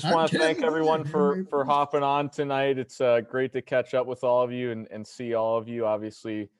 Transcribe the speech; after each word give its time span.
just 0.00 0.12
want 0.12 0.30
to 0.30 0.38
thank 0.38 0.62
everyone 0.62 1.04
for 1.12 1.44
for 1.48 1.64
hopping 1.64 2.02
on 2.02 2.28
tonight. 2.28 2.78
It's 2.78 3.00
uh, 3.00 3.22
great 3.22 3.52
to 3.54 3.62
catch 3.62 3.94
up 3.94 4.06
with 4.06 4.24
all 4.24 4.42
of 4.42 4.52
you 4.52 4.70
and, 4.70 4.86
and 4.90 5.06
see 5.06 5.34
all 5.34 5.56
of 5.56 5.68
you. 5.68 5.86
Obviously, 5.86 6.50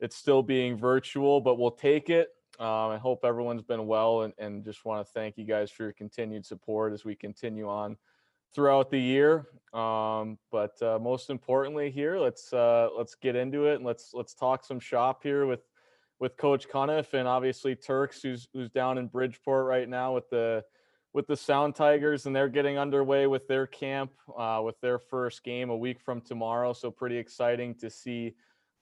it's 0.00 0.16
still 0.16 0.42
being 0.42 0.76
virtual, 0.76 1.40
but 1.40 1.58
we'll 1.58 1.70
take 1.70 2.08
it. 2.08 2.28
Um, 2.58 2.90
I 2.90 2.98
hope 2.98 3.24
everyone's 3.24 3.62
been 3.62 3.86
well, 3.86 4.22
and, 4.22 4.32
and 4.38 4.64
just 4.64 4.84
want 4.84 5.06
to 5.06 5.12
thank 5.12 5.36
you 5.36 5.44
guys 5.44 5.70
for 5.70 5.84
your 5.84 5.92
continued 5.92 6.46
support 6.46 6.92
as 6.92 7.04
we 7.04 7.14
continue 7.14 7.68
on 7.68 7.96
throughout 8.54 8.90
the 8.90 8.98
year. 8.98 9.48
Um, 9.74 10.38
but 10.50 10.80
uh, 10.82 10.98
most 10.98 11.28
importantly, 11.28 11.90
here 11.90 12.18
let's 12.18 12.52
uh, 12.54 12.88
let's 12.96 13.14
get 13.14 13.36
into 13.36 13.66
it 13.66 13.76
and 13.76 13.84
let's 13.84 14.12
let's 14.14 14.32
talk 14.32 14.64
some 14.64 14.80
shop 14.80 15.22
here 15.22 15.44
with 15.44 15.60
with 16.20 16.38
Coach 16.38 16.68
Cunniff 16.68 17.12
and 17.12 17.28
obviously 17.28 17.76
Turks, 17.76 18.22
who's 18.22 18.48
who's 18.54 18.70
down 18.70 18.96
in 18.96 19.08
Bridgeport 19.08 19.66
right 19.66 19.88
now 19.88 20.14
with 20.14 20.30
the 20.30 20.64
with 21.18 21.26
the 21.26 21.36
Sound 21.36 21.74
Tigers, 21.74 22.26
and 22.26 22.36
they're 22.36 22.48
getting 22.48 22.78
underway 22.78 23.26
with 23.26 23.48
their 23.48 23.66
camp 23.66 24.12
uh, 24.38 24.62
with 24.64 24.80
their 24.80 25.00
first 25.00 25.42
game 25.42 25.68
a 25.68 25.76
week 25.76 26.00
from 26.00 26.20
tomorrow. 26.20 26.72
So 26.72 26.92
pretty 26.92 27.16
exciting 27.16 27.74
to 27.80 27.90
see 27.90 28.36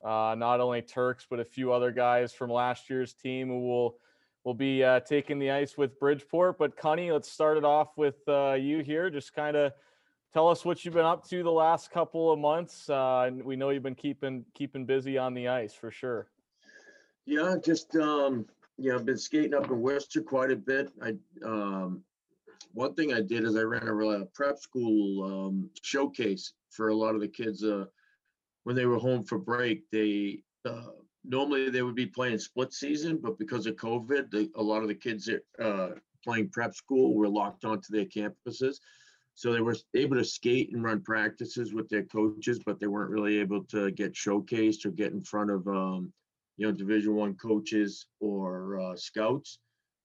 uh, 0.04 0.34
not 0.36 0.60
only 0.60 0.82
Turks 0.82 1.26
but 1.30 1.40
a 1.40 1.44
few 1.46 1.72
other 1.72 1.90
guys 1.90 2.34
from 2.34 2.50
last 2.50 2.90
year's 2.90 3.14
team 3.14 3.48
who 3.48 3.66
will 3.66 3.96
will 4.44 4.52
be 4.52 4.84
uh, 4.84 5.00
taking 5.00 5.38
the 5.38 5.50
ice 5.50 5.78
with 5.78 5.98
Bridgeport. 5.98 6.58
But 6.58 6.76
Connie, 6.76 7.10
let's 7.10 7.32
start 7.32 7.56
it 7.56 7.64
off 7.64 7.96
with 7.96 8.16
uh, 8.28 8.52
you 8.52 8.80
here. 8.80 9.08
Just 9.08 9.32
kind 9.32 9.56
of 9.56 9.72
tell 10.34 10.50
us 10.50 10.62
what 10.62 10.84
you've 10.84 10.92
been 10.92 11.06
up 11.06 11.26
to 11.30 11.42
the 11.42 11.50
last 11.50 11.90
couple 11.90 12.30
of 12.30 12.38
months. 12.38 12.90
Uh, 12.90 13.30
we 13.44 13.56
know 13.56 13.70
you've 13.70 13.82
been 13.82 13.94
keeping 13.94 14.44
keeping 14.52 14.84
busy 14.84 15.16
on 15.16 15.32
the 15.32 15.48
ice 15.48 15.72
for 15.72 15.90
sure. 15.90 16.28
Yeah, 17.24 17.56
just 17.64 17.96
um, 17.96 18.44
know, 18.78 18.94
I've 18.94 19.06
been 19.06 19.16
skating 19.16 19.54
up 19.54 19.70
in 19.70 19.80
Worcester 19.80 20.20
quite 20.20 20.50
a 20.50 20.56
bit. 20.56 20.92
I 21.02 21.14
um, 21.42 22.02
one 22.72 22.94
thing 22.94 23.12
I 23.12 23.20
did 23.20 23.44
is 23.44 23.56
I 23.56 23.62
ran 23.62 23.88
a, 23.88 24.26
prep 24.26 24.58
school 24.58 25.24
um, 25.24 25.70
showcase 25.82 26.52
for 26.70 26.88
a 26.88 26.94
lot 26.94 27.14
of 27.14 27.20
the 27.20 27.28
kids. 27.28 27.64
Uh, 27.64 27.86
when 28.64 28.76
they 28.76 28.86
were 28.86 28.98
home 28.98 29.22
for 29.24 29.38
break, 29.38 29.84
they 29.90 30.42
uh, 30.64 30.90
normally 31.24 31.70
they 31.70 31.82
would 31.82 31.94
be 31.94 32.06
playing 32.06 32.38
split 32.38 32.72
season, 32.72 33.18
but 33.22 33.38
because 33.38 33.66
of 33.66 33.76
COVID, 33.76 34.30
the, 34.30 34.50
a 34.56 34.62
lot 34.62 34.82
of 34.82 34.88
the 34.88 34.94
kids 34.94 35.30
uh, 35.62 35.88
playing 36.24 36.50
prep 36.50 36.74
school 36.74 37.14
were 37.14 37.28
locked 37.28 37.64
onto 37.64 37.92
their 37.92 38.04
campuses. 38.04 38.76
So 39.34 39.52
they 39.52 39.60
were 39.60 39.76
able 39.94 40.16
to 40.16 40.24
skate 40.24 40.72
and 40.72 40.82
run 40.82 41.02
practices 41.02 41.74
with 41.74 41.88
their 41.88 42.04
coaches, 42.04 42.60
but 42.64 42.80
they 42.80 42.86
weren't 42.86 43.10
really 43.10 43.38
able 43.38 43.64
to 43.64 43.90
get 43.90 44.14
showcased 44.14 44.86
or 44.86 44.90
get 44.90 45.12
in 45.12 45.22
front 45.22 45.50
of 45.50 45.68
um, 45.68 46.12
you 46.56 46.66
know, 46.66 46.72
Division 46.72 47.14
One 47.14 47.34
coaches 47.34 48.06
or 48.20 48.80
uh, 48.80 48.96
scouts. 48.96 49.58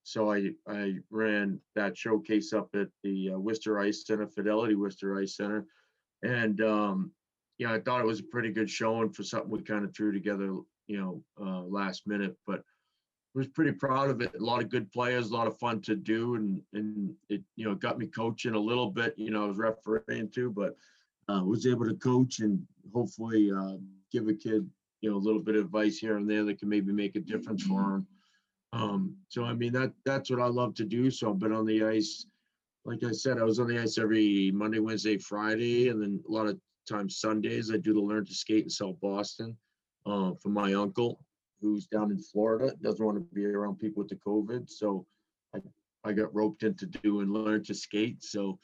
So 0.03 0.31
I 0.31 0.51
I 0.67 0.95
ran 1.09 1.59
that 1.75 1.97
showcase 1.97 2.53
up 2.53 2.69
at 2.75 2.87
the 3.03 3.31
uh, 3.31 3.39
Worcester 3.39 3.79
Ice 3.79 4.05
Center, 4.05 4.27
Fidelity 4.27 4.75
Worcester 4.75 5.17
Ice 5.19 5.35
Center, 5.35 5.65
and 6.23 6.61
um, 6.61 7.11
yeah, 7.57 7.73
I 7.73 7.79
thought 7.79 8.01
it 8.01 8.07
was 8.07 8.19
a 8.19 8.23
pretty 8.23 8.51
good 8.51 8.69
showing 8.69 9.11
for 9.11 9.23
something 9.23 9.51
we 9.51 9.61
kind 9.61 9.85
of 9.85 9.95
threw 9.95 10.11
together, 10.11 10.55
you 10.87 10.97
know, 10.99 11.23
uh, 11.39 11.61
last 11.61 12.07
minute. 12.07 12.35
But 12.47 12.63
was 13.33 13.47
pretty 13.47 13.71
proud 13.71 14.09
of 14.09 14.21
it. 14.21 14.33
A 14.37 14.43
lot 14.43 14.61
of 14.61 14.69
good 14.69 14.91
players, 14.91 15.29
a 15.29 15.33
lot 15.33 15.47
of 15.47 15.57
fun 15.57 15.81
to 15.81 15.95
do, 15.95 16.35
and 16.35 16.61
and 16.73 17.13
it 17.29 17.41
you 17.55 17.65
know 17.65 17.75
got 17.75 17.97
me 17.97 18.07
coaching 18.07 18.55
a 18.55 18.59
little 18.59 18.89
bit. 18.89 19.13
You 19.17 19.31
know, 19.31 19.45
I 19.45 19.47
was 19.47 19.57
refereeing 19.57 20.29
too, 20.29 20.51
but 20.51 20.75
uh, 21.29 21.43
was 21.43 21.67
able 21.67 21.85
to 21.85 21.95
coach 21.95 22.39
and 22.39 22.61
hopefully 22.93 23.51
uh, 23.51 23.77
give 24.11 24.27
a 24.27 24.33
kid 24.33 24.69
you 25.01 25.09
know 25.09 25.17
a 25.17 25.25
little 25.25 25.41
bit 25.41 25.55
of 25.55 25.65
advice 25.65 25.97
here 25.97 26.17
and 26.17 26.29
there 26.29 26.43
that 26.43 26.59
can 26.59 26.69
maybe 26.69 26.91
make 26.91 27.15
a 27.15 27.19
difference 27.19 27.63
for 27.63 27.81
them. 27.81 28.07
Um, 28.73 29.15
so 29.27 29.43
I 29.43 29.53
mean 29.53 29.73
that 29.73 29.91
that's 30.05 30.29
what 30.29 30.41
I 30.41 30.47
love 30.47 30.73
to 30.75 30.85
do. 30.85 31.11
So 31.11 31.29
I've 31.29 31.39
been 31.39 31.53
on 31.53 31.65
the 31.65 31.83
ice, 31.83 32.25
like 32.85 33.03
I 33.03 33.11
said, 33.11 33.37
I 33.37 33.43
was 33.43 33.59
on 33.59 33.67
the 33.67 33.79
ice 33.79 33.97
every 33.97 34.51
Monday, 34.51 34.79
Wednesday, 34.79 35.17
Friday, 35.17 35.89
and 35.89 36.01
then 36.01 36.23
a 36.27 36.31
lot 36.31 36.47
of 36.47 36.59
times 36.87 37.17
Sundays. 37.17 37.71
I 37.71 37.77
do 37.77 37.93
the 37.93 37.99
learn 37.99 38.25
to 38.25 38.33
skate 38.33 38.63
in 38.63 38.69
South 38.69 38.99
Boston 39.01 39.57
uh, 40.05 40.31
for 40.41 40.49
my 40.49 40.73
uncle 40.73 41.19
who's 41.61 41.85
down 41.85 42.11
in 42.11 42.17
Florida. 42.19 42.73
Doesn't 42.81 43.05
want 43.05 43.17
to 43.17 43.35
be 43.35 43.45
around 43.45 43.77
people 43.77 44.01
with 44.01 44.09
the 44.09 44.15
COVID, 44.15 44.69
so 44.69 45.05
I 45.55 45.59
I 46.03 46.13
got 46.13 46.33
roped 46.33 46.63
into 46.63 46.85
doing 46.85 47.31
learn 47.31 47.63
to 47.65 47.73
skate. 47.73 48.23
So 48.23 48.57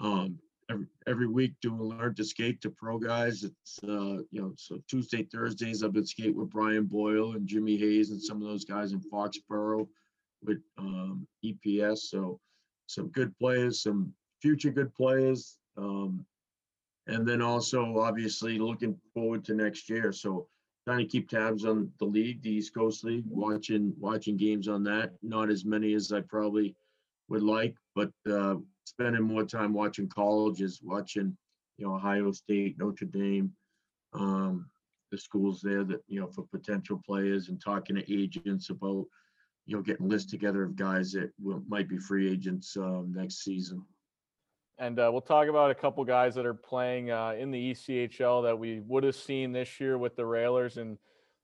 um, 0.00 0.38
every, 0.70 0.86
every 1.06 1.26
week 1.28 1.52
doing 1.60 1.80
learn 1.80 2.14
to 2.14 2.24
skate 2.24 2.60
to 2.62 2.70
pro 2.70 2.98
guys. 2.98 3.44
It's 3.44 3.78
uh, 3.84 4.22
you 4.30 4.40
know, 4.40 4.52
so 4.56 4.78
Tuesday, 4.88 5.22
Thursdays 5.22 5.82
I've 5.82 5.92
been 5.92 6.06
skating 6.06 6.36
with 6.36 6.50
Brian 6.50 6.84
Boyle 6.84 7.32
and 7.32 7.46
Jimmy 7.46 7.76
Hayes 7.76 8.10
and 8.10 8.22
some 8.22 8.42
of 8.42 8.48
those 8.48 8.64
guys 8.64 8.92
in 8.92 9.00
Foxborough 9.00 9.86
with 10.42 10.58
um, 10.78 11.26
EPS. 11.44 11.98
So 11.98 12.40
some 12.86 13.08
good 13.08 13.36
players, 13.38 13.82
some 13.82 14.12
future 14.40 14.70
good 14.70 14.94
players. 14.94 15.58
Um, 15.76 16.24
and 17.06 17.26
then 17.26 17.40
also 17.40 17.98
obviously 17.98 18.58
looking 18.58 18.98
forward 19.14 19.44
to 19.44 19.54
next 19.54 19.88
year. 19.88 20.12
So 20.12 20.48
trying 20.86 20.98
to 20.98 21.06
keep 21.06 21.28
tabs 21.28 21.64
on 21.64 21.90
the 21.98 22.04
league, 22.04 22.42
the 22.42 22.50
East 22.50 22.74
Coast 22.74 23.04
League, 23.04 23.24
watching 23.28 23.94
watching 23.98 24.36
games 24.36 24.68
on 24.68 24.82
that. 24.84 25.12
Not 25.22 25.50
as 25.50 25.64
many 25.64 25.94
as 25.94 26.12
I 26.12 26.20
probably 26.20 26.74
would 27.28 27.42
like, 27.42 27.76
but 27.94 28.10
uh, 28.28 28.56
spending 28.86 29.22
more 29.22 29.44
time 29.44 29.72
watching 29.72 30.08
colleges, 30.08 30.80
watching 30.82 31.36
you 31.76 31.86
know 31.86 31.94
Ohio 31.94 32.32
State, 32.32 32.78
Notre 32.78 33.06
Dame, 33.06 33.52
um, 34.14 34.70
the 35.10 35.18
schools 35.18 35.60
there 35.60 35.84
that 35.84 36.00
you 36.08 36.20
know 36.20 36.28
for 36.28 36.46
potential 36.46 37.00
players, 37.04 37.48
and 37.48 37.60
talking 37.60 37.96
to 37.96 38.12
agents 38.12 38.70
about 38.70 39.04
you 39.66 39.76
know 39.76 39.82
getting 39.82 40.08
lists 40.08 40.30
together 40.30 40.62
of 40.62 40.76
guys 40.76 41.12
that 41.12 41.30
will, 41.42 41.62
might 41.68 41.88
be 41.88 41.98
free 41.98 42.30
agents 42.30 42.76
um, 42.76 43.12
next 43.14 43.44
season. 43.44 43.84
And 44.78 44.98
uh, 44.98 45.08
we'll 45.10 45.22
talk 45.22 45.48
about 45.48 45.70
a 45.70 45.74
couple 45.74 46.04
guys 46.04 46.34
that 46.34 46.44
are 46.44 46.54
playing 46.54 47.10
uh, 47.10 47.34
in 47.38 47.50
the 47.50 47.72
ECHL 47.72 48.42
that 48.44 48.58
we 48.58 48.80
would 48.80 49.04
have 49.04 49.16
seen 49.16 49.50
this 49.50 49.80
year 49.80 49.96
with 49.96 50.16
the 50.16 50.26
Railers 50.26 50.76
and 50.76 50.98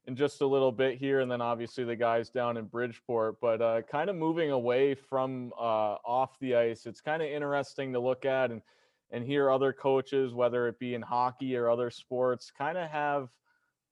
in 0.06 0.16
just 0.16 0.40
a 0.40 0.46
little 0.46 0.72
bit 0.72 0.98
here, 0.98 1.20
and 1.20 1.30
then 1.30 1.40
obviously 1.40 1.84
the 1.84 1.96
guys 1.96 2.30
down 2.30 2.56
in 2.56 2.64
Bridgeport. 2.64 3.40
But 3.40 3.62
uh, 3.62 3.82
kind 3.82 4.10
of 4.10 4.16
moving 4.16 4.50
away 4.50 4.94
from 4.94 5.52
uh, 5.58 5.96
off 6.04 6.38
the 6.40 6.56
ice, 6.56 6.86
it's 6.86 7.00
kind 7.00 7.22
of 7.22 7.28
interesting 7.28 7.92
to 7.92 8.00
look 8.00 8.24
at 8.24 8.50
and 8.50 8.62
and 9.10 9.24
hear 9.24 9.50
other 9.50 9.72
coaches, 9.72 10.32
whether 10.32 10.68
it 10.68 10.78
be 10.78 10.94
in 10.94 11.02
hockey 11.02 11.54
or 11.54 11.68
other 11.68 11.90
sports, 11.90 12.50
kind 12.56 12.78
of 12.78 12.90
have 12.90 13.28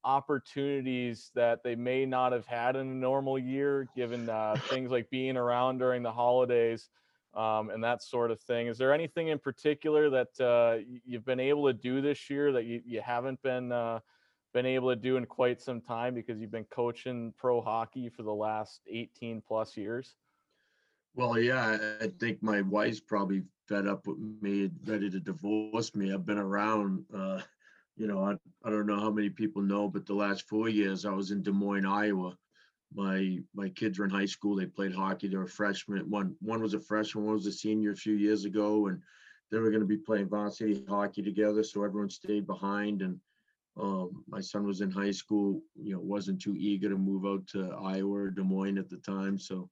opportunities 0.03 1.31
that 1.35 1.63
they 1.63 1.75
may 1.75 2.07
not 2.07 2.33
have 2.33 2.47
had 2.47 2.75
in 2.75 2.89
a 2.89 2.95
normal 2.95 3.39
year, 3.39 3.87
given 3.95 4.31
uh, 4.31 4.57
things 4.69 4.91
like 4.91 5.11
being 5.11 5.37
around 5.37 5.79
during 5.79 6.03
the 6.03 6.11
holidays 6.11 6.89
um, 7.35 7.71
and 7.71 7.85
that 7.85 8.03
sort 8.03 8.31
of 8.31 8.41
thing. 8.41 8.67
Is 8.67 8.79
there 8.79 8.93
anything 8.93 9.29
in 9.29 9.39
particular 9.39 10.11
that 10.11 10.41
uh, 10.41 10.79
you've 11.05 11.25
been 11.25 11.41
able 11.41 11.67
to 11.67 11.73
do 11.73 12.01
this 12.01 12.31
year 12.31 12.53
that 12.53 12.65
you, 12.65 12.81
you 12.85 13.01
haven't 13.01 13.41
been 13.43 13.73
uh, 13.73 14.01
been 14.53 14.67
able 14.67 14.91
to 14.91 14.97
do 14.97 15.17
in 15.17 15.27
quite 15.27 15.61
some 15.61 15.81
time 15.81 16.15
because 16.15 16.41
you've 16.41 16.51
been 16.51 16.65
coaching 16.65 17.33
pro 17.39 17.61
hockey 17.61 18.09
for 18.09 18.23
the 18.23 18.33
last 18.33 18.81
18 18.91 19.43
plus 19.47 19.77
years? 19.77 20.15
Well, 21.15 21.39
yeah, 21.39 21.97
I 22.01 22.07
think 22.19 22.43
my 22.43 22.61
wife's 22.63 23.01
probably 23.01 23.43
fed 23.69 23.87
up 23.87 24.07
with 24.07 24.19
me, 24.41 24.71
ready 24.85 25.11
to 25.11 25.21
divorce 25.21 25.95
me. 25.95 26.13
I've 26.13 26.27
been 26.27 26.39
around, 26.39 27.05
uh, 27.15 27.41
you 27.97 28.07
know, 28.07 28.25
I, 28.25 28.37
I 28.67 28.71
don't 28.71 28.87
know 28.87 29.01
how 29.01 29.11
many 29.11 29.31
people 29.31 29.63
know, 29.63 29.89
but 29.89 30.07
the 30.07 30.15
last 30.15 30.49
four 30.49 30.69
years 30.69 31.05
I 31.05 31.11
was 31.11 31.31
in 31.31 31.43
Des 31.43 31.53
Moines, 31.53 31.87
Iowa. 31.87 32.37
My 32.93 33.39
my 33.55 33.69
kids 33.69 33.99
were 33.99 34.05
in 34.05 34.11
high 34.11 34.27
school. 34.27 34.57
They 34.57 34.67
played 34.67 34.93
hockey. 34.93 35.29
They 35.29 35.37
were 35.37 35.47
freshmen. 35.47 36.11
One 36.11 36.35
one 36.41 36.61
was 36.61 36.75
a 36.75 36.81
freshman, 36.81 37.25
one 37.25 37.35
was 37.35 37.47
a 37.47 37.53
senior 37.53 37.93
a 37.93 37.97
few 37.97 38.15
years 38.15 38.45
ago, 38.45 38.89
and 38.89 39.01
they 39.51 39.59
were 39.59 39.71
going 39.71 39.83
to 39.83 39.87
be 39.87 39.97
playing 39.97 40.29
varsity 40.29 40.85
hockey 40.89 41.23
together. 41.23 41.63
So 41.63 41.85
everyone 41.85 42.11
stayed 42.11 42.49
behind, 42.49 43.03
and 43.03 43.21
um, 43.81 44.25
my 44.29 44.41
son 44.41 44.67
was 44.67 44.81
in 44.81 44.91
high 44.91 45.11
school. 45.11 45.63
You 45.75 45.95
know, 45.95 46.01
wasn't 46.01 46.41
too 46.41 46.55
eager 46.57 46.89
to 46.89 46.97
move 46.97 47.25
out 47.25 47.47
to 47.49 47.71
Iowa 47.83 48.25
or 48.25 48.31
Des 48.31 48.43
Moines 48.43 48.79
at 48.79 48.91
the 48.91 48.99
time. 48.99 49.39
So 49.39 49.69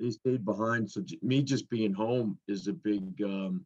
they 0.00 0.10
stayed 0.10 0.44
behind. 0.44 0.90
So 0.90 1.04
me 1.22 1.42
just 1.42 1.70
being 1.70 1.92
home 1.92 2.38
is 2.48 2.66
a 2.66 2.72
big, 2.72 3.22
um, 3.22 3.64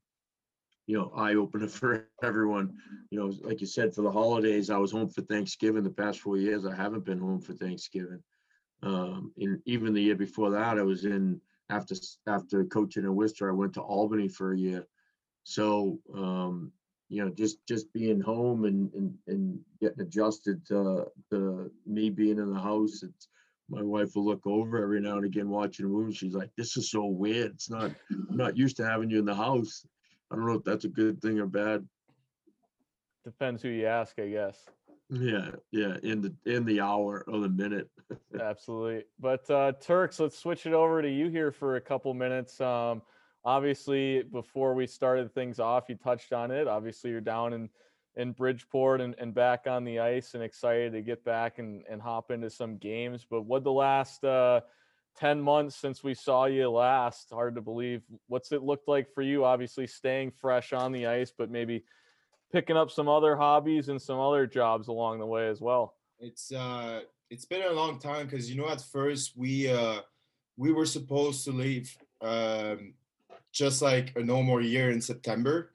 you 0.87 0.99
know, 0.99 1.13
eye 1.17 1.35
opener 1.35 1.69
for 1.69 2.09
everyone. 2.23 2.77
You 3.11 3.19
know, 3.19 3.33
like 3.43 3.61
you 3.61 3.67
said, 3.67 3.95
for 3.95 4.03
the 4.03 4.13
holidays, 4.13 4.69
I 4.71 4.77
was 4.77 4.93
home 4.93 5.09
for 5.09 5.23
Thanksgiving. 5.23 5.83
The 5.83 5.91
past 5.91 6.21
four 6.21 6.37
years, 6.37 6.67
I 6.67 6.75
haven't 6.75 7.05
been 7.05 7.19
home 7.19 7.41
for 7.41 7.55
Thanksgiving. 7.55 8.23
Um, 8.83 9.33
and 9.39 9.61
even 9.65 9.95
the 9.95 10.03
year 10.03 10.15
before 10.17 10.51
that, 10.51 10.79
I 10.79 10.83
was 10.83 11.07
in 11.07 11.41
after 11.71 11.95
after 12.27 12.65
coaching 12.65 13.05
in 13.05 13.15
Worcester. 13.15 13.49
I 13.49 13.55
went 13.55 13.73
to 13.75 13.81
Albany 13.81 14.29
for 14.29 14.53
a 14.53 14.59
year. 14.59 14.87
So 15.45 15.99
um, 16.15 16.73
you 17.09 17.25
know, 17.25 17.31
just 17.31 17.59
just 17.67 17.93
being 17.93 18.21
home 18.21 18.65
and 18.65 18.93
and 18.95 19.15
and 19.27 19.59
getting 19.81 20.01
adjusted 20.01 20.67
to 20.67 21.07
to 21.31 21.71
me 21.87 22.11
being 22.11 22.39
in 22.39 22.53
the 22.53 22.61
house. 22.61 23.03
It's 23.03 23.29
my 23.69 23.83
wife 23.83 24.15
will 24.15 24.25
look 24.25 24.47
over 24.47 24.81
every 24.83 25.01
now 25.01 25.17
and 25.17 25.25
again 25.25 25.49
watching 25.49 25.87
a 25.87 25.89
movie. 25.89 26.15
She's 26.15 26.35
like, 26.35 26.51
"This 26.57 26.77
is 26.77 26.91
so 26.91 27.07
weird. 27.07 27.53
It's 27.53 27.71
not. 27.71 27.91
I'm 28.11 28.37
not 28.37 28.57
used 28.57 28.77
to 28.79 28.87
having 28.87 29.11
you 29.11 29.19
in 29.19 29.25
the 29.25 29.35
house." 29.35 29.87
I 30.31 30.37
don't 30.37 30.47
know 30.47 30.55
if 30.55 30.65
that's 30.65 30.85
a 30.85 30.89
good 30.89 31.21
thing 31.23 31.39
or 31.39 31.47
bad. 31.47 31.87
Depends 33.25 33.63
who 33.63 33.69
you 33.69 33.87
ask, 33.87 34.19
I 34.19 34.29
guess. 34.29 34.67
Yeah, 35.11 35.51
yeah. 35.71 35.97
In 36.03 36.21
the 36.21 36.35
in 36.47 36.65
the 36.65 36.81
hour 36.81 37.25
or 37.29 37.41
the 37.41 37.49
minute. 37.49 37.89
Absolutely. 38.41 39.05
But 39.21 39.49
uh, 39.51 39.73
Turks, 39.81 40.19
let's 40.19 40.37
switch 40.37 40.67
it 40.67 40.73
over 40.73 41.01
to 41.01 41.09
you 41.09 41.29
here 41.29 41.53
for 41.53 41.77
a 41.77 41.81
couple 41.81 42.13
minutes. 42.15 42.61
Um, 42.61 43.03
obviously, 43.47 44.23
before 44.25 44.75
we 44.75 44.87
started 44.87 45.33
things 45.33 45.59
off, 45.59 45.85
you 45.89 45.95
touched 45.95 46.35
on 46.35 46.51
it. 46.51 46.69
Obviously, 46.69 47.11
you're 47.11 47.21
down 47.23 47.55
in 47.55 47.71
in 48.17 48.33
Bridgeport 48.33 49.03
and, 49.03 49.15
and 49.19 49.35
back 49.35 49.67
on 49.67 49.85
the 49.85 50.01
ice 50.01 50.33
and 50.33 50.43
excited 50.43 50.93
to 50.93 51.03
get 51.03 51.23
back 51.23 51.59
and, 51.59 51.83
and 51.89 52.01
hop 52.01 52.31
into 52.31 52.49
some 52.49 52.79
games. 52.79 53.27
But 53.29 53.43
what 53.43 53.63
the 53.63 53.73
last 53.73 54.25
uh, 54.25 54.63
10 55.19 55.41
months 55.41 55.77
since 55.77 56.03
we 56.03 56.15
saw 56.15 56.47
you 56.47 56.71
last, 56.71 57.29
hard 57.31 57.55
to 57.55 57.61
believe. 57.61 58.03
What's 58.29 58.53
it 58.53 58.63
looked 58.63 58.89
like 58.89 59.13
for 59.15 59.23
you? 59.23 59.45
Obviously, 59.45 59.87
staying 59.87 60.31
fresh 60.31 60.73
on 60.73 60.93
the 60.93 61.07
ice, 61.07 61.33
but 61.37 61.51
maybe 61.51 61.85
picking 62.53 62.77
up 62.77 62.91
some 62.91 63.09
other 63.09 63.37
hobbies 63.37 63.89
and 63.89 64.01
some 64.01 64.19
other 64.19 64.47
jobs 64.47 64.89
along 64.89 65.19
the 65.19 65.27
way 65.27 65.49
as 65.49 65.61
well. 65.61 65.95
It's 66.19 66.53
uh 66.53 67.01
it's 67.29 67.45
been 67.45 67.63
a 67.63 67.73
long 67.73 67.99
time 67.99 68.27
because 68.27 68.51
you 68.51 68.57
know 68.57 68.69
at 68.69 68.81
first 68.81 69.37
we 69.37 69.69
uh 69.69 70.01
we 70.57 70.73
were 70.73 70.87
supposed 70.87 71.45
to 71.45 71.53
leave 71.53 71.95
um 72.23 72.95
just 73.57 73.81
like 73.81 74.13
a 74.17 74.23
no 74.23 74.43
more 74.43 74.61
year 74.61 74.91
in 74.91 75.01
September. 75.01 75.71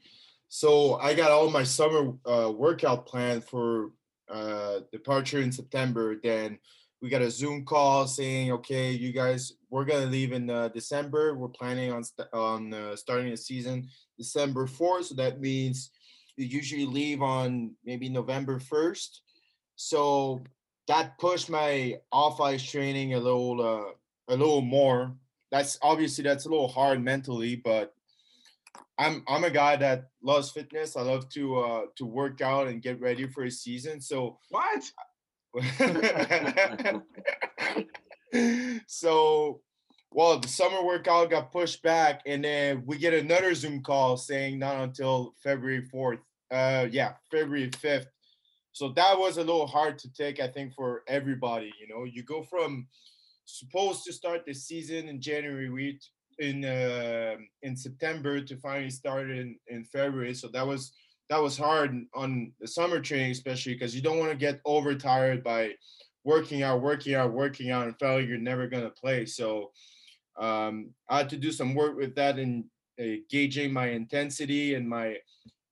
So 0.49 0.95
I 0.95 1.13
got 1.13 1.31
all 1.31 1.49
my 1.49 1.63
summer 1.63 2.13
uh, 2.25 2.51
workout 2.51 3.05
planned 3.05 3.43
for 3.43 3.91
uh, 4.29 4.81
departure 4.91 5.41
in 5.41 5.51
September. 5.51 6.15
Then 6.21 6.59
we 7.01 7.09
got 7.09 7.23
a 7.23 7.31
Zoom 7.31 7.65
call 7.65 8.05
saying, 8.05 8.51
okay, 8.51 8.91
you 8.91 9.11
guys, 9.11 9.53
we're 9.71 9.85
gonna 9.85 10.05
leave 10.05 10.31
in 10.31 10.49
uh, 10.49 10.67
December. 10.67 11.35
We're 11.35 11.47
planning 11.47 11.91
on 11.91 12.03
st- 12.03 12.27
on 12.33 12.73
uh, 12.73 12.95
starting 12.95 13.31
the 13.31 13.37
season 13.37 13.87
December 14.17 14.67
fourth. 14.67 15.07
So 15.07 15.15
that 15.15 15.41
means 15.41 15.89
you 16.37 16.45
usually 16.45 16.85
leave 16.85 17.23
on 17.23 17.71
maybe 17.83 18.09
November 18.09 18.59
first. 18.59 19.21
So 19.75 20.43
that 20.87 21.17
pushed 21.17 21.49
my 21.49 21.97
off 22.11 22.39
ice 22.39 22.61
training 22.61 23.15
a 23.15 23.19
little 23.19 23.59
uh, 23.59 24.33
a 24.33 24.35
little 24.37 24.61
more. 24.61 25.15
That's 25.51 25.77
obviously 25.81 26.23
that's 26.23 26.45
a 26.45 26.49
little 26.49 26.67
hard 26.67 27.03
mentally, 27.03 27.55
but 27.55 27.93
I'm 28.97 29.23
I'm 29.27 29.43
a 29.43 29.49
guy 29.49 29.75
that 29.77 30.09
loves 30.23 30.51
fitness. 30.51 30.95
I 30.95 31.01
love 31.01 31.29
to 31.29 31.57
uh, 31.59 31.81
to 31.97 32.05
work 32.05 32.41
out 32.41 32.67
and 32.67 32.81
get 32.81 33.01
ready 33.01 33.27
for 33.27 33.43
a 33.43 33.51
season. 33.51 33.99
So 34.01 34.37
What? 34.49 34.91
so 38.87 39.59
well 40.11 40.39
the 40.39 40.47
summer 40.47 40.83
workout 40.83 41.29
got 41.29 41.51
pushed 41.51 41.83
back 41.83 42.21
and 42.25 42.43
then 42.43 42.83
we 42.85 42.97
get 42.97 43.13
another 43.13 43.53
zoom 43.53 43.81
call 43.81 44.15
saying 44.15 44.57
not 44.57 44.77
until 44.81 45.33
february 45.43 45.85
4th 45.93 46.19
uh 46.51 46.87
yeah 46.89 47.13
february 47.29 47.69
5th 47.69 48.05
so 48.71 48.89
that 48.89 49.19
was 49.19 49.35
a 49.35 49.43
little 49.43 49.67
hard 49.67 49.99
to 49.99 50.11
take 50.13 50.39
i 50.39 50.47
think 50.47 50.73
for 50.73 51.03
everybody 51.07 51.73
you 51.81 51.87
know 51.93 52.05
you 52.05 52.23
go 52.23 52.41
from 52.43 52.87
supposed 53.45 54.03
to 54.03 54.13
start 54.13 54.45
the 54.45 54.53
season 54.53 55.07
in 55.07 55.21
january 55.21 55.69
we 55.69 55.99
in 56.39 56.63
uh, 56.65 57.35
in 57.63 57.75
september 57.75 58.41
to 58.41 58.55
finally 58.57 58.89
start 58.89 59.29
in 59.29 59.55
in 59.67 59.83
february 59.83 60.33
so 60.33 60.47
that 60.47 60.65
was 60.65 60.93
that 61.31 61.41
was 61.41 61.57
hard 61.57 62.05
on 62.13 62.51
the 62.59 62.67
summer 62.67 62.99
training, 62.99 63.31
especially 63.31 63.73
because 63.73 63.95
you 63.95 64.01
don't 64.01 64.19
want 64.19 64.31
to 64.31 64.37
get 64.37 64.59
overtired 64.65 65.41
by 65.41 65.71
working 66.25 66.61
out, 66.61 66.81
working 66.81 67.15
out, 67.15 67.31
working 67.31 67.71
out, 67.71 67.87
and 67.87 67.97
feeling 67.97 68.27
you're 68.27 68.37
never 68.37 68.67
gonna 68.67 68.89
play. 68.89 69.25
So 69.25 69.71
um, 70.37 70.93
I 71.07 71.19
had 71.19 71.29
to 71.29 71.37
do 71.37 71.53
some 71.53 71.73
work 71.73 71.95
with 71.95 72.15
that 72.15 72.37
and 72.37 72.65
uh, 72.99 73.21
gauging 73.29 73.71
my 73.71 73.91
intensity 73.91 74.75
and 74.75 74.87
my 74.87 75.19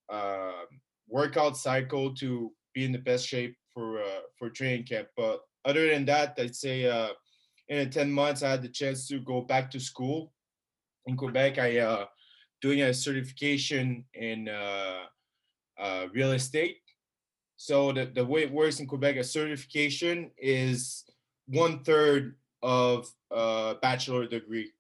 uh, 0.08 0.64
workout 1.10 1.58
cycle 1.58 2.16
to 2.16 2.54
be 2.74 2.86
in 2.86 2.94
the 2.94 2.98
best 2.98 3.28
shape 3.28 3.58
for 3.74 4.00
uh, 4.00 4.22
for 4.38 4.50
training 4.50 4.86
camp. 4.86 5.10
But 5.18 5.42
other 5.66 5.90
than 5.90 6.06
that, 6.06 6.38
I'd 6.40 6.56
say 6.56 6.86
uh, 6.86 7.10
in 7.70 7.90
ten 7.90 8.12
months 8.12 8.44
I 8.44 8.52
had 8.52 8.62
the 8.62 8.70
chance 8.70 9.08
to 9.08 9.20
go 9.20 9.42
back 9.42 9.72
to 9.72 9.80
school 9.80 10.34
in 11.06 11.16
Quebec. 11.16 11.58
I 11.60 11.80
uh, 11.80 12.06
doing 12.62 12.82
a 12.82 12.94
certification 12.94 14.04
in 14.14 14.50
uh, 14.50 15.04
uh, 15.80 16.08
real 16.14 16.34
estate. 16.34 16.78
So 17.56 17.92
the, 17.92 18.06
the 18.06 18.26
way 18.26 18.44
it 18.44 18.52
works 18.52 18.80
in 18.80 18.88
Quebec, 18.88 19.18
a 19.18 19.24
certification 19.24 20.32
is 20.38 21.06
one 21.48 21.84
third 21.84 22.36
of 22.62 23.10
a 23.32 23.76
bachelor 23.82 24.28
degree. 24.28 24.72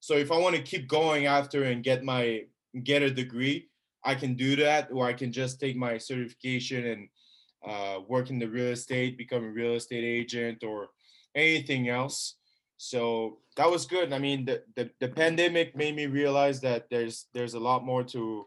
So 0.00 0.14
if 0.14 0.30
I 0.30 0.38
want 0.38 0.56
to 0.56 0.62
keep 0.62 0.88
going 0.88 1.26
after 1.26 1.64
and 1.64 1.82
get 1.82 2.04
my 2.04 2.44
get 2.82 3.02
a 3.02 3.10
degree, 3.10 3.68
I 4.04 4.14
can 4.14 4.34
do 4.34 4.56
that, 4.56 4.90
or 4.92 5.06
I 5.06 5.14
can 5.14 5.32
just 5.32 5.60
take 5.60 5.76
my 5.76 5.96
certification 5.98 6.86
and 6.86 7.08
uh, 7.66 8.00
work 8.06 8.28
in 8.28 8.38
the 8.38 8.48
real 8.48 8.72
estate, 8.72 9.16
become 9.16 9.44
a 9.44 9.48
real 9.48 9.74
estate 9.74 10.04
agent, 10.04 10.62
or 10.62 10.88
anything 11.34 11.88
else. 11.88 12.36
So 12.76 13.38
that 13.56 13.70
was 13.70 13.86
good. 13.86 14.12
I 14.12 14.18
mean, 14.18 14.44
the, 14.44 14.62
the, 14.76 14.90
the 15.00 15.08
pandemic 15.08 15.76
made 15.76 15.94
me 15.94 16.06
realize 16.06 16.60
that 16.60 16.86
there's 16.90 17.26
there's 17.32 17.54
a 17.54 17.60
lot 17.60 17.84
more 17.84 18.04
to 18.04 18.46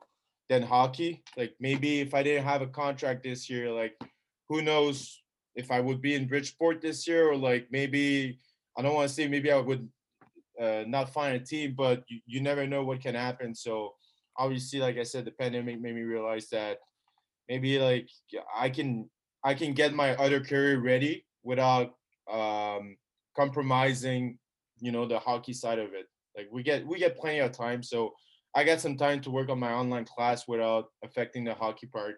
than 0.50 0.64
hockey. 0.64 1.24
Like 1.36 1.56
maybe 1.60 2.00
if 2.00 2.14
I 2.14 2.24
didn't 2.24 2.46
have 2.46 2.62
a 2.62 2.68
contract 2.68 3.24
this 3.24 3.50
year, 3.50 3.72
like 3.72 4.00
who 4.50 4.62
knows 4.62 5.22
if 5.56 5.72
I 5.72 5.80
would 5.80 6.02
be 6.02 6.16
in 6.16 6.28
Bridgeport 6.28 6.82
this 6.82 7.08
year, 7.08 7.30
or 7.32 7.36
like 7.36 7.68
maybe 7.72 8.40
I 8.78 8.82
don't 8.82 8.94
want 8.94 9.10
to 9.10 9.14
say 9.14 9.28
maybe 9.28 9.52
I 9.52 9.60
would 9.60 9.90
uh, 10.62 10.84
not 10.88 11.14
find 11.14 11.36
a 11.36 11.40
team, 11.40 11.74
but 11.76 12.04
you, 12.08 12.20
you 12.26 12.42
never 12.42 12.68
know 12.68 12.84
what 12.84 13.02
can 13.02 13.16
happen. 13.16 13.56
So 13.56 13.96
obviously, 14.38 14.80
like 14.80 14.98
I 14.98 15.04
said, 15.04 15.26
the 15.26 15.32
pandemic 15.32 15.82
made 15.82 15.96
me 15.96 16.02
realize 16.02 16.48
that 16.50 16.78
maybe 17.50 17.80
like 17.80 18.10
I 18.56 18.70
can 18.70 19.10
I 19.44 19.54
can 19.54 19.74
get 19.74 19.94
my 19.94 20.16
other 20.16 20.40
career 20.40 20.80
ready 20.80 21.26
without 21.44 21.97
um, 22.32 22.98
compromising, 23.36 24.38
you 24.80 24.92
know, 24.92 25.08
the 25.08 25.20
hockey 25.20 25.54
side 25.54 25.80
of 25.80 25.94
it. 25.94 26.08
Like 26.36 26.48
we 26.52 26.64
get 26.64 26.86
we 26.86 27.00
get 27.00 27.18
plenty 27.18 27.40
of 27.40 27.52
time, 27.52 27.82
so 27.82 28.14
I 28.56 28.64
got 28.64 28.80
some 28.80 28.98
time 28.98 29.22
to 29.22 29.32
work 29.32 29.50
on 29.50 29.60
my 29.60 29.72
online 29.72 30.06
class 30.06 30.48
without 30.48 30.86
affecting 31.04 31.44
the 31.44 31.54
hockey 31.54 31.88
part. 31.88 32.16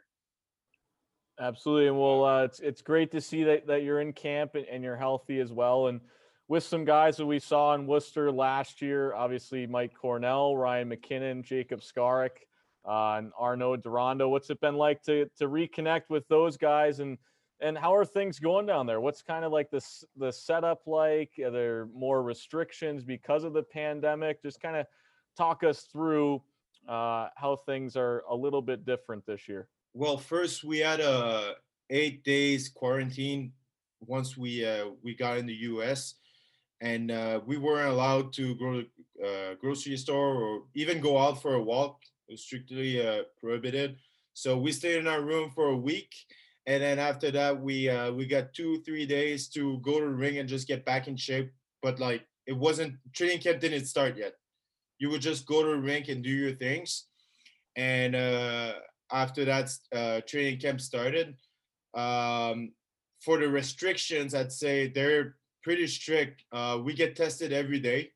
Absolutely, 1.39 1.87
and 1.87 1.97
well, 1.97 2.25
uh, 2.25 2.43
it's 2.43 2.59
it's 2.59 2.81
great 2.81 3.11
to 3.11 3.21
see 3.21 3.43
that, 3.45 3.65
that 3.67 3.83
you're 3.83 4.01
in 4.01 4.11
camp 4.11 4.55
and, 4.55 4.65
and 4.65 4.83
you're 4.83 4.97
healthy 4.97 5.39
as 5.39 5.53
well, 5.53 5.87
and 5.87 6.01
with 6.49 6.63
some 6.63 6.83
guys 6.83 7.15
that 7.15 7.25
we 7.25 7.39
saw 7.39 7.75
in 7.75 7.87
Worcester 7.87 8.31
last 8.31 8.81
year. 8.81 9.13
Obviously, 9.13 9.65
Mike 9.67 9.93
Cornell, 9.93 10.57
Ryan 10.57 10.89
McKinnon, 10.89 11.43
Jacob 11.43 11.79
Skarek, 11.79 12.31
uh, 12.85 13.17
and 13.17 13.31
Arnaud 13.39 13.77
Durandeau. 13.77 14.29
What's 14.29 14.49
it 14.49 14.59
been 14.59 14.75
like 14.75 15.01
to 15.03 15.27
to 15.37 15.47
reconnect 15.47 16.09
with 16.09 16.27
those 16.27 16.57
guys 16.57 16.99
and 16.99 17.17
and 17.61 17.77
how 17.77 17.93
are 17.93 18.05
things 18.05 18.39
going 18.39 18.65
down 18.65 18.85
there? 18.85 19.01
What's 19.01 19.21
kind 19.21 19.43
of 19.43 19.51
like 19.51 19.69
this 19.69 20.03
the 20.17 20.31
setup 20.31 20.81
like? 20.87 21.31
Are 21.43 21.51
there 21.51 21.87
more 21.93 22.23
restrictions 22.23 23.03
because 23.03 23.43
of 23.43 23.53
the 23.53 23.63
pandemic? 23.63 24.41
Just 24.41 24.61
kind 24.61 24.77
of 24.77 24.85
talk 25.37 25.63
us 25.63 25.87
through 25.91 26.41
uh, 26.87 27.27
how 27.35 27.57
things 27.65 27.95
are 27.95 28.23
a 28.29 28.35
little 28.35 28.61
bit 28.61 28.85
different 28.85 29.25
this 29.25 29.47
year. 29.47 29.67
Well, 29.93 30.17
first 30.17 30.63
we 30.63 30.79
had 30.79 30.99
a 30.99 31.55
eight 31.89 32.23
days 32.23 32.69
quarantine 32.69 33.51
once 34.05 34.37
we 34.37 34.65
uh, 34.65 34.85
we 35.03 35.15
got 35.15 35.37
in 35.37 35.45
the 35.45 35.53
U.S. 35.53 36.15
and 36.81 37.11
uh, 37.11 37.41
we 37.45 37.57
weren't 37.57 37.91
allowed 37.91 38.31
to 38.33 38.55
go 38.55 38.81
to 38.81 39.25
uh, 39.25 39.55
grocery 39.59 39.97
store 39.97 40.35
or 40.35 40.61
even 40.75 41.01
go 41.01 41.17
out 41.17 41.41
for 41.41 41.55
a 41.55 41.61
walk. 41.61 42.01
It 42.27 42.33
was 42.33 42.41
strictly 42.41 43.05
uh, 43.05 43.23
prohibited. 43.39 43.97
So 44.33 44.57
we 44.57 44.71
stayed 44.71 44.97
in 44.97 45.07
our 45.07 45.21
room 45.21 45.51
for 45.53 45.69
a 45.69 45.75
week, 45.75 46.13
and 46.67 46.81
then 46.83 46.99
after 46.99 47.31
that 47.31 47.59
we 47.59 47.89
uh, 47.89 48.11
we 48.11 48.25
got 48.25 48.53
two 48.53 48.81
three 48.83 49.05
days 49.05 49.47
to 49.49 49.79
go 49.79 49.99
to 49.99 50.05
the 50.05 50.11
ring 50.11 50.37
and 50.37 50.49
just 50.49 50.67
get 50.67 50.85
back 50.85 51.07
in 51.07 51.15
shape. 51.15 51.51
But 51.81 51.99
like 51.99 52.25
it 52.45 52.57
wasn't 52.57 52.95
training 53.13 53.39
camp 53.39 53.59
didn't 53.59 53.85
start 53.85 54.17
yet. 54.17 54.33
You 54.97 55.09
would 55.09 55.21
just 55.21 55.45
go 55.45 55.63
to 55.63 55.69
the 55.69 55.77
rink 55.77 56.09
and 56.09 56.23
do 56.23 56.29
your 56.29 56.55
things, 56.55 57.05
and 57.75 58.15
uh, 58.15 58.73
after 59.11 59.45
that 59.45 59.71
uh, 59.95 60.21
training 60.27 60.59
camp 60.59 60.81
started. 60.81 61.35
Um, 61.93 62.73
for 63.19 63.37
the 63.37 63.49
restrictions, 63.49 64.33
I'd 64.33 64.51
say 64.51 64.87
they're 64.87 65.35
pretty 65.63 65.87
strict. 65.87 66.43
Uh, 66.51 66.79
we 66.83 66.93
get 66.93 67.15
tested 67.15 67.51
every 67.51 67.79
day, 67.79 68.11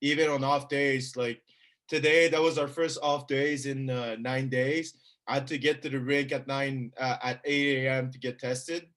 even 0.00 0.28
on 0.28 0.44
off 0.44 0.68
days. 0.68 1.16
Like 1.16 1.40
today, 1.88 2.28
that 2.28 2.42
was 2.42 2.58
our 2.58 2.68
first 2.68 2.98
off 3.02 3.26
days 3.26 3.66
in 3.66 3.90
uh, 3.90 4.16
nine 4.18 4.48
days. 4.48 4.94
I 5.30 5.34
had 5.34 5.46
to 5.46 5.58
get 5.58 5.80
to 5.82 5.88
the 5.88 6.00
rink 6.00 6.32
at 6.32 6.48
nine 6.48 6.90
uh, 6.98 7.16
at 7.22 7.40
8 7.44 7.86
a.m. 7.86 8.10
to 8.10 8.18
get 8.18 8.40
tested. 8.40 8.88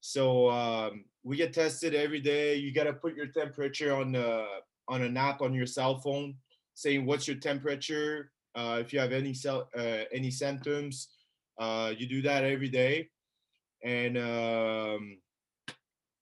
So 0.00 0.48
um, 0.48 1.06
we 1.24 1.36
get 1.36 1.52
tested 1.52 1.92
every 1.92 2.20
day. 2.20 2.54
You 2.54 2.72
got 2.72 2.84
to 2.84 2.92
put 2.92 3.16
your 3.16 3.26
temperature 3.26 3.92
on 3.92 4.12
the 4.12 4.46
on 4.86 5.02
an 5.02 5.16
app 5.16 5.42
on 5.42 5.52
your 5.52 5.66
cell 5.66 5.98
phone, 5.98 6.36
saying 6.74 7.04
what's 7.04 7.26
your 7.26 7.38
temperature. 7.38 8.30
Uh, 8.54 8.78
if 8.80 8.92
you 8.92 9.00
have 9.00 9.10
any 9.10 9.34
cell, 9.34 9.68
uh, 9.76 10.04
any 10.12 10.30
symptoms, 10.30 11.08
uh, 11.58 11.92
you 11.98 12.06
do 12.06 12.22
that 12.22 12.44
every 12.44 12.68
day, 12.68 13.08
and 13.82 14.16
um, 14.16 15.18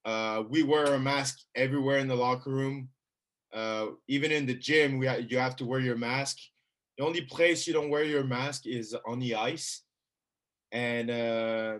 uh, 0.07 0.43
we 0.49 0.63
wear 0.63 0.95
a 0.95 0.99
mask 0.99 1.41
everywhere 1.55 1.99
in 1.99 2.09
the 2.09 2.17
locker 2.17 2.51
room. 2.51 2.89
Uh, 3.53 3.89
even 4.09 4.33
in 4.33 4.47
the 4.47 4.55
gym, 4.55 4.97
we 4.97 5.07
ha- 5.07 5.21
you 5.29 5.37
have 5.37 5.55
to 5.57 5.67
wear 5.67 5.81
your 5.81 5.99
mask. 5.99 6.39
The 6.97 7.05
only 7.05 7.23
place 7.23 7.67
you 7.67 7.73
don't 7.73 7.91
wear 7.91 8.05
your 8.05 8.25
mask 8.25 8.67
is 8.67 8.97
on 9.07 9.19
the 9.19 9.35
ice, 9.35 9.83
and 10.71 11.11
uh, 11.11 11.79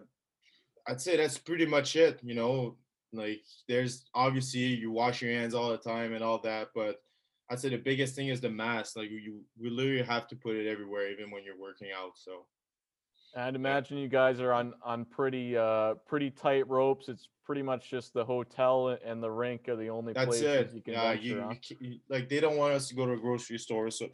I'd 0.89 1.01
say 1.01 1.17
that's 1.17 1.39
pretty 1.39 1.67
much 1.67 1.95
it. 1.95 2.19
You 2.23 2.35
know, 2.35 2.77
like 3.13 3.43
there's 3.69 4.07
obviously 4.15 4.61
you 4.61 4.91
wash 4.91 5.23
your 5.23 5.33
hands 5.33 5.55
all 5.55 5.71
the 5.71 5.79
time 5.79 6.15
and 6.15 6.25
all 6.25 6.39
that, 6.41 6.69
but 6.75 6.97
I'd 7.51 7.61
say 7.61 7.69
the 7.69 7.77
biggest 7.77 8.17
thing 8.17 8.29
is 8.29 8.41
the 8.41 8.51
mask. 8.51 8.97
Like 8.97 9.11
you, 9.11 9.43
we 9.61 9.71
literally 9.71 10.03
have 10.03 10.27
to 10.29 10.37
put 10.37 10.57
it 10.57 10.69
everywhere, 10.69 11.11
even 11.11 11.31
when 11.31 11.45
you're 11.45 11.61
working 11.61 11.89
out. 11.97 12.13
So 12.17 12.47
I'd 13.37 13.55
imagine 13.55 13.99
you 13.99 14.09
guys 14.09 14.41
are 14.41 14.53
on 14.53 14.75
on 14.83 15.05
pretty 15.05 15.57
uh 15.57 15.95
pretty 16.07 16.31
tight 16.31 16.69
ropes. 16.69 17.09
It's 17.09 17.29
pretty 17.45 17.63
much 17.63 17.91
just 17.91 18.15
the 18.15 18.25
hotel 18.25 18.97
and 19.05 19.23
the 19.23 19.31
rink 19.31 19.69
are 19.69 19.77
the 19.77 19.91
only 19.91 20.13
that's 20.13 20.27
places 20.27 20.73
it. 20.73 20.75
you 20.75 20.83
can 20.83 20.95
Yeah, 20.95 21.13
you, 21.13 21.57
you, 21.79 21.99
like 22.09 22.29
they 22.29 22.41
don't 22.41 22.57
want 22.57 22.73
us 22.73 22.89
to 22.89 22.95
go 22.95 23.07
to 23.07 23.13
a 23.13 23.17
grocery 23.19 23.59
store, 23.59 23.91
so 23.91 24.09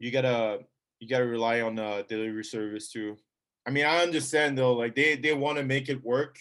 you 0.00 0.10
gotta 0.10 0.60
you 0.98 1.08
gotta 1.08 1.26
rely 1.26 1.60
on 1.60 1.76
the 1.76 2.04
delivery 2.08 2.44
service 2.44 2.90
too. 2.90 3.16
I 3.66 3.70
mean, 3.70 3.84
I 3.84 4.02
understand 4.02 4.58
though, 4.58 4.72
like 4.72 4.96
they 4.96 5.14
they 5.14 5.34
want 5.34 5.58
to 5.58 5.64
make 5.64 5.88
it 5.88 6.02
work, 6.02 6.38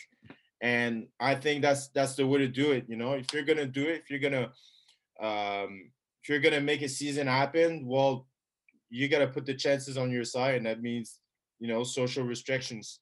and 0.62 1.08
I 1.20 1.36
think 1.36 1.62
that's 1.62 1.90
that's 1.90 2.16
the 2.16 2.26
way 2.26 2.40
to 2.40 2.48
do 2.48 2.72
it. 2.72 2.86
You 2.88 2.96
know, 2.96 3.14
if 3.14 3.32
you're 3.34 3.44
gonna 3.44 3.68
do 3.68 3.84
it, 3.84 4.02
if 4.04 4.10
you're 4.10 4.20
gonna 4.20 4.52
um 5.22 5.92
if 6.24 6.30
you're 6.30 6.40
gonna 6.40 6.62
make 6.62 6.82
a 6.82 6.90
season 6.90 7.28
happen, 7.28 7.86
well, 7.86 8.28
you 8.90 9.08
gotta 9.10 9.28
put 9.28 9.46
the 9.46 9.54
chances 9.54 9.98
on 9.98 10.10
your 10.10 10.24
side, 10.24 10.56
and 10.56 10.66
that 10.66 10.82
means 10.82 11.20
you 11.60 11.68
know 11.68 11.84
social 11.84 12.24
restrictions, 12.24 13.02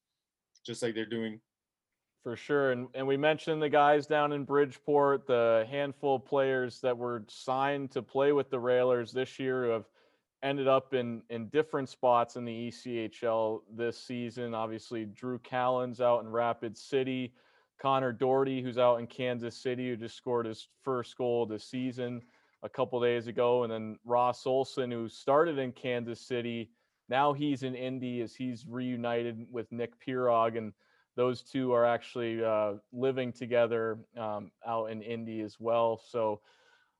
just 0.66 0.82
like 0.82 0.96
they're 0.96 1.06
doing. 1.06 1.40
For 2.24 2.36
sure. 2.36 2.72
And 2.72 2.88
and 2.96 3.06
we 3.06 3.16
mentioned 3.16 3.62
the 3.62 3.70
guys 3.70 4.08
down 4.08 4.34
in 4.34 4.44
Bridgeport, 4.44 5.28
the 5.28 5.68
handful 5.70 6.16
of 6.16 6.26
players 6.26 6.82
that 6.82 6.98
were 6.98 7.24
signed 7.30 7.92
to 7.92 8.02
play 8.02 8.32
with 8.32 8.50
the 8.50 8.60
Railers 8.60 9.12
this 9.12 9.38
year 9.38 9.66
who 9.66 9.70
have 9.70 9.86
ended 10.44 10.68
up 10.68 10.94
in 10.94 11.22
in 11.30 11.48
different 11.50 11.90
spots 11.90 12.36
in 12.36 12.46
the 12.46 12.70
ECHL 12.70 13.62
this 13.76 13.98
season. 13.98 14.54
Obviously, 14.54 15.06
Drew 15.06 15.40
Callen's 15.40 16.02
out 16.02 16.24
in 16.24 16.30
Rapid 16.30 16.78
City, 16.78 17.34
Connor 17.82 18.12
Doherty, 18.12 18.62
who's 18.62 18.78
out 18.78 19.00
in 19.00 19.08
Kansas 19.08 19.56
City, 19.56 19.90
who 19.90 19.96
just 19.96 20.16
scored 20.16 20.46
his 20.46 20.68
first 20.84 21.18
goal 21.18 21.44
of 21.44 21.50
the 21.50 21.60
season 21.60 22.22
a 22.64 22.70
couple 22.70 23.00
days 23.02 23.28
ago, 23.28 23.64
and 23.64 23.72
then 23.72 23.98
Ross 24.06 24.46
Olson, 24.46 24.92
who 24.92 25.08
started 25.08 25.58
in 25.58 25.72
Kansas 25.72 26.20
City. 26.20 26.72
Now 27.10 27.32
he's 27.32 27.64
in 27.64 27.74
Indy 27.74 28.22
as 28.22 28.36
he's 28.36 28.66
reunited 28.68 29.48
with 29.50 29.72
Nick 29.72 29.94
Pirog 30.06 30.58
and 30.58 30.74
those 31.18 31.42
two 31.42 31.74
are 31.74 31.84
actually 31.84 32.44
uh, 32.44 32.74
living 32.94 33.34
together 33.34 33.98
um, 34.18 34.52
out 34.66 34.92
in 34.92 35.02
Indy 35.02 35.42
as 35.42 35.60
well. 35.60 36.00
So, 36.08 36.40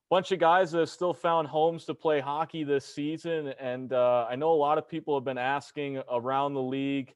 bunch 0.10 0.32
of 0.32 0.40
guys 0.40 0.72
that 0.72 0.80
have 0.80 0.90
still 0.90 1.14
found 1.14 1.48
homes 1.48 1.86
to 1.86 1.94
play 1.94 2.20
hockey 2.20 2.64
this 2.64 2.86
season, 2.86 3.54
and 3.60 3.94
uh, 3.94 4.26
I 4.30 4.36
know 4.36 4.52
a 4.52 4.56
lot 4.56 4.78
of 4.78 4.88
people 4.88 5.16
have 5.16 5.26
been 5.26 5.38
asking 5.38 6.02
around 6.12 6.54
the 6.54 6.62
league 6.62 7.14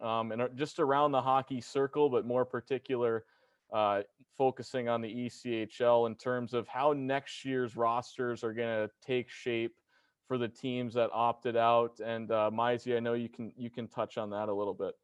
um, 0.00 0.32
and 0.32 0.42
just 0.56 0.78
around 0.78 1.12
the 1.12 1.22
hockey 1.22 1.60
circle, 1.60 2.08
but 2.08 2.26
more 2.26 2.44
particular, 2.44 3.24
uh, 3.72 4.02
focusing 4.36 4.88
on 4.88 5.00
the 5.00 5.08
ECHL 5.08 6.06
in 6.06 6.14
terms 6.14 6.54
of 6.54 6.68
how 6.68 6.92
next 6.92 7.44
year's 7.44 7.76
rosters 7.76 8.44
are 8.44 8.52
going 8.52 8.88
to 8.88 8.90
take 9.04 9.28
shape 9.30 9.74
for 10.26 10.38
the 10.38 10.48
teams 10.48 10.94
that 10.94 11.10
opted 11.12 11.56
out. 11.56 12.00
And 12.04 12.30
uh, 12.30 12.50
I 12.56 13.00
know 13.00 13.14
you 13.14 13.28
can 13.28 13.52
you 13.56 13.70
can 13.70 13.88
touch 13.88 14.18
on 14.18 14.30
that 14.30 14.48
a 14.48 14.54
little 14.54 14.74
bit. 14.74 14.94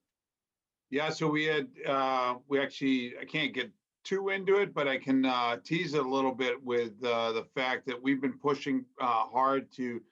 Yeah, 0.90 1.10
so 1.10 1.28
we 1.28 1.44
had, 1.44 1.68
uh, 1.86 2.34
we 2.48 2.60
actually, 2.60 3.14
I 3.20 3.24
can't 3.24 3.54
get 3.54 3.70
too 4.02 4.30
into 4.30 4.56
it, 4.56 4.72
but 4.72 4.88
I 4.88 4.98
can, 4.98 5.24
uh, 5.24 5.56
tease 5.58 5.94
it 5.94 6.04
a 6.04 6.08
little 6.08 6.34
bit 6.34 6.62
with, 6.62 7.02
uh, 7.04 7.32
the 7.32 7.44
fact 7.44 7.86
that 7.86 8.02
we've 8.02 8.20
been 8.20 8.38
pushing, 8.38 8.84
uh, 9.00 9.24
hard 9.24 9.70
to, 9.72 10.02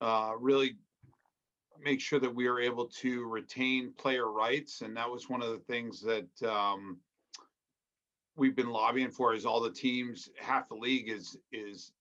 uh, 0.00 0.34
really 0.38 0.76
make 1.80 2.00
sure 2.00 2.20
that 2.20 2.34
we 2.34 2.46
are 2.46 2.60
able 2.60 2.86
to 2.86 3.24
retain 3.26 3.92
player 3.92 4.30
rights. 4.30 4.82
And 4.82 4.96
that 4.96 5.10
was 5.10 5.28
one 5.28 5.42
of 5.42 5.50
the 5.50 5.58
things 5.60 6.00
that, 6.02 6.42
um, 6.42 7.00
we've 8.36 8.56
been 8.56 8.70
lobbying 8.70 9.10
for 9.10 9.34
is 9.34 9.46
all 9.46 9.60
the 9.60 9.70
teams, 9.70 10.30
half 10.36 10.68
the 10.68 10.74
league 10.74 11.08
is, 11.08 11.38
is 11.50 11.92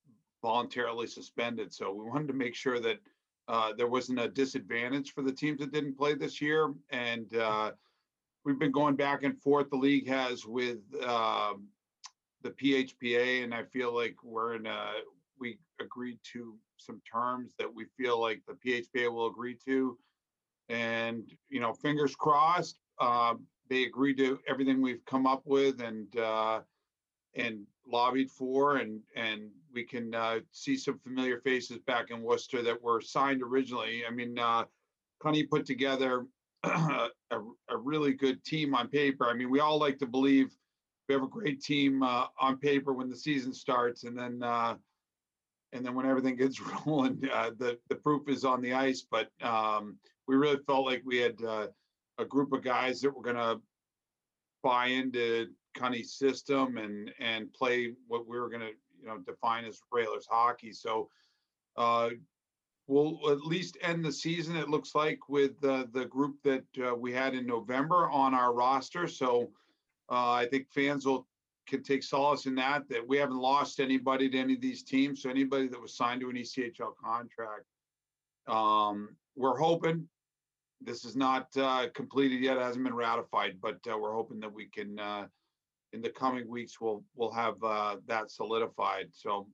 voluntarily 0.42 1.08
suspended. 1.08 1.74
So 1.74 1.92
we 1.92 2.06
wanted 2.06 2.28
to 2.28 2.34
make 2.34 2.54
sure 2.56 2.80
that, 2.80 3.00
uh, 3.48 3.74
there 3.74 3.88
wasn't 3.88 4.20
a 4.20 4.28
disadvantage 4.28 5.14
for 5.14 5.22
the 5.22 5.32
teams 5.32 5.60
that 5.60 5.72
didn't 5.72 5.98
play 5.98 6.16
this 6.16 6.42
year. 6.42 6.74
And, 6.90 7.34
uh, 7.36 7.72
we've 8.48 8.58
been 8.58 8.72
going 8.72 8.96
back 8.96 9.24
and 9.24 9.38
forth. 9.42 9.70
The 9.70 9.76
league 9.76 10.08
has 10.08 10.46
with 10.46 10.78
um, 11.06 11.68
the 12.44 12.52
PHPA, 12.52 13.44
and 13.44 13.54
I 13.54 13.64
feel 13.64 13.94
like 13.94 14.16
we're 14.24 14.56
in 14.56 14.66
a. 14.66 14.92
We 15.38 15.60
agreed 15.82 16.18
to 16.32 16.56
some 16.78 17.02
terms 17.12 17.54
that 17.60 17.72
we 17.72 17.86
feel 17.98 18.20
like 18.22 18.42
the 18.48 18.54
PHPA 18.54 19.12
will 19.12 19.28
agree 19.28 19.58
to, 19.66 19.98
and 20.70 21.30
you 21.50 21.60
know, 21.60 21.74
fingers 21.74 22.16
crossed. 22.16 22.80
Um, 23.02 23.46
they 23.70 23.84
agreed 23.84 24.18
to 24.20 24.40
everything 24.48 24.82
we've 24.82 25.06
come 25.06 25.28
up 25.28 25.42
with 25.44 25.82
and 25.82 26.18
uh, 26.18 26.62
and 27.36 27.68
lobbied 27.86 28.32
for, 28.32 28.78
and 28.78 29.02
and 29.18 29.50
we 29.74 29.84
can 29.84 30.16
uh, 30.16 30.40
see 30.54 30.78
some 30.78 30.98
familiar 31.00 31.42
faces 31.42 31.80
back 31.80 32.12
in 32.12 32.22
Worcester 32.22 32.62
that 32.62 32.82
were 32.82 33.02
signed 33.02 33.44
originally. 33.44 34.04
I 34.08 34.12
mean, 34.12 34.40
uh, 34.40 34.64
Connie 35.20 35.44
put 35.44 35.66
together 35.66 36.26
a, 36.68 37.40
a 37.70 37.78
really 37.78 38.14
good 38.14 38.44
team 38.44 38.74
on 38.76 38.88
paper. 38.88 39.26
I 39.26 39.34
mean, 39.34 39.50
we 39.50 39.60
all 39.60 39.80
like 39.80 39.98
to 40.00 40.06
believe 40.06 40.56
we 41.08 41.14
have 41.14 41.24
a 41.24 41.28
great 41.28 41.62
team 41.62 42.04
uh, 42.04 42.26
on 42.40 42.58
paper 42.58 42.94
when 42.94 43.10
the 43.10 43.16
season 43.16 43.54
starts, 43.54 44.04
and 44.04 44.18
then 44.18 44.44
uh, 44.44 44.76
and 45.74 45.86
then 45.86 45.96
when 45.96 46.06
everything 46.06 46.36
gets 46.36 46.60
rolling, 46.86 47.22
uh, 47.34 47.52
the 47.58 47.78
the 47.90 47.96
proof 47.96 48.28
is 48.28 48.44
on 48.44 48.62
the 48.62 48.74
ice. 48.74 49.06
But 49.10 49.30
um, 49.42 49.98
we 50.28 50.36
really 50.36 50.60
felt 50.68 50.86
like 50.86 51.02
we 51.06 51.18
had 51.18 51.42
uh, 51.44 51.68
a 52.18 52.26
group 52.26 52.52
of 52.54 52.64
guys 52.64 53.02
that 53.02 53.16
were 53.16 53.24
going 53.24 53.36
to 53.36 53.62
buy 54.64 54.88
into 54.88 55.48
Connie's 55.76 56.14
system 56.14 56.78
and 56.78 57.12
and 57.20 57.54
play 57.54 57.94
what 58.08 58.28
we 58.28 58.40
were 58.40 58.50
going 58.50 58.62
to 58.62 58.72
you 59.02 59.08
know 59.08 59.18
define 59.20 59.66
as 59.66 59.80
Railers 59.92 60.28
hockey. 60.30 60.72
So. 60.72 61.10
We'll 62.88 63.20
at 63.30 63.42
least 63.42 63.78
end 63.82 64.06
the 64.06 64.12
season, 64.12 64.56
it 64.56 64.70
looks 64.70 64.96
like, 64.96 65.28
with 65.28 65.62
uh, 65.64 65.86
the 65.92 66.06
group 66.06 66.38
that 66.44 66.64
uh, 66.82 66.96
we 66.96 67.12
had 67.12 67.36
in 67.36 67.46
November 67.46 68.10
on 68.10 68.34
our 68.34 68.54
roster. 68.54 69.08
So 69.08 69.52
uh, 70.10 70.32
I 70.32 70.48
think 70.50 70.68
fans 70.70 71.06
will 71.06 71.28
can 71.68 71.84
take 71.84 72.02
solace 72.02 72.46
in 72.46 72.56
that, 72.56 72.88
that 72.88 73.06
we 73.06 73.18
haven't 73.18 73.38
lost 73.38 73.82
anybody 73.82 74.30
to 74.30 74.38
any 74.38 74.54
of 74.54 74.62
these 74.62 74.84
teams. 74.84 75.22
So 75.22 75.30
anybody 75.30 75.68
that 75.68 75.82
was 75.82 75.98
signed 75.98 76.22
to 76.22 76.30
an 76.30 76.38
ECHL 76.38 76.96
contract, 77.04 77.66
um, 78.48 79.10
we're 79.36 79.58
hoping 79.58 80.08
this 80.80 81.04
is 81.04 81.18
not 81.18 81.48
uh, 81.58 81.88
completed 81.94 82.40
yet, 82.40 82.56
it 82.56 82.64
hasn't 82.64 82.86
been 82.86 82.96
ratified, 82.96 83.58
but 83.62 83.80
uh, 83.92 83.98
we're 83.98 84.14
hoping 84.14 84.40
that 84.40 84.54
we 84.54 84.68
can 84.68 84.98
uh, 84.98 85.28
in 85.92 86.02
the 86.02 86.10
coming 86.10 86.48
weeks 86.50 86.80
we'll 86.80 87.04
we'll 87.16 87.32
have 87.32 87.56
that 88.08 88.32
solidified. 88.32 89.08
So 89.12 89.50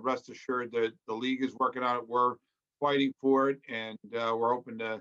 rest 0.00 0.28
assured 0.28 0.70
that 0.72 0.92
the 1.08 1.14
league 1.14 1.42
is 1.42 1.54
working 1.54 1.82
on 1.82 1.96
it. 1.96 2.06
We're 2.06 2.34
fighting 2.80 3.12
for 3.20 3.50
it, 3.50 3.58
and 3.68 3.98
uh, 4.16 4.34
we're 4.36 4.54
hoping 4.54 4.78
to 4.78 5.00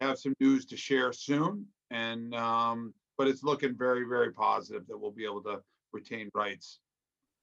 have 0.00 0.18
some 0.18 0.34
news 0.40 0.64
to 0.66 0.76
share 0.76 1.12
soon. 1.12 1.66
And 1.90 2.34
um, 2.34 2.94
but 3.16 3.28
it's 3.28 3.42
looking 3.42 3.76
very, 3.76 4.04
very 4.08 4.32
positive 4.32 4.86
that 4.88 4.98
we'll 4.98 5.12
be 5.12 5.24
able 5.24 5.42
to 5.44 5.60
retain 5.92 6.28
rights. 6.34 6.80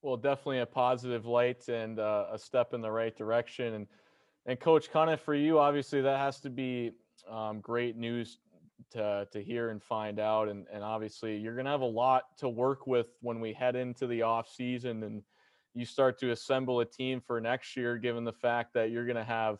Well, 0.02 0.18
definitely 0.18 0.60
a 0.60 0.66
positive 0.66 1.26
light 1.26 1.68
and 1.70 2.00
uh, 2.00 2.26
a 2.32 2.38
step 2.38 2.74
in 2.74 2.82
the 2.82 2.92
right 2.92 3.16
direction. 3.16 3.74
And 3.76 3.88
and 4.48 4.60
Coach 4.60 4.92
Cunningham, 4.92 5.20
for 5.24 5.36
you, 5.36 5.60
obviously 5.60 6.02
that 6.02 6.18
has 6.18 6.40
to 6.42 6.50
be 6.50 6.92
um, 7.30 7.60
great 7.62 7.96
news 7.96 8.40
to 8.92 9.28
to 9.32 9.44
hear 9.44 9.70
and 9.70 9.82
find 9.82 10.20
out. 10.20 10.50
And 10.50 10.66
and 10.74 10.84
obviously 10.84 11.38
you're 11.38 11.56
gonna 11.56 11.70
have 11.70 11.82
a 11.82 11.86
lot 11.86 12.38
to 12.40 12.50
work 12.50 12.88
with 12.88 13.08
when 13.22 13.40
we 13.40 13.54
head 13.54 13.76
into 13.76 14.08
the 14.08 14.24
off 14.24 14.50
season 14.50 15.04
and 15.04 15.22
you 15.74 15.86
start 15.86 16.20
to 16.20 16.32
assemble 16.32 16.82
a 16.82 16.86
team 16.86 17.22
for 17.22 17.40
next 17.40 17.78
year, 17.78 17.98
given 17.98 18.26
the 18.26 18.34
fact 18.34 18.74
that 18.74 18.90
you're 18.90 19.06
gonna 19.06 19.24
have 19.24 19.60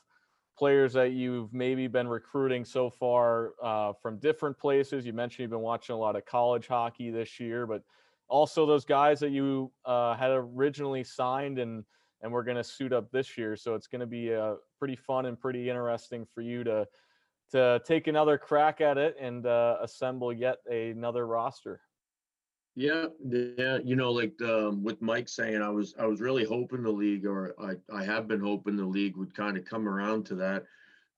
players 0.58 0.94
that 0.94 1.12
you've 1.12 1.54
maybe 1.54 1.88
been 1.88 2.08
recruiting 2.08 2.66
so 2.66 2.90
far 2.90 3.54
uh, 3.62 3.94
from 4.02 4.18
different 4.18 4.58
places. 4.58 5.06
You 5.06 5.14
mentioned 5.14 5.44
you've 5.44 5.52
been 5.52 5.60
watching 5.60 5.96
a 5.96 6.00
lot 6.00 6.16
of 6.16 6.26
college 6.26 6.68
hockey 6.68 7.10
this 7.10 7.40
year, 7.40 7.66
but 7.66 7.84
also 8.28 8.66
those 8.66 8.86
guys 8.86 9.20
that 9.20 9.32
you 9.32 9.72
uh, 9.86 10.16
had 10.16 10.32
originally 10.32 11.04
signed 11.04 11.60
and 11.60 11.84
and 12.24 12.32
we're 12.32 12.44
going 12.44 12.58
to 12.58 12.64
suit 12.64 12.94
up 12.94 13.12
this 13.12 13.36
year. 13.38 13.56
So 13.56 13.74
it's 13.74 13.88
going 13.88 14.02
to 14.02 14.06
be 14.06 14.34
uh, 14.34 14.56
pretty 14.78 14.96
fun 14.96 15.26
and 15.26 15.40
pretty 15.40 15.70
interesting 15.70 16.26
for 16.34 16.42
you 16.42 16.64
to 16.64 16.88
to 17.52 17.82
take 17.86 18.08
another 18.08 18.38
crack 18.38 18.80
at 18.80 18.98
it 18.98 19.16
and 19.20 19.46
uh, 19.46 19.78
assemble 19.82 20.32
yet 20.32 20.58
another 20.70 21.28
roster. 21.28 21.82
Yeah, 22.76 23.08
yeah, 23.28 23.80
you 23.84 23.96
know, 23.98 24.12
like 24.12 24.42
um, 24.42 24.82
with 24.82 25.02
Mike 25.02 25.28
saying, 25.28 25.62
I 25.62 25.70
was 25.70 25.94
I 26.00 26.06
was 26.06 26.22
really 26.22 26.46
hoping 26.46 26.84
the 26.84 26.92
league, 26.92 27.26
or 27.26 27.54
I 27.60 27.74
I 27.94 28.04
have 28.06 28.28
been 28.30 28.40
hoping 28.40 28.78
the 28.78 28.86
league 28.86 29.18
would 29.18 29.36
kind 29.36 29.58
of 29.58 29.66
come 29.66 29.90
around 29.90 30.26
to 30.28 30.36
that. 30.36 30.64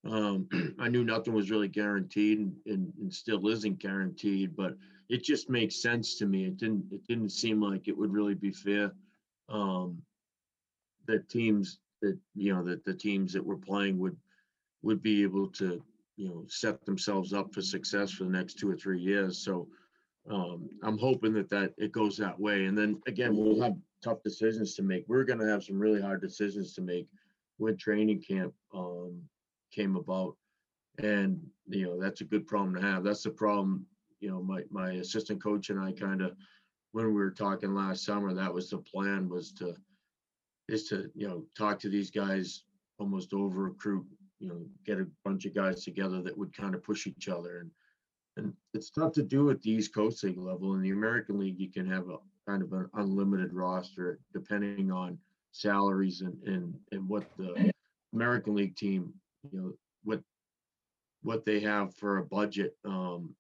Um, 0.04 0.48
I 0.80 0.90
knew 0.90 1.04
nothing 1.04 1.34
was 1.34 1.52
really 1.52 1.68
guaranteed, 1.68 2.40
and, 2.40 2.56
and, 2.66 2.94
and 3.00 3.14
still 3.14 3.48
isn't 3.48 3.78
guaranteed, 3.78 4.56
but 4.56 4.76
it 5.10 5.24
just 5.24 5.48
makes 5.50 5.80
sense 5.80 6.18
to 6.18 6.26
me. 6.26 6.46
It 6.46 6.58
didn't 6.58 6.86
it 6.92 7.06
didn't 7.08 7.30
seem 7.30 7.62
like 7.62 7.88
it 7.88 7.98
would 7.98 8.12
really 8.12 8.36
be 8.36 8.52
fair. 8.52 8.92
Um, 9.48 10.02
that 11.06 11.30
teams 11.30 11.80
that 12.02 12.18
you 12.34 12.54
know 12.54 12.64
that 12.64 12.84
the 12.84 12.96
teams 12.96 13.32
that 13.34 13.46
were 13.46 13.58
playing 13.58 14.00
would 14.00 14.18
would 14.82 15.04
be 15.04 15.22
able 15.22 15.48
to 15.50 15.84
you 16.18 16.30
know 16.30 16.46
set 16.48 16.84
themselves 16.84 17.32
up 17.32 17.54
for 17.54 17.62
success 17.62 18.12
for 18.12 18.24
the 18.24 18.30
next 18.32 18.56
two 18.56 18.72
or 18.72 18.76
three 18.76 19.00
years. 19.00 19.38
So 19.38 19.68
um, 20.30 20.70
I'm 20.84 20.98
hoping 20.98 21.34
that 21.34 21.50
that 21.50 21.74
it 21.78 21.92
goes 21.92 22.18
that 22.18 22.40
way. 22.40 22.66
And 22.66 22.78
then 22.78 23.02
again, 23.08 23.36
we'll 23.36 23.62
have 23.62 23.76
tough 24.04 24.24
decisions 24.24 24.76
to 24.76 24.84
make. 24.84 25.06
We're 25.08 25.26
gonna 25.26 25.50
have 25.50 25.64
some 25.64 25.80
really 25.80 26.02
hard 26.02 26.22
decisions 26.22 26.74
to 26.76 26.82
make 26.82 27.08
when 27.58 27.78
training 27.78 28.22
camp 28.22 28.54
um 28.74 29.22
came 29.72 29.96
about. 29.96 30.36
And, 31.00 31.42
you 31.68 31.86
know, 31.86 32.00
that's 32.00 32.22
a 32.22 32.26
good 32.26 32.46
problem 32.46 32.76
to 32.76 32.82
have. 32.82 33.04
That's 33.04 33.24
the 33.24 33.32
problem, 33.32 33.86
you 34.20 34.30
know, 34.30 34.42
my 34.42 34.64
my 34.70 34.92
assistant 34.94 35.42
coach 35.42 35.70
and 35.70 35.80
I 35.80 35.92
kind 35.92 36.22
of 36.22 36.36
when 36.92 37.08
we 37.08 37.14
were 37.14 37.32
talking 37.32 37.74
last 37.74 38.06
summer, 38.06 38.34
that 38.34 38.54
was 38.54 38.70
the 38.70 38.78
plan 38.78 39.28
was 39.28 39.52
to 39.54 39.76
is 40.70 40.88
to, 40.90 41.10
you 41.16 41.28
know, 41.28 41.46
talk 41.58 41.80
to 41.80 41.90
these 41.90 42.12
guys 42.12 42.64
almost 43.00 43.34
over 43.34 43.64
recruit, 43.64 44.06
you 44.40 44.48
know, 44.48 44.66
get 44.86 45.00
a 45.00 45.08
bunch 45.26 45.46
of 45.46 45.54
guys 45.54 45.84
together 45.84 46.22
that 46.22 46.38
would 46.38 46.56
kind 46.56 46.76
of 46.76 46.84
push 46.84 47.08
each 47.08 47.28
other 47.28 47.58
and 47.60 47.72
and 48.38 48.54
it's 48.74 48.90
tough 48.90 49.14
to 49.14 49.24
do 49.24 49.50
at 49.50 49.62
the 49.62 49.72
East 49.72 49.94
Coast 49.94 50.24
League 50.24 50.38
level. 50.38 50.74
In 50.74 50.82
the 50.82 50.92
American 50.92 51.40
League, 51.40 51.60
you 51.60 51.72
can 51.72 51.90
have 51.90 52.10
a 52.10 52.18
kind 52.48 52.62
of 52.62 52.74
an 52.74 52.90
unlimited 52.96 53.54
roster 53.54 54.20
depending 54.34 54.92
on 54.92 55.18
salaries 55.52 56.22
and 56.22 56.36
and 56.46 56.74
and 56.92 57.08
what 57.08 57.26
the 57.38 57.72
American 58.14 58.56
League 58.56 58.76
team, 58.76 59.14
you 59.52 59.60
know, 59.60 59.74
what 60.04 60.22
what 61.22 61.46
they 61.46 61.60
have 61.60 61.96
for 61.96 62.18
a 62.18 62.26
budget. 62.26 62.76
Um, 62.86 63.36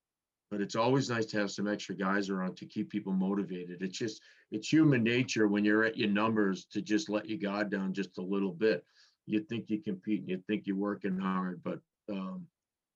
but 0.51 0.61
it's 0.61 0.75
always 0.75 1.09
nice 1.09 1.25
to 1.25 1.39
have 1.39 1.49
some 1.49 1.67
extra 1.67 1.95
guys 1.95 2.29
around 2.29 2.55
to 2.57 2.67
keep 2.67 2.89
people 2.91 3.11
motivated. 3.11 3.81
It's 3.81 3.97
just 3.97 4.21
it's 4.51 4.71
human 4.71 5.03
nature 5.03 5.47
when 5.47 5.65
you're 5.65 5.83
at 5.83 5.97
your 5.97 6.09
numbers 6.09 6.65
to 6.73 6.81
just 6.81 7.09
let 7.09 7.27
your 7.27 7.39
guard 7.39 7.71
down 7.71 7.93
just 7.93 8.19
a 8.19 8.21
little 8.21 8.51
bit. 8.51 8.85
You 9.25 9.39
think 9.39 9.69
you 9.69 9.79
compete, 9.79 10.27
you 10.27 10.43
think 10.45 10.67
you're 10.67 10.75
working 10.75 11.17
hard, 11.17 11.61
but 11.63 11.79
um, 12.11 12.45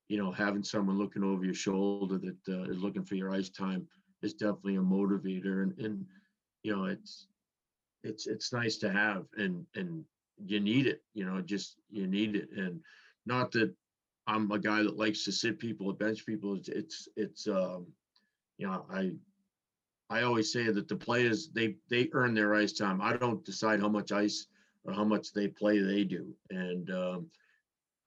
you 0.08 0.18
know, 0.18 0.32
having 0.32 0.64
someone 0.64 0.98
looking 0.98 1.24
over 1.24 1.44
your 1.44 1.54
shoulder 1.54 2.18
that 2.18 2.54
uh, 2.54 2.64
is 2.72 2.82
looking 2.82 3.04
for 3.04 3.16
your 3.16 3.32
ice 3.32 3.50
time 3.50 3.88
is 4.22 4.34
definitely 4.34 4.76
a 4.76 4.82
motivator, 4.82 5.64
and 5.64 5.78
and 5.80 6.06
you 6.64 6.76
know, 6.76 6.86
it's 6.86 7.28
it's 8.04 8.28
it's 8.28 8.54
nice 8.54 8.78
to 8.78 8.92
have, 8.92 9.26
and 9.38 9.66
and 9.76 10.04
you 10.46 10.60
need 10.60 10.88
it. 10.88 11.02
You 11.14 11.26
know, 11.26 11.42
just 11.42 11.78
you 11.90 12.08
need 12.08 12.36
it, 12.36 12.50
and 12.56 12.80
not 13.26 13.52
that 13.54 13.74
I'm 14.28 14.52
a 14.52 14.60
guy 14.60 14.84
that 14.84 14.98
likes 14.98 15.24
to 15.26 15.32
sit 15.32 15.60
people, 15.60 15.90
at 15.90 16.00
bench 16.00 16.26
people. 16.26 16.56
It's 16.56 16.70
it's 16.70 17.08
it's 17.16 17.48
um, 17.48 17.88
you 18.58 18.68
know, 18.68 18.86
I 18.92 19.12
I 20.10 20.22
always 20.24 20.52
say 20.52 20.70
that 20.70 20.88
the 20.88 20.96
players 20.96 21.50
they 21.50 21.76
they 21.90 22.10
earn 22.14 22.34
their 22.34 22.56
ice 22.56 22.74
time. 22.74 23.02
I 23.02 23.16
don't 23.18 23.44
decide 23.44 23.82
how 23.82 23.90
much 23.90 24.12
ice 24.12 24.48
or 24.86 24.94
how 24.94 25.04
much 25.04 25.34
they 25.34 25.48
play. 25.48 25.80
They 25.80 26.04
do, 26.04 26.34
and 26.50 26.90
um, 26.92 27.28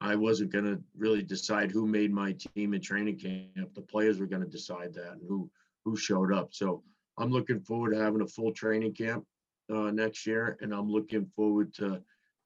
I 0.01 0.15
wasn't 0.15 0.51
going 0.51 0.65
to 0.65 0.81
really 0.97 1.21
decide 1.21 1.69
who 1.69 1.85
made 1.85 2.11
my 2.11 2.33
team 2.33 2.73
in 2.73 2.81
training 2.81 3.19
camp. 3.19 3.75
The 3.75 3.81
players 3.81 4.19
were 4.19 4.25
going 4.25 4.41
to 4.41 4.49
decide 4.49 4.93
that 4.95 5.11
and 5.11 5.21
who 5.27 5.49
who 5.85 5.95
showed 5.95 6.33
up. 6.33 6.53
So 6.53 6.83
I'm 7.19 7.31
looking 7.31 7.59
forward 7.61 7.91
to 7.91 8.01
having 8.01 8.21
a 8.21 8.27
full 8.27 8.51
training 8.51 8.93
camp 8.93 9.25
uh, 9.71 9.91
next 9.91 10.25
year, 10.25 10.57
and 10.61 10.73
I'm 10.73 10.89
looking 10.89 11.27
forward 11.35 11.73
to 11.75 12.01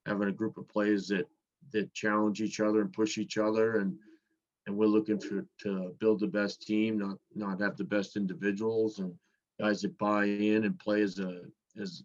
having 0.06 0.28
a 0.28 0.34
group 0.34 0.58
of 0.58 0.68
players 0.68 1.08
that 1.08 1.28
that 1.72 1.94
challenge 1.94 2.42
each 2.42 2.60
other 2.60 2.82
and 2.82 2.92
push 2.92 3.18
each 3.18 3.38
other, 3.38 3.78
and 3.78 3.96
and 4.68 4.76
we're 4.76 4.86
looking 4.88 5.20
for 5.20 5.46
to 5.62 5.96
build 6.00 6.20
the 6.20 6.28
best 6.28 6.62
team, 6.62 6.98
not 6.98 7.18
not 7.36 7.62
have 7.62 7.78
the 7.78 7.86
best 7.86 8.18
individuals 8.18 9.00
and 9.00 9.14
guys 9.62 9.82
that 9.82 9.98
buy 9.98 10.26
in 10.26 10.66
and 10.66 10.78
play 10.78 11.02
as 11.02 11.20
a 11.20 11.44
as 11.82 12.04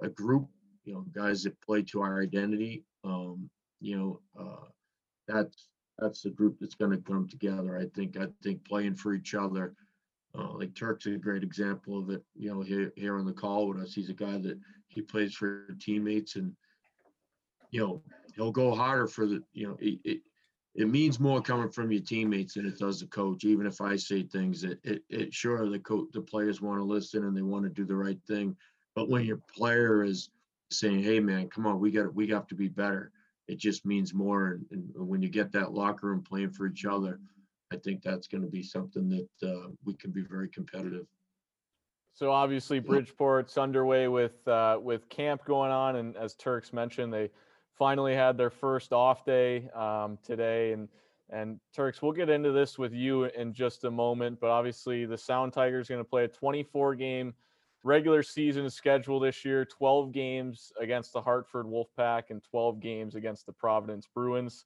a 0.00 0.08
group. 0.08 0.48
You 0.84 0.94
know, 0.94 1.04
guys 1.12 1.42
that 1.42 1.60
play 1.60 1.82
to 1.82 2.00
our 2.00 2.22
identity. 2.22 2.84
Um, 3.04 3.50
you 3.82 3.98
know. 3.98 4.20
Uh, 4.38 4.68
that's 5.28 5.68
that's 5.98 6.22
the 6.22 6.30
group 6.30 6.58
that's 6.60 6.74
going 6.74 6.90
to 6.90 6.98
come 6.98 7.28
together. 7.28 7.76
I 7.78 7.86
think 7.94 8.16
I 8.16 8.28
think 8.42 8.64
playing 8.64 8.96
for 8.96 9.14
each 9.14 9.34
other. 9.34 9.74
Uh, 10.36 10.52
like 10.54 10.74
Turk's 10.74 11.06
a 11.06 11.10
great 11.10 11.42
example 11.42 11.98
of 11.98 12.10
it. 12.10 12.22
You 12.34 12.50
know, 12.52 12.62
here 12.62 12.92
here 12.96 13.18
on 13.18 13.26
the 13.26 13.32
call 13.32 13.68
with 13.68 13.78
us, 13.78 13.94
he's 13.94 14.10
a 14.10 14.14
guy 14.14 14.38
that 14.38 14.58
he 14.88 15.02
plays 15.02 15.34
for 15.34 15.66
teammates, 15.80 16.36
and 16.36 16.52
you 17.70 17.80
know 17.80 18.02
he'll 18.34 18.52
go 18.52 18.74
harder 18.74 19.06
for 19.06 19.26
the. 19.26 19.42
You 19.52 19.68
know, 19.68 19.76
it 19.80 19.98
it, 20.04 20.20
it 20.74 20.88
means 20.88 21.18
more 21.18 21.42
coming 21.42 21.70
from 21.70 21.90
your 21.90 22.02
teammates 22.02 22.54
than 22.54 22.66
it 22.66 22.78
does 22.78 23.00
the 23.00 23.06
coach. 23.06 23.44
Even 23.44 23.66
if 23.66 23.80
I 23.80 23.96
say 23.96 24.22
things, 24.22 24.64
it 24.64 24.78
it, 24.84 25.02
it 25.08 25.34
sure 25.34 25.68
the 25.68 25.78
coach 25.78 26.08
the 26.12 26.20
players 26.20 26.60
want 26.60 26.78
to 26.78 26.84
listen 26.84 27.24
and 27.24 27.36
they 27.36 27.42
want 27.42 27.64
to 27.64 27.70
do 27.70 27.84
the 27.84 27.96
right 27.96 28.20
thing, 28.28 28.54
but 28.94 29.08
when 29.08 29.24
your 29.24 29.40
player 29.54 30.04
is 30.04 30.30
saying, 30.70 31.02
"Hey 31.02 31.20
man, 31.20 31.48
come 31.48 31.66
on, 31.66 31.80
we 31.80 31.90
got 31.90 32.14
we 32.14 32.26
got 32.26 32.48
to 32.50 32.54
be 32.54 32.68
better," 32.68 33.10
it 33.48 33.58
just 33.58 33.84
means 33.84 34.14
more. 34.14 34.60
And, 34.70 34.90
and 34.96 35.08
when 35.08 35.22
you 35.22 35.28
get 35.28 35.50
that 35.52 35.72
locker 35.72 36.06
room 36.06 36.22
playing 36.22 36.50
for 36.50 36.66
each 36.66 36.84
other, 36.84 37.18
I 37.72 37.76
think 37.76 38.02
that's 38.02 38.28
going 38.28 38.42
to 38.42 38.48
be 38.48 38.62
something 38.62 39.08
that 39.08 39.48
uh, 39.48 39.68
we 39.84 39.94
can 39.94 40.10
be 40.10 40.22
very 40.22 40.48
competitive. 40.48 41.06
So 42.14 42.32
obviously 42.32 42.80
Bridgeport's 42.80 43.56
underway 43.58 44.08
with 44.08 44.46
uh, 44.48 44.78
with 44.82 45.08
camp 45.08 45.44
going 45.44 45.70
on, 45.70 45.96
and 45.96 46.16
as 46.16 46.34
Turks 46.34 46.72
mentioned, 46.72 47.12
they 47.12 47.30
finally 47.78 48.14
had 48.14 48.36
their 48.36 48.50
first 48.50 48.92
off 48.92 49.24
day 49.24 49.68
um, 49.72 50.18
today. 50.24 50.72
And 50.72 50.88
and 51.30 51.60
Turks, 51.72 52.02
we'll 52.02 52.12
get 52.12 52.28
into 52.28 52.50
this 52.50 52.76
with 52.76 52.92
you 52.92 53.24
in 53.24 53.52
just 53.52 53.84
a 53.84 53.90
moment. 53.90 54.40
But 54.40 54.50
obviously, 54.50 55.04
the 55.04 55.16
Sound 55.16 55.52
Tigers 55.52 55.88
going 55.88 56.00
to 56.00 56.08
play 56.08 56.24
a 56.24 56.28
24 56.28 56.96
game 56.96 57.34
regular 57.84 58.22
season 58.22 58.68
schedule 58.68 59.20
this 59.20 59.44
year 59.44 59.64
12 59.64 60.12
games 60.12 60.72
against 60.80 61.12
the 61.12 61.20
Hartford 61.20 61.66
Wolfpack 61.66 62.24
and 62.30 62.42
12 62.42 62.80
games 62.80 63.14
against 63.14 63.46
the 63.46 63.52
Providence 63.52 64.06
Bruins. 64.14 64.64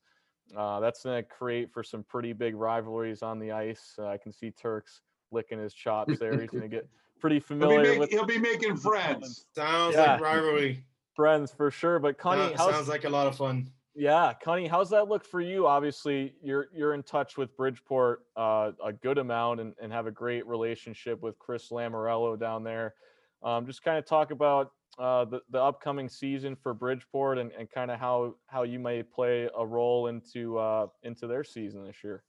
Uh, 0.56 0.80
that's 0.80 1.02
going 1.04 1.22
to 1.22 1.28
create 1.28 1.70
for 1.72 1.82
some 1.82 2.02
pretty 2.02 2.32
big 2.32 2.54
rivalries 2.56 3.22
on 3.22 3.38
the 3.38 3.52
ice. 3.52 3.94
Uh, 3.98 4.06
I 4.08 4.16
can 4.16 4.32
see 4.32 4.50
Turks 4.50 5.00
licking 5.30 5.58
his 5.58 5.72
chops 5.72 6.18
there. 6.18 6.38
He's 6.40 6.50
going 6.50 6.62
to 6.62 6.68
get 6.68 6.88
pretty 7.20 7.38
familiar 7.40 7.80
he'll 7.82 7.84
be, 7.84 7.90
make, 7.90 8.00
with. 8.00 8.10
He'll 8.10 8.26
be 8.26 8.38
making 8.38 8.76
friends. 8.78 9.46
Sounds 9.54 9.94
Yeah. 9.94 10.12
like 10.14 10.20
rivalry. 10.20 10.84
Friends 11.14 11.52
for 11.52 11.70
sure, 11.70 11.98
but 11.98 12.18
Connie, 12.18 12.56
Sounds- 12.56 12.74
sounds 12.74 12.88
like 12.88 13.04
a 13.04 13.08
lot 13.10 13.26
of 13.26 13.36
fun. 13.36 13.68
Yeah, 13.94 14.32
Connie, 14.42 14.68
how's 14.68 14.88
that 14.90 15.08
look 15.08 15.22
for 15.24 15.40
you? 15.40 15.66
Obviously, 15.66 16.34
you're 16.42 16.68
you're 16.74 16.94
in 16.94 17.02
touch 17.02 17.36
with 17.36 17.54
Bridgeport 17.56 18.22
uh, 18.36 18.72
a 18.82 18.92
good 18.92 19.18
amount 19.18 19.60
and, 19.60 19.74
and 19.82 19.92
have 19.92 20.06
a 20.06 20.10
great 20.10 20.46
relationship 20.46 21.22
with 21.22 21.38
Chris 21.38 21.68
Lamoriello 21.68 22.40
down 22.40 22.64
there. 22.64 22.94
Um, 23.42 23.66
just 23.66 23.82
kind 23.82 23.98
of 23.98 24.06
talk 24.06 24.30
about 24.30 24.72
uh, 24.98 25.26
the 25.26 25.40
the 25.50 25.60
upcoming 25.60 26.08
season 26.08 26.56
for 26.56 26.72
Bridgeport 26.72 27.36
and, 27.36 27.52
and 27.52 27.70
kind 27.70 27.90
of 27.90 28.00
how 28.00 28.36
how 28.46 28.62
you 28.62 28.78
may 28.78 29.02
play 29.02 29.50
a 29.56 29.66
role 29.66 30.06
into 30.06 30.56
uh, 30.56 30.86
into 31.02 31.26
their 31.26 31.44
season 31.44 31.84
this 31.84 32.02
year. 32.02 32.22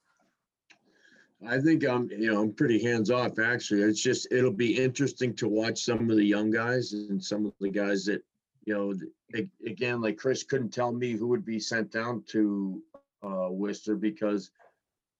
I 1.47 1.59
think 1.59 1.85
I'm, 1.85 2.09
you 2.09 2.31
know, 2.31 2.41
I'm 2.41 2.53
pretty 2.53 2.81
hands 2.81 3.11
off 3.11 3.37
actually. 3.39 3.81
It's 3.81 4.01
just, 4.01 4.31
it'll 4.31 4.51
be 4.51 4.81
interesting 4.81 5.33
to 5.35 5.47
watch 5.47 5.83
some 5.83 6.09
of 6.09 6.15
the 6.15 6.23
young 6.23 6.51
guys 6.51 6.93
and 6.93 7.21
some 7.21 7.45
of 7.45 7.53
the 7.59 7.69
guys 7.69 8.05
that, 8.05 8.23
you 8.65 8.73
know, 8.73 9.43
again, 9.65 10.01
like 10.01 10.17
Chris 10.17 10.43
couldn't 10.43 10.73
tell 10.73 10.91
me 10.91 11.11
who 11.13 11.27
would 11.27 11.45
be 11.45 11.59
sent 11.59 11.91
down 11.91 12.23
to 12.27 12.81
uh, 13.23 13.49
Worcester 13.49 13.95
because, 13.95 14.51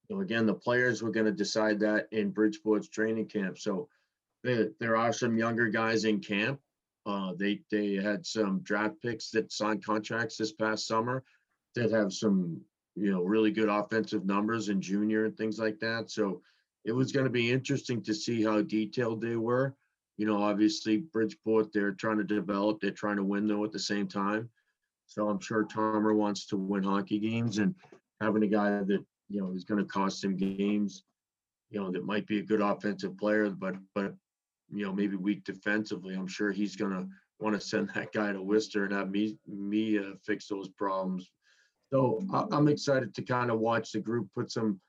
you 0.07 0.15
know, 0.15 0.21
again, 0.21 0.45
the 0.45 0.53
players 0.53 1.01
were 1.01 1.11
going 1.11 1.25
to 1.25 1.31
decide 1.31 1.79
that 1.81 2.07
in 2.11 2.31
Bridgeport's 2.31 2.89
training 2.89 3.27
camp. 3.27 3.57
So 3.57 3.89
there, 4.43 4.69
there 4.79 4.95
are 4.95 5.13
some 5.13 5.37
younger 5.37 5.67
guys 5.69 6.05
in 6.05 6.19
camp. 6.19 6.59
Uh, 7.05 7.33
they, 7.37 7.61
they 7.69 7.95
had 7.95 8.25
some 8.25 8.59
draft 8.59 9.01
picks 9.01 9.29
that 9.31 9.51
signed 9.51 9.85
contracts 9.85 10.37
this 10.37 10.53
past 10.53 10.87
summer 10.87 11.23
that 11.75 11.91
have 11.91 12.13
some 12.13 12.61
you 12.95 13.11
know, 13.11 13.21
really 13.21 13.51
good 13.51 13.69
offensive 13.69 14.25
numbers 14.25 14.69
in 14.69 14.81
junior 14.81 15.25
and 15.25 15.37
things 15.37 15.57
like 15.59 15.79
that. 15.79 16.11
So 16.11 16.41
it 16.85 16.91
was 16.91 17.11
going 17.11 17.25
to 17.25 17.31
be 17.31 17.51
interesting 17.51 18.01
to 18.03 18.13
see 18.13 18.43
how 18.43 18.61
detailed 18.61 19.21
they 19.21 19.35
were. 19.35 19.75
You 20.17 20.27
know, 20.27 20.41
obviously 20.41 20.97
Bridgeport, 20.97 21.73
they're 21.73 21.91
trying 21.91 22.17
to 22.17 22.23
develop, 22.23 22.79
they're 22.79 22.91
trying 22.91 23.17
to 23.17 23.23
win 23.23 23.47
though 23.47 23.63
at 23.63 23.71
the 23.71 23.79
same 23.79 24.07
time. 24.07 24.49
So 25.05 25.27
I'm 25.27 25.39
sure 25.39 25.65
Tomer 25.65 26.15
wants 26.15 26.45
to 26.47 26.57
win 26.57 26.83
hockey 26.83 27.19
games 27.19 27.57
and 27.57 27.75
having 28.21 28.43
a 28.43 28.47
guy 28.47 28.69
that, 28.69 29.03
you 29.29 29.41
know, 29.41 29.51
is 29.53 29.63
going 29.63 29.79
to 29.79 29.89
cost 29.89 30.23
him 30.23 30.35
games, 30.35 31.03
you 31.69 31.79
know, 31.79 31.91
that 31.91 32.05
might 32.05 32.27
be 32.27 32.39
a 32.39 32.43
good 32.43 32.61
offensive 32.61 33.17
player, 33.17 33.49
but, 33.49 33.75
but, 33.95 34.13
you 34.71 34.85
know, 34.85 34.93
maybe 34.93 35.15
weak 35.15 35.43
defensively. 35.43 36.15
I'm 36.15 36.27
sure 36.27 36.51
he's 36.51 36.75
going 36.75 36.91
to 36.91 37.07
want 37.39 37.55
to 37.55 37.61
send 37.61 37.89
that 37.95 38.13
guy 38.13 38.31
to 38.31 38.41
Worcester 38.41 38.85
and 38.85 38.93
have 38.93 39.11
me, 39.11 39.37
me 39.47 39.97
uh, 39.97 40.13
fix 40.25 40.47
those 40.47 40.69
problems 40.69 41.31
so 41.93 42.19
I'm 42.51 42.69
excited 42.69 43.13
to 43.13 43.21
kind 43.21 43.51
of 43.51 43.59
watch 43.59 43.91
the 43.91 43.99
group 43.99 44.27
put 44.33 44.51
some, 44.51 44.81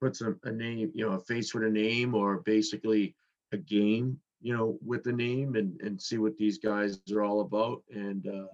put 0.00 0.16
some, 0.16 0.40
a 0.42 0.50
name, 0.50 0.90
you 0.96 1.06
know, 1.06 1.12
a 1.12 1.20
face 1.20 1.54
with 1.54 1.62
a 1.62 1.70
name 1.70 2.12
or 2.12 2.38
basically 2.38 3.14
a 3.52 3.56
game, 3.56 4.18
you 4.40 4.56
know, 4.56 4.78
with 4.84 5.02
the 5.04 5.12
name 5.12 5.56
and, 5.56 5.80
and 5.80 6.00
see 6.00 6.18
what 6.18 6.36
these 6.36 6.58
guys 6.58 7.00
are 7.12 7.22
all 7.22 7.40
about 7.40 7.82
and, 7.90 8.26
uh, 8.26 8.46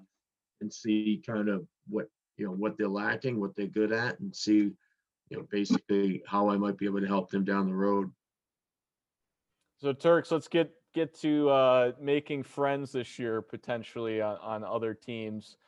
and 0.61 0.73
see 0.73 1.23
kind 1.27 1.49
of 1.49 1.67
what, 1.89 2.09
you 2.37 2.45
know, 2.45 2.53
what 2.53 2.77
they're 2.77 2.89
lacking, 2.89 3.41
what 3.41 3.55
they're 3.55 3.67
good 3.67 3.93
at 3.93 4.19
and 4.21 4.35
see, 4.35 4.73
you 5.31 5.37
know, 5.37 5.47
basically 5.51 6.23
how 6.27 6.49
I 6.49 6.57
might 6.57 6.77
be 6.77 6.87
able 6.87 7.01
to 7.01 7.07
help 7.07 7.31
them 7.31 7.45
down 7.45 7.67
the 7.67 7.75
road. 7.75 8.11
So 9.79 9.93
Turks, 9.93 10.31
let's 10.31 10.49
get 10.49 10.73
get 10.95 11.15
to 11.21 11.51
uh, 11.51 11.93
making 12.01 12.43
friends 12.43 12.93
this 12.93 13.19
year 13.19 13.43
potentially 13.43 14.23
on, 14.23 14.39
on 14.39 14.65
other 14.65 14.95
teams. 14.95 15.59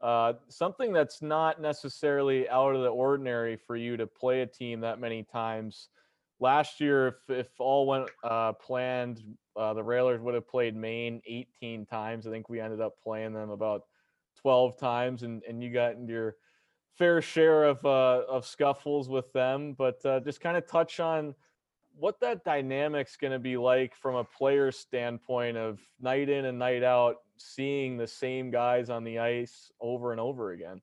Uh, 0.00 0.34
something 0.48 0.92
that's 0.92 1.22
not 1.22 1.60
necessarily 1.60 2.48
out 2.48 2.74
of 2.76 2.82
the 2.82 2.88
ordinary 2.88 3.56
for 3.56 3.74
you 3.74 3.96
to 3.96 4.06
play 4.06 4.42
a 4.42 4.46
team 4.46 4.80
that 4.80 5.00
many 5.00 5.24
times. 5.24 5.88
Last 6.40 6.80
year, 6.80 7.08
if 7.08 7.14
if 7.28 7.48
all 7.58 7.86
went 7.86 8.08
uh, 8.24 8.52
planned, 8.52 9.22
uh, 9.56 9.74
the 9.74 9.82
Railers 9.82 10.20
would 10.20 10.34
have 10.34 10.48
played 10.48 10.76
Maine 10.76 11.20
18 11.26 11.86
times. 11.86 12.26
I 12.26 12.30
think 12.30 12.48
we 12.48 12.60
ended 12.60 12.80
up 12.80 12.94
playing 13.02 13.32
them 13.32 13.50
about 13.50 13.82
12 14.40 14.78
times, 14.78 15.22
and 15.22 15.42
and 15.48 15.62
you 15.62 15.72
got 15.72 15.94
your 16.06 16.36
fair 16.96 17.20
share 17.20 17.64
of 17.64 17.84
uh, 17.84 18.22
of 18.28 18.46
scuffles 18.46 19.08
with 19.08 19.32
them. 19.32 19.74
But 19.76 20.04
uh, 20.04 20.20
just 20.20 20.40
kind 20.40 20.56
of 20.56 20.66
touch 20.66 21.00
on 21.00 21.34
what 21.98 22.20
that 22.20 22.44
dynamic's 22.44 23.16
going 23.16 23.32
to 23.32 23.38
be 23.38 23.56
like 23.56 23.94
from 23.94 24.16
a 24.16 24.24
player 24.24 24.70
standpoint 24.70 25.56
of 25.56 25.80
night 26.00 26.28
in 26.28 26.44
and 26.44 26.58
night 26.58 26.82
out, 26.82 27.16
seeing 27.38 27.96
the 27.96 28.06
same 28.06 28.50
guys 28.50 28.90
on 28.90 29.02
the 29.02 29.18
ice 29.18 29.70
over 29.80 30.12
and 30.12 30.20
over 30.20 30.52
again. 30.52 30.82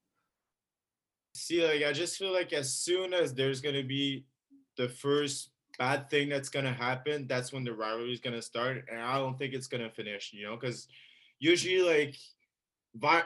See, 1.36 1.66
like 1.66 1.84
I 1.84 1.94
just 1.94 2.18
feel 2.18 2.34
like 2.34 2.54
as 2.54 2.74
soon 2.74 3.14
as 3.14 3.34
there's 3.34 3.62
gonna 3.62 3.84
be 3.84 4.26
the 4.78 4.90
first 4.90 5.50
bad 5.78 6.10
thing 6.10 6.30
that's 6.30 6.50
gonna 6.50 6.74
happen, 6.74 7.28
that's 7.28 7.52
when 7.52 7.64
the 7.64 7.74
rivalry 7.74 8.14
is 8.14 8.20
gonna 8.20 8.42
start, 8.42 8.86
and 8.92 9.02
I 9.02 9.18
don't 9.18 9.38
think 9.38 9.54
it's 9.54 9.68
gonna 9.68 9.90
finish. 9.90 10.32
You 10.34 10.46
know, 10.46 10.56
because 10.56 10.88
usually 11.40 11.82
like 11.82 12.16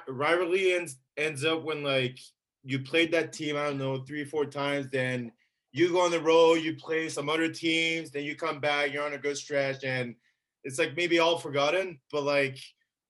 rivalry 0.08 0.74
ends 0.74 0.98
ends 1.18 1.44
up 1.44 1.64
when 1.64 1.84
like 1.84 2.20
you 2.64 2.80
played 2.80 3.12
that 3.12 3.34
team. 3.34 3.56
I 3.56 3.66
don't 3.66 3.78
know 3.78 4.04
three 4.04 4.26
four 4.26 4.46
times, 4.46 4.90
then 4.90 5.32
you 5.72 5.92
go 5.92 6.02
on 6.02 6.12
the 6.12 6.22
road, 6.22 6.56
you 6.56 6.76
play 6.76 7.10
some 7.10 7.30
other 7.30 7.50
teams, 7.50 8.12
then 8.12 8.24
you 8.24 8.36
come 8.36 8.60
back, 8.60 8.92
you're 8.92 9.06
on 9.06 9.14
a 9.14 9.18
good 9.18 9.38
stretch, 9.38 9.84
and 9.84 10.16
it's 10.64 10.80
like 10.80 10.96
maybe 10.96 11.20
all 11.20 11.38
forgotten. 11.38 12.00
But 12.12 12.24
like 12.24 12.58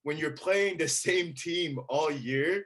when 0.04 0.17
you're 0.17 0.32
playing 0.32 0.78
the 0.78 0.88
same 1.06 1.34
team 1.34 1.80
all 1.89 2.12
year, 2.12 2.65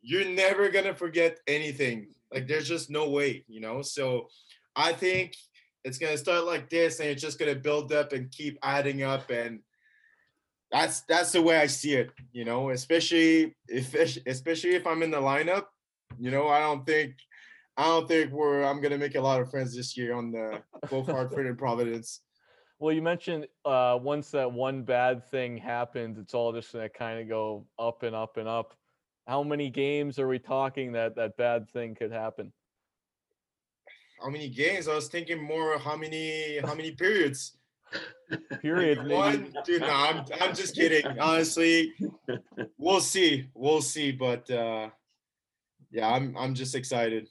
you're 0.00 0.28
never 0.28 0.68
gonna 0.70 0.94
forget 0.94 1.38
anything. 1.46 2.08
Like 2.32 2.48
there's 2.48 2.68
just 2.68 2.90
no 2.90 3.10
way, 3.10 3.44
you 3.48 3.60
know. 3.60 3.82
So 3.82 4.28
I 4.76 4.92
think 4.92 5.36
it's 5.84 5.98
gonna 5.98 6.18
start 6.18 6.44
like 6.44 6.70
this, 6.70 7.00
and 7.00 7.08
it's 7.08 7.22
just 7.22 7.38
gonna 7.38 7.54
build 7.54 7.92
up 7.92 8.12
and 8.12 8.30
keep 8.30 8.58
adding 8.62 9.02
up, 9.02 9.30
and 9.30 9.60
that's 10.70 11.02
that's 11.02 11.32
the 11.32 11.42
way 11.42 11.56
I 11.56 11.66
see 11.66 11.94
it, 11.94 12.10
you 12.32 12.44
know. 12.44 12.70
Especially 12.70 13.54
if 13.68 13.94
especially 14.26 14.74
if 14.74 14.86
I'm 14.86 15.02
in 15.02 15.10
the 15.10 15.20
lineup, 15.20 15.66
you 16.18 16.30
know, 16.30 16.48
I 16.48 16.60
don't 16.60 16.86
think 16.86 17.14
I 17.76 17.84
don't 17.84 18.08
think 18.08 18.32
we're 18.32 18.62
I'm 18.62 18.80
gonna 18.80 18.98
make 18.98 19.14
a 19.14 19.20
lot 19.20 19.40
of 19.40 19.50
friends 19.50 19.74
this 19.74 19.96
year 19.96 20.14
on 20.14 20.30
the 20.30 20.62
both 20.90 21.06
Hartford 21.06 21.46
and 21.46 21.58
Providence. 21.58 22.20
Well, 22.78 22.92
you 22.92 23.02
mentioned 23.02 23.46
uh, 23.64 23.98
once 24.02 24.30
that 24.32 24.50
one 24.50 24.82
bad 24.82 25.24
thing 25.30 25.56
happens, 25.56 26.18
it's 26.18 26.34
all 26.34 26.52
just 26.52 26.72
gonna 26.72 26.88
kind 26.88 27.20
of 27.20 27.28
go 27.28 27.66
up 27.78 28.02
and 28.02 28.14
up 28.14 28.36
and 28.38 28.48
up. 28.48 28.74
How 29.26 29.42
many 29.42 29.70
games 29.70 30.18
are 30.18 30.26
we 30.26 30.38
talking 30.38 30.92
that 30.92 31.16
that 31.16 31.36
bad 31.36 31.70
thing 31.70 31.94
could 31.94 32.12
happen? 32.12 32.52
How 34.22 34.30
many 34.30 34.48
games? 34.48 34.88
I 34.88 34.94
was 34.94 35.08
thinking 35.08 35.42
more 35.42 35.78
how 35.78 35.96
many 35.96 36.58
how 36.58 36.74
many 36.74 36.92
periods. 36.92 37.56
Period. 38.62 38.98
maybe. 38.98 39.14
One, 39.14 39.54
dude. 39.64 39.82
No, 39.82 39.88
I'm 39.90 40.24
I'm 40.40 40.54
just 40.54 40.74
kidding. 40.74 41.04
Honestly, 41.18 41.92
we'll 42.78 43.00
see. 43.00 43.48
We'll 43.54 43.82
see. 43.82 44.12
But 44.12 44.48
uh 44.50 44.90
yeah, 45.90 46.08
I'm 46.08 46.36
I'm 46.38 46.54
just 46.54 46.74
excited. 46.74 47.28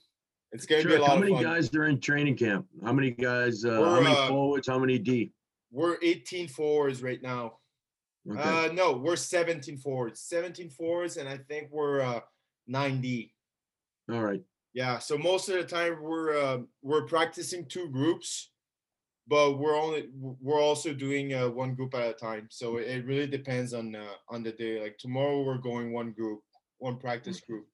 It's 0.52 0.66
gonna 0.66 0.84
be 0.84 0.90
a 0.90 0.92
Sure, 0.92 1.00
lot 1.00 1.08
how 1.10 1.16
of 1.16 1.20
many 1.22 1.34
fun. 1.34 1.44
guys 1.44 1.74
are 1.74 1.86
in 1.86 2.00
training 2.00 2.36
camp? 2.38 2.68
How 2.84 2.92
many 2.94 3.12
guys, 3.12 3.64
uh, 3.64 3.82
how 3.82 4.02
many 4.02 4.16
uh, 4.16 4.28
forwards, 4.28 4.68
how 4.68 4.78
many 4.78 5.00
D? 5.00 5.32
We're 5.72 5.98
18 6.04 6.50
forwards 6.50 7.02
right 7.02 7.22
now. 7.22 7.58
Okay, 8.30 8.40
Uh 8.40 8.72
no, 8.74 8.92
we're 8.94 9.16
17 9.16 9.78
forwards. 9.78 10.20
17 10.22 10.70
forwards, 10.70 11.16
and 11.18 11.28
I 11.30 11.38
think 11.38 11.70
we're 11.72 12.02
uh 12.02 12.20
9D. 12.70 13.32
all 14.12 14.22
right. 14.22 14.42
Yeah, 14.74 15.00
so 15.00 15.18
most 15.18 15.50
of 15.50 15.56
the 15.56 15.64
time 15.64 16.02
we're 16.02 16.38
uh, 16.38 16.60
we're 16.82 17.06
practicing 17.06 17.66
two 17.66 17.90
groups, 17.90 18.52
but 19.28 19.58
we're 19.60 19.76
only 19.76 20.10
we're 20.14 20.62
also 20.62 20.94
doing 20.94 21.34
uh, 21.34 21.50
one 21.50 21.76
group 21.76 21.94
at 21.94 22.10
a 22.10 22.14
time. 22.14 22.48
So 22.50 22.78
it 22.78 22.88
it 22.88 23.06
really 23.06 23.28
depends 23.28 23.74
on 23.74 23.96
uh, 23.96 24.16
on 24.30 24.44
the 24.44 24.52
day. 24.54 24.82
Like 24.82 24.98
tomorrow 24.98 25.44
we're 25.44 25.58
going 25.58 25.92
one 25.92 26.12
group, 26.12 26.40
one 26.78 26.98
practice 26.98 27.42
group. 27.42 27.66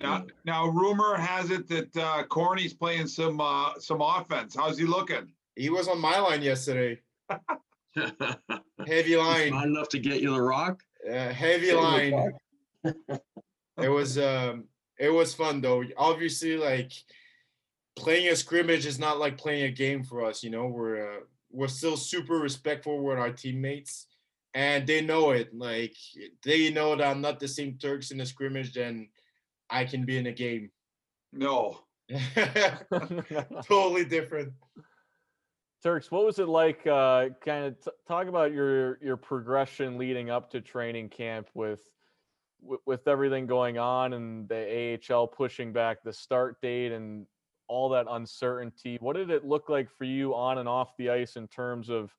Now, 0.00 0.24
now 0.46 0.66
rumor 0.66 1.16
has 1.16 1.50
it 1.50 1.68
that 1.68 1.94
uh, 1.96 2.24
Corny's 2.24 2.72
playing 2.72 3.06
some, 3.06 3.38
uh, 3.38 3.74
some 3.78 4.00
offense. 4.00 4.56
How's 4.56 4.78
he 4.78 4.86
looking? 4.86 5.30
He 5.56 5.68
was 5.68 5.88
on 5.88 6.00
my 6.00 6.18
line 6.18 6.40
yesterday. 6.40 7.00
Heavy 8.86 9.16
line, 9.16 9.50
Not 9.50 9.66
enough 9.66 9.88
to 9.90 9.98
get 9.98 10.22
you 10.22 10.32
the 10.32 10.40
rock? 10.40 10.82
uh, 11.06 11.28
heavy 11.30 11.72
line. 11.72 12.32
it 12.84 13.88
was 13.88 14.18
um 14.30 14.64
it 15.00 15.08
was 15.08 15.34
fun 15.34 15.60
though 15.60 15.82
obviously 15.96 16.56
like 16.56 16.92
playing 17.96 18.28
a 18.28 18.36
scrimmage 18.36 18.86
is 18.86 18.98
not 18.98 19.18
like 19.18 19.36
playing 19.36 19.64
a 19.64 19.70
game 19.70 20.04
for 20.04 20.24
us 20.24 20.44
you 20.44 20.50
know 20.50 20.66
we're 20.66 21.16
uh, 21.16 21.20
we're 21.50 21.66
still 21.66 21.96
super 21.96 22.34
respectful 22.34 23.02
with 23.02 23.18
our 23.18 23.32
teammates 23.32 24.06
and 24.54 24.86
they 24.86 25.00
know 25.00 25.30
it 25.30 25.52
like 25.54 25.96
they 26.44 26.70
know 26.70 26.94
that 26.94 27.08
i'm 27.08 27.20
not 27.20 27.40
the 27.40 27.48
same 27.48 27.76
turks 27.78 28.12
in 28.12 28.20
a 28.20 28.26
scrimmage 28.26 28.74
than 28.74 29.08
i 29.70 29.84
can 29.84 30.04
be 30.04 30.18
in 30.18 30.26
a 30.26 30.32
game 30.32 30.70
No. 31.32 31.80
totally 33.66 34.04
different 34.04 34.52
Turks, 35.82 36.10
what 36.10 36.26
was 36.26 36.38
it 36.38 36.48
like? 36.48 36.86
Uh, 36.86 37.30
kind 37.42 37.64
of 37.64 37.80
t- 37.80 37.90
talk 38.06 38.26
about 38.26 38.52
your 38.52 38.98
your 39.02 39.16
progression 39.16 39.96
leading 39.96 40.28
up 40.28 40.50
to 40.50 40.60
training 40.60 41.08
camp 41.08 41.48
with 41.54 41.80
with, 42.62 43.06
everything 43.08 43.46
going 43.46 43.78
on 43.78 44.12
and 44.12 44.48
the 44.48 44.98
AHL 45.10 45.26
pushing 45.26 45.72
back 45.72 46.02
the 46.02 46.12
start 46.12 46.60
date 46.60 46.92
and 46.92 47.26
all 47.68 47.88
that 47.90 48.06
uncertainty. 48.08 48.98
What 49.00 49.16
did 49.16 49.30
it 49.30 49.44
look 49.44 49.68
like 49.68 49.88
for 49.90 50.04
you 50.04 50.34
on 50.34 50.58
and 50.58 50.68
off 50.68 50.96
the 50.96 51.10
ice 51.10 51.36
in 51.36 51.46
terms 51.48 51.88
of 51.88 52.14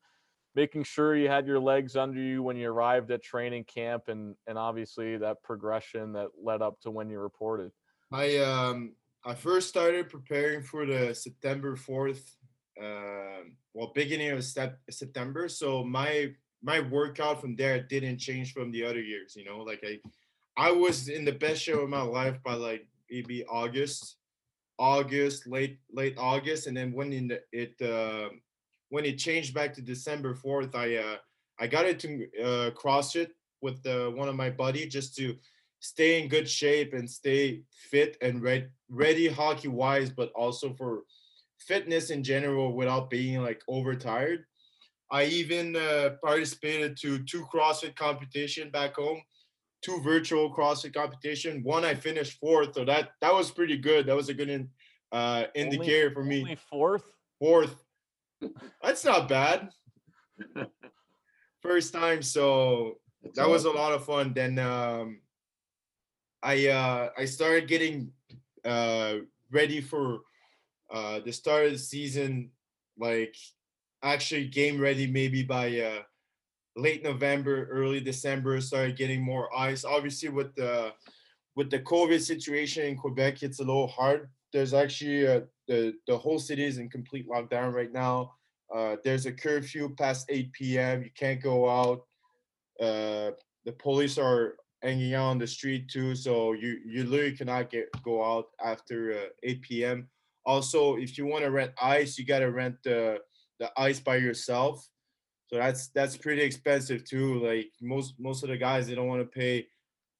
making 0.55 0.83
sure 0.83 1.15
you 1.15 1.27
had 1.27 1.47
your 1.47 1.59
legs 1.59 1.95
under 1.95 2.19
you 2.19 2.43
when 2.43 2.57
you 2.57 2.69
arrived 2.69 3.11
at 3.11 3.23
training 3.23 3.63
camp 3.65 4.07
and 4.07 4.35
and 4.47 4.57
obviously 4.57 5.17
that 5.17 5.41
progression 5.43 6.13
that 6.13 6.27
led 6.41 6.61
up 6.61 6.79
to 6.81 6.91
when 6.91 7.09
you 7.09 7.19
reported? 7.19 7.71
I 8.11 8.37
um 8.37 8.93
I 9.23 9.35
first 9.35 9.69
started 9.69 10.09
preparing 10.09 10.63
for 10.63 10.85
the 10.85 11.13
September 11.13 11.75
fourth, 11.75 12.35
um, 12.81 13.55
well, 13.73 13.91
beginning 13.93 14.31
of 14.31 14.43
September. 14.43 15.47
So 15.47 15.83
my 15.83 16.33
my 16.63 16.79
workout 16.79 17.41
from 17.41 17.55
there 17.55 17.81
didn't 17.81 18.17
change 18.17 18.53
from 18.53 18.71
the 18.71 18.83
other 18.83 19.01
years. 19.01 19.35
You 19.35 19.45
know, 19.45 19.59
like 19.59 19.83
I 19.83 19.99
I 20.57 20.71
was 20.71 21.07
in 21.07 21.25
the 21.25 21.31
best 21.31 21.61
shape 21.61 21.75
of 21.77 21.89
my 21.89 22.01
life 22.01 22.37
by 22.43 22.53
like 22.53 22.87
maybe 23.09 23.43
August, 23.45 24.17
August, 24.77 25.47
late 25.47 25.79
late 25.91 26.15
August, 26.17 26.67
and 26.67 26.75
then 26.75 26.91
when 26.93 27.13
in 27.13 27.27
the, 27.29 27.41
it 27.51 27.81
uh, 27.81 28.29
when 28.89 29.05
it 29.05 29.17
changed 29.17 29.53
back 29.53 29.73
to 29.73 29.81
December 29.81 30.35
fourth, 30.35 30.75
I 30.75 30.95
uh, 30.97 31.17
I 31.59 31.67
got 31.67 31.85
into 31.85 32.27
uh, 32.41 32.71
CrossFit 32.71 33.29
with 33.61 33.85
uh, 33.85 34.09
one 34.09 34.27
of 34.27 34.35
my 34.35 34.49
buddy 34.49 34.87
just 34.87 35.15
to 35.17 35.35
stay 35.79 36.21
in 36.21 36.29
good 36.29 36.49
shape 36.49 36.93
and 36.93 37.09
stay 37.09 37.61
fit 37.71 38.17
and 38.21 38.41
ready, 38.41 38.67
ready 38.89 39.27
hockey 39.27 39.67
wise, 39.67 40.09
but 40.09 40.31
also 40.33 40.73
for 40.73 41.03
fitness 41.59 42.09
in 42.09 42.23
general 42.23 42.73
without 42.73 43.09
being 43.09 43.41
like 43.41 43.61
overtired. 43.67 44.45
I 45.11 45.25
even 45.25 45.75
uh, 45.75 46.11
participated 46.23 46.97
to 47.01 47.19
two 47.23 47.45
CrossFit 47.53 47.95
competition 47.95 48.69
back 48.69 48.95
home, 48.95 49.21
two 49.81 49.99
virtual 50.01 50.53
CrossFit 50.53 50.93
competition. 50.93 51.63
One 51.63 51.83
I 51.83 51.95
finished 51.95 52.39
fourth, 52.39 52.73
so 52.73 52.85
that 52.85 53.11
that 53.21 53.33
was 53.33 53.51
pretty 53.51 53.77
good. 53.77 54.05
That 54.05 54.15
was 54.15 54.29
a 54.29 54.33
good 54.33 54.49
in, 54.49 54.69
uh, 55.11 55.45
Only- 55.55 55.75
indicator 55.75 56.11
for 56.11 56.23
me. 56.23 56.41
Only 56.41 56.55
fourth. 56.55 57.03
Fourth, 57.39 57.75
that's 58.83 59.03
not 59.03 59.27
bad. 59.27 59.69
First 61.61 61.93
time, 61.93 62.21
so 62.21 62.99
That's 63.23 63.37
that 63.37 63.49
was 63.49 63.65
a 63.65 63.71
lot 63.71 63.93
of 63.93 64.05
fun. 64.05 64.33
Then 64.33 64.57
um, 64.59 65.21
I 66.41 66.67
uh, 66.67 67.09
I 67.17 67.25
started 67.25 67.67
getting 67.67 68.11
uh, 68.65 69.15
ready 69.51 69.81
for 69.81 70.19
uh, 70.91 71.19
the 71.19 71.31
start 71.31 71.65
of 71.65 71.71
the 71.73 71.77
season, 71.79 72.51
like 72.97 73.35
actually 74.03 74.47
game 74.47 74.79
ready 74.79 75.07
maybe 75.07 75.43
by 75.43 75.79
uh, 75.79 76.01
late 76.75 77.03
November, 77.03 77.67
early 77.71 77.99
December. 77.99 78.59
Started 78.61 78.97
getting 78.97 79.21
more 79.21 79.55
ice. 79.55 79.83
Obviously, 79.83 80.29
with 80.29 80.53
the 80.55 80.93
with 81.55 81.69
the 81.69 81.79
COVID 81.79 82.21
situation 82.21 82.85
in 82.85 82.97
Quebec, 82.97 83.43
it's 83.43 83.59
a 83.59 83.63
little 83.63 83.87
hard. 83.87 84.29
There's 84.53 84.73
actually 84.73 85.27
uh, 85.27 85.41
the 85.67 85.93
the 86.07 86.17
whole 86.17 86.39
city 86.39 86.63
is 86.63 86.77
in 86.77 86.89
complete 86.89 87.27
lockdown 87.29 87.73
right 87.73 87.91
now. 87.91 88.33
Uh, 88.73 88.95
there's 89.03 89.25
a 89.25 89.33
curfew 89.33 89.93
past 89.97 90.25
8 90.29 90.53
p.m. 90.53 91.03
You 91.03 91.09
can't 91.13 91.41
go 91.41 91.69
out 91.69 92.05
uh, 92.81 93.31
the 93.65 93.71
police 93.73 94.17
are 94.17 94.55
hanging 94.81 95.13
out 95.13 95.27
on 95.27 95.37
the 95.37 95.45
street 95.45 95.87
too, 95.87 96.15
so 96.15 96.53
you 96.53 96.79
you 96.85 97.03
literally 97.03 97.35
cannot 97.35 97.69
get 97.69 97.89
go 98.03 98.23
out 98.23 98.47
after 98.63 99.13
uh, 99.13 99.29
8 99.43 99.61
p.m. 99.61 100.09
Also, 100.45 100.95
if 100.95 101.17
you 101.17 101.27
want 101.27 101.43
to 101.43 101.51
rent 101.51 101.71
ice, 101.79 102.17
you 102.17 102.25
gotta 102.25 102.49
rent 102.49 102.75
the 102.83 103.19
the 103.59 103.71
ice 103.77 103.99
by 103.99 104.15
yourself. 104.15 104.87
So 105.51 105.59
that's 105.59 105.89
that's 105.89 106.15
pretty 106.15 106.41
expensive 106.41 107.03
too. 107.03 107.45
Like 107.45 107.71
most 107.81 108.15
most 108.19 108.43
of 108.43 108.49
the 108.49 108.57
guys, 108.57 108.87
they 108.87 108.95
don't 108.95 109.07
want 109.07 109.21
to 109.21 109.39
pay 109.39 109.67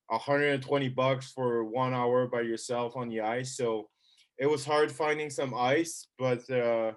120 0.08 0.90
bucks 0.90 1.32
for 1.32 1.64
one 1.64 1.94
hour 1.94 2.28
by 2.28 2.42
yourself 2.42 2.98
on 2.98 3.08
the 3.08 3.22
ice. 3.22 3.56
So 3.56 3.90
it 4.38 4.46
was 4.46 4.66
hard 4.66 4.92
finding 4.92 5.30
some 5.30 5.54
ice, 5.54 6.08
but 6.20 6.50
uh, 6.50 6.92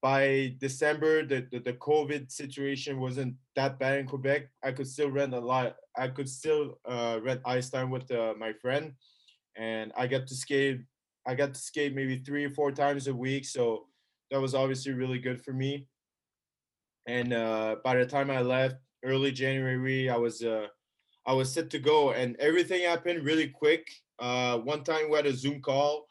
by 0.00 0.54
December, 0.60 1.26
the, 1.26 1.46
the, 1.50 1.58
the 1.58 1.72
COVID 1.74 2.30
situation 2.30 3.00
wasn't 3.00 3.34
that 3.56 3.78
bad 3.78 3.98
in 3.98 4.06
Quebec. 4.06 4.48
I 4.62 4.72
could 4.72 4.86
still 4.86 5.10
rent 5.10 5.34
a 5.34 5.40
lot. 5.40 5.76
I 5.96 6.08
could 6.08 6.28
still 6.28 6.78
uh, 6.88 7.18
rent 7.22 7.42
ice 7.44 7.68
time 7.68 7.90
with 7.90 8.10
uh, 8.10 8.34
my 8.38 8.52
friend, 8.54 8.92
and 9.56 9.92
I 9.96 10.06
got 10.06 10.26
to 10.28 10.34
skate. 10.34 10.80
I 11.26 11.34
got 11.34 11.52
to 11.52 11.60
skate 11.60 11.94
maybe 11.94 12.18
three 12.20 12.44
or 12.44 12.50
four 12.50 12.72
times 12.72 13.08
a 13.08 13.14
week, 13.14 13.44
so 13.44 13.86
that 14.30 14.40
was 14.40 14.54
obviously 14.54 14.92
really 14.92 15.18
good 15.18 15.44
for 15.44 15.52
me. 15.52 15.86
And 17.08 17.32
uh, 17.32 17.76
by 17.82 17.96
the 17.96 18.04
time 18.04 18.30
I 18.30 18.42
left, 18.42 18.76
early 19.02 19.32
January, 19.32 20.10
I 20.10 20.16
was 20.16 20.44
uh, 20.44 20.66
I 21.26 21.32
was 21.32 21.50
set 21.50 21.70
to 21.70 21.78
go, 21.78 22.12
and 22.12 22.36
everything 22.36 22.82
happened 22.82 23.24
really 23.24 23.48
quick. 23.48 23.88
Uh, 24.18 24.58
one 24.58 24.84
time 24.84 25.10
we 25.10 25.16
had 25.16 25.26
a 25.26 25.32
Zoom 25.32 25.60
call 25.62 26.06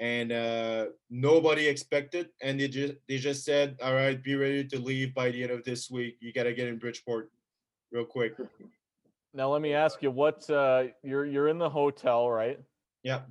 and 0.00 0.32
uh, 0.32 0.86
nobody 1.10 1.66
expected. 1.66 2.30
And 2.42 2.58
they 2.58 2.68
just 2.68 2.94
they 3.08 3.18
just 3.18 3.44
said, 3.44 3.76
"All 3.82 3.94
right, 3.94 4.20
be 4.22 4.34
ready 4.34 4.64
to 4.64 4.78
leave 4.78 5.14
by 5.14 5.30
the 5.30 5.42
end 5.42 5.52
of 5.52 5.64
this 5.64 5.90
week. 5.90 6.16
You 6.20 6.32
got 6.32 6.44
to 6.44 6.52
get 6.52 6.68
in 6.68 6.78
Bridgeport 6.78 7.30
real 7.92 8.04
quick." 8.04 8.34
Now 9.32 9.50
let 9.50 9.62
me 9.62 9.72
ask 9.72 10.02
you, 10.02 10.10
what 10.10 10.48
uh, 10.50 10.84
you're 11.02 11.26
you're 11.26 11.48
in 11.48 11.58
the 11.58 11.70
hotel, 11.70 12.28
right? 12.28 12.58
Yeah. 13.02 13.22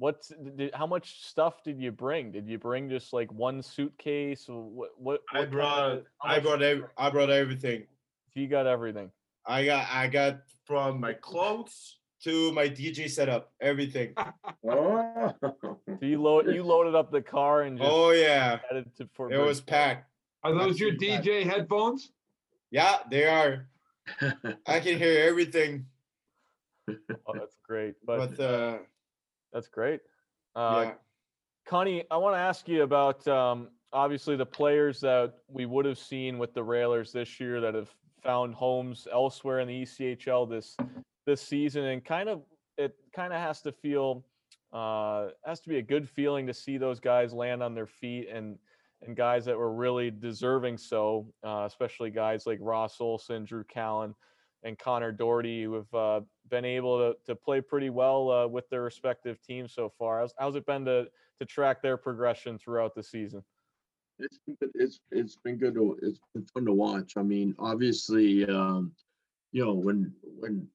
What? 0.00 0.26
Did, 0.56 0.70
how 0.74 0.86
much 0.86 1.22
stuff 1.26 1.62
did 1.62 1.78
you 1.78 1.92
bring? 1.92 2.32
Did 2.32 2.48
you 2.48 2.58
bring 2.58 2.88
just 2.88 3.12
like 3.12 3.30
one 3.30 3.62
suitcase? 3.62 4.48
Or 4.48 4.62
What? 4.62 4.90
What? 4.96 5.20
I 5.30 5.40
what 5.40 5.50
brought 5.50 5.90
of- 5.92 6.04
I 6.22 6.38
brought 6.40 6.60
did 6.60 6.78
you 6.78 6.84
ev- 6.84 6.90
I 6.96 7.10
brought 7.10 7.28
everything. 7.28 7.86
You 8.34 8.48
got 8.48 8.66
everything. 8.66 9.10
I 9.46 9.66
got 9.66 9.86
I 9.92 10.06
got 10.08 10.40
from 10.64 11.00
my 11.00 11.12
clothes 11.12 11.98
to 12.24 12.50
my 12.52 12.66
DJ 12.66 13.10
setup, 13.10 13.52
everything. 13.60 14.14
Oh. 14.68 15.34
So 16.00 16.06
you 16.06 16.22
load 16.22 16.46
you 16.54 16.62
loaded 16.72 16.94
up 16.94 17.10
the 17.10 17.20
car 17.20 17.62
and 17.62 17.76
just 17.76 17.90
Oh 17.90 18.12
yeah, 18.12 18.60
headed 18.66 18.86
to 18.96 19.08
for 19.12 19.30
it 19.30 19.36
was 19.36 19.60
packed. 19.60 20.08
Are 20.42 20.54
those 20.54 20.80
your 20.80 20.92
Absolutely 20.92 21.08
bad. 21.08 21.24
DJ 21.24 21.44
headphones? 21.44 22.12
Yeah, 22.70 23.00
they 23.10 23.26
are. 23.26 23.68
I 24.66 24.80
can 24.80 24.96
hear 24.96 25.28
everything, 25.28 25.84
Oh, 26.88 27.34
that's 27.34 27.56
great. 27.66 27.96
But, 28.06 28.36
but 28.36 28.40
uh, 28.42 28.78
that's 29.52 29.68
great. 29.68 30.00
Uh, 30.54 30.84
yeah. 30.86 30.92
Connie, 31.66 32.04
I 32.10 32.16
want 32.16 32.34
to 32.34 32.40
ask 32.40 32.68
you 32.68 32.82
about 32.82 33.26
um, 33.28 33.68
obviously 33.92 34.36
the 34.36 34.46
players 34.46 35.00
that 35.00 35.34
we 35.48 35.66
would 35.66 35.84
have 35.84 35.98
seen 35.98 36.38
with 36.38 36.54
the 36.54 36.62
Railers 36.62 37.12
this 37.12 37.38
year 37.38 37.60
that 37.60 37.74
have 37.74 37.94
found 38.22 38.54
homes 38.54 39.06
elsewhere 39.12 39.60
in 39.60 39.68
the 39.68 39.82
ECHL 39.82 40.48
this 40.48 40.76
this 41.26 41.42
season, 41.42 41.84
and 41.84 42.04
kind 42.04 42.28
of 42.28 42.42
it 42.76 42.96
kind 43.14 43.32
of 43.32 43.40
has 43.40 43.60
to 43.62 43.72
feel 43.72 44.24
uh, 44.72 45.28
has 45.44 45.60
to 45.60 45.68
be 45.68 45.78
a 45.78 45.82
good 45.82 46.08
feeling 46.08 46.46
to 46.46 46.54
see 46.54 46.78
those 46.78 47.00
guys 47.00 47.32
land 47.32 47.62
on 47.62 47.74
their 47.74 47.86
feet 47.86 48.28
and 48.32 48.58
and 49.02 49.16
guys 49.16 49.44
that 49.46 49.56
were 49.56 49.72
really 49.72 50.10
deserving 50.10 50.76
so, 50.76 51.26
uh, 51.42 51.64
especially 51.66 52.10
guys 52.10 52.46
like 52.46 52.58
Ross 52.60 53.00
Olson, 53.00 53.44
Drew 53.44 53.64
Callan, 53.64 54.14
and 54.62 54.78
Connor 54.78 55.12
Doherty, 55.12 55.64
who 55.64 55.74
have 55.74 55.94
uh, 55.94 56.20
been 56.48 56.64
able 56.64 56.98
to, 56.98 57.16
to 57.26 57.34
play 57.34 57.60
pretty 57.60 57.90
well 57.90 58.30
uh, 58.30 58.46
with 58.46 58.68
their 58.68 58.82
respective 58.82 59.40
teams 59.42 59.72
so 59.72 59.88
far. 59.98 60.20
How's, 60.20 60.34
how's 60.38 60.56
it 60.56 60.66
been 60.66 60.84
to 60.84 61.06
to 61.38 61.46
track 61.46 61.80
their 61.80 61.96
progression 61.96 62.58
throughout 62.58 62.94
the 62.94 63.02
season? 63.02 63.42
It's 64.18 64.38
it's 64.74 65.00
it's 65.10 65.36
been 65.36 65.56
good 65.56 65.74
to 65.74 65.98
it's 66.02 66.20
been 66.34 66.44
fun 66.44 66.66
to 66.66 66.72
watch. 66.72 67.14
I 67.16 67.22
mean, 67.22 67.54
obviously, 67.58 68.44
um, 68.46 68.92
you 69.52 69.64
know, 69.64 69.72
when 69.72 70.12
when 70.22 70.68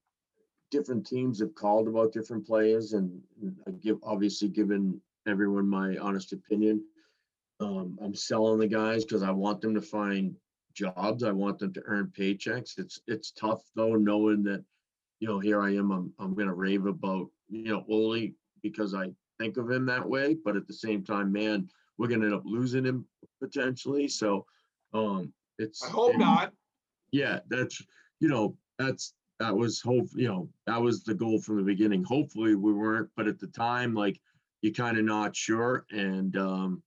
different 0.71 1.05
teams 1.05 1.39
have 1.39 1.53
called 1.53 1.87
about 1.87 2.11
different 2.11 2.45
players 2.45 2.93
and 2.93 3.21
and 3.41 3.55
I 3.67 3.71
give 3.71 3.97
obviously 4.03 4.47
given 4.47 4.99
everyone 5.27 5.67
my 5.67 5.97
honest 5.97 6.33
opinion. 6.33 6.83
Um, 7.59 7.97
I'm 8.01 8.15
selling 8.15 8.59
the 8.59 8.67
guys 8.67 9.05
because 9.05 9.23
I 9.23 9.31
want 9.31 9.61
them 9.61 9.73
to 9.75 9.81
find 9.81 10.35
jobs. 10.75 11.23
I 11.23 11.31
want 11.31 11.57
them 11.57 11.73
to 11.73 11.81
earn 11.85 12.11
paychecks. 12.17 12.77
It's 12.77 12.99
it's 13.07 13.31
tough 13.31 13.63
though, 13.75 13.95
knowing 13.95 14.43
that, 14.43 14.63
you 15.19 15.27
know, 15.27 15.39
here 15.39 15.61
I 15.61 15.71
am, 15.75 15.91
I'm 15.91 16.13
I'm 16.19 16.35
gonna 16.35 16.53
rave 16.53 16.85
about, 16.85 17.27
you 17.49 17.63
know, 17.73 17.83
Ole 17.89 18.29
because 18.61 18.93
I 18.93 19.11
think 19.39 19.57
of 19.57 19.69
him 19.71 19.85
that 19.87 20.07
way, 20.07 20.35
but 20.45 20.55
at 20.55 20.67
the 20.67 20.73
same 20.73 21.03
time, 21.03 21.31
man, 21.31 21.69
we're 21.97 22.07
gonna 22.07 22.25
end 22.25 22.33
up 22.35 22.43
losing 22.45 22.85
him 22.85 23.07
potentially. 23.41 24.07
So 24.07 24.45
um 24.93 25.33
it's 25.57 25.83
I 25.83 25.89
hope 25.89 26.13
it- 26.13 26.19
not. 26.19 26.53
yeah, 27.11 27.39
that's 27.49 27.81
you 28.19 28.27
know, 28.27 28.55
that's 28.77 29.13
that 29.39 29.55
was 29.55 29.81
hope, 29.81 30.07
you 30.15 30.27
know, 30.27 30.49
that 30.67 30.81
was 30.81 31.03
the 31.03 31.13
goal 31.13 31.39
from 31.41 31.57
the 31.57 31.63
beginning. 31.63 32.03
Hopefully 32.03 32.55
we 32.55 32.71
weren't, 32.71 33.09
but 33.17 33.27
at 33.27 33.39
the 33.39 33.47
time, 33.47 33.93
like 33.93 34.19
you're 34.61 34.73
kind 34.73 34.97
of 34.97 35.03
not 35.03 35.35
sure. 35.35 35.85
And 35.91 36.35
um, 36.37 36.81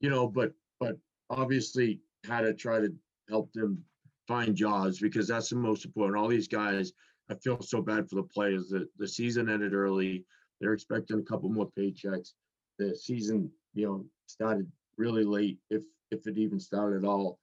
you 0.00 0.10
know, 0.10 0.26
but 0.28 0.52
but 0.80 0.96
obviously 1.30 2.00
had 2.24 2.40
to 2.42 2.52
try 2.54 2.80
to 2.80 2.92
help 3.28 3.52
them 3.52 3.82
find 4.26 4.56
jobs 4.56 4.98
because 4.98 5.28
that's 5.28 5.50
the 5.50 5.56
most 5.56 5.84
important. 5.84 6.18
All 6.18 6.28
these 6.28 6.48
guys, 6.48 6.92
I 7.30 7.34
feel 7.34 7.60
so 7.60 7.82
bad 7.82 8.08
for 8.08 8.16
the 8.16 8.22
players 8.22 8.68
that 8.70 8.88
the 8.98 9.08
season 9.08 9.48
ended 9.48 9.74
early. 9.74 10.24
They're 10.60 10.72
expecting 10.72 11.18
a 11.18 11.22
couple 11.22 11.48
more 11.48 11.70
paychecks. 11.78 12.32
The 12.78 12.96
season, 12.96 13.50
you 13.74 13.86
know, 13.86 14.04
started 14.26 14.70
really 14.96 15.24
late, 15.24 15.58
if 15.70 15.84
if 16.10 16.26
it 16.26 16.38
even 16.38 16.60
started 16.60 17.04
at 17.04 17.08
all. 17.08 17.38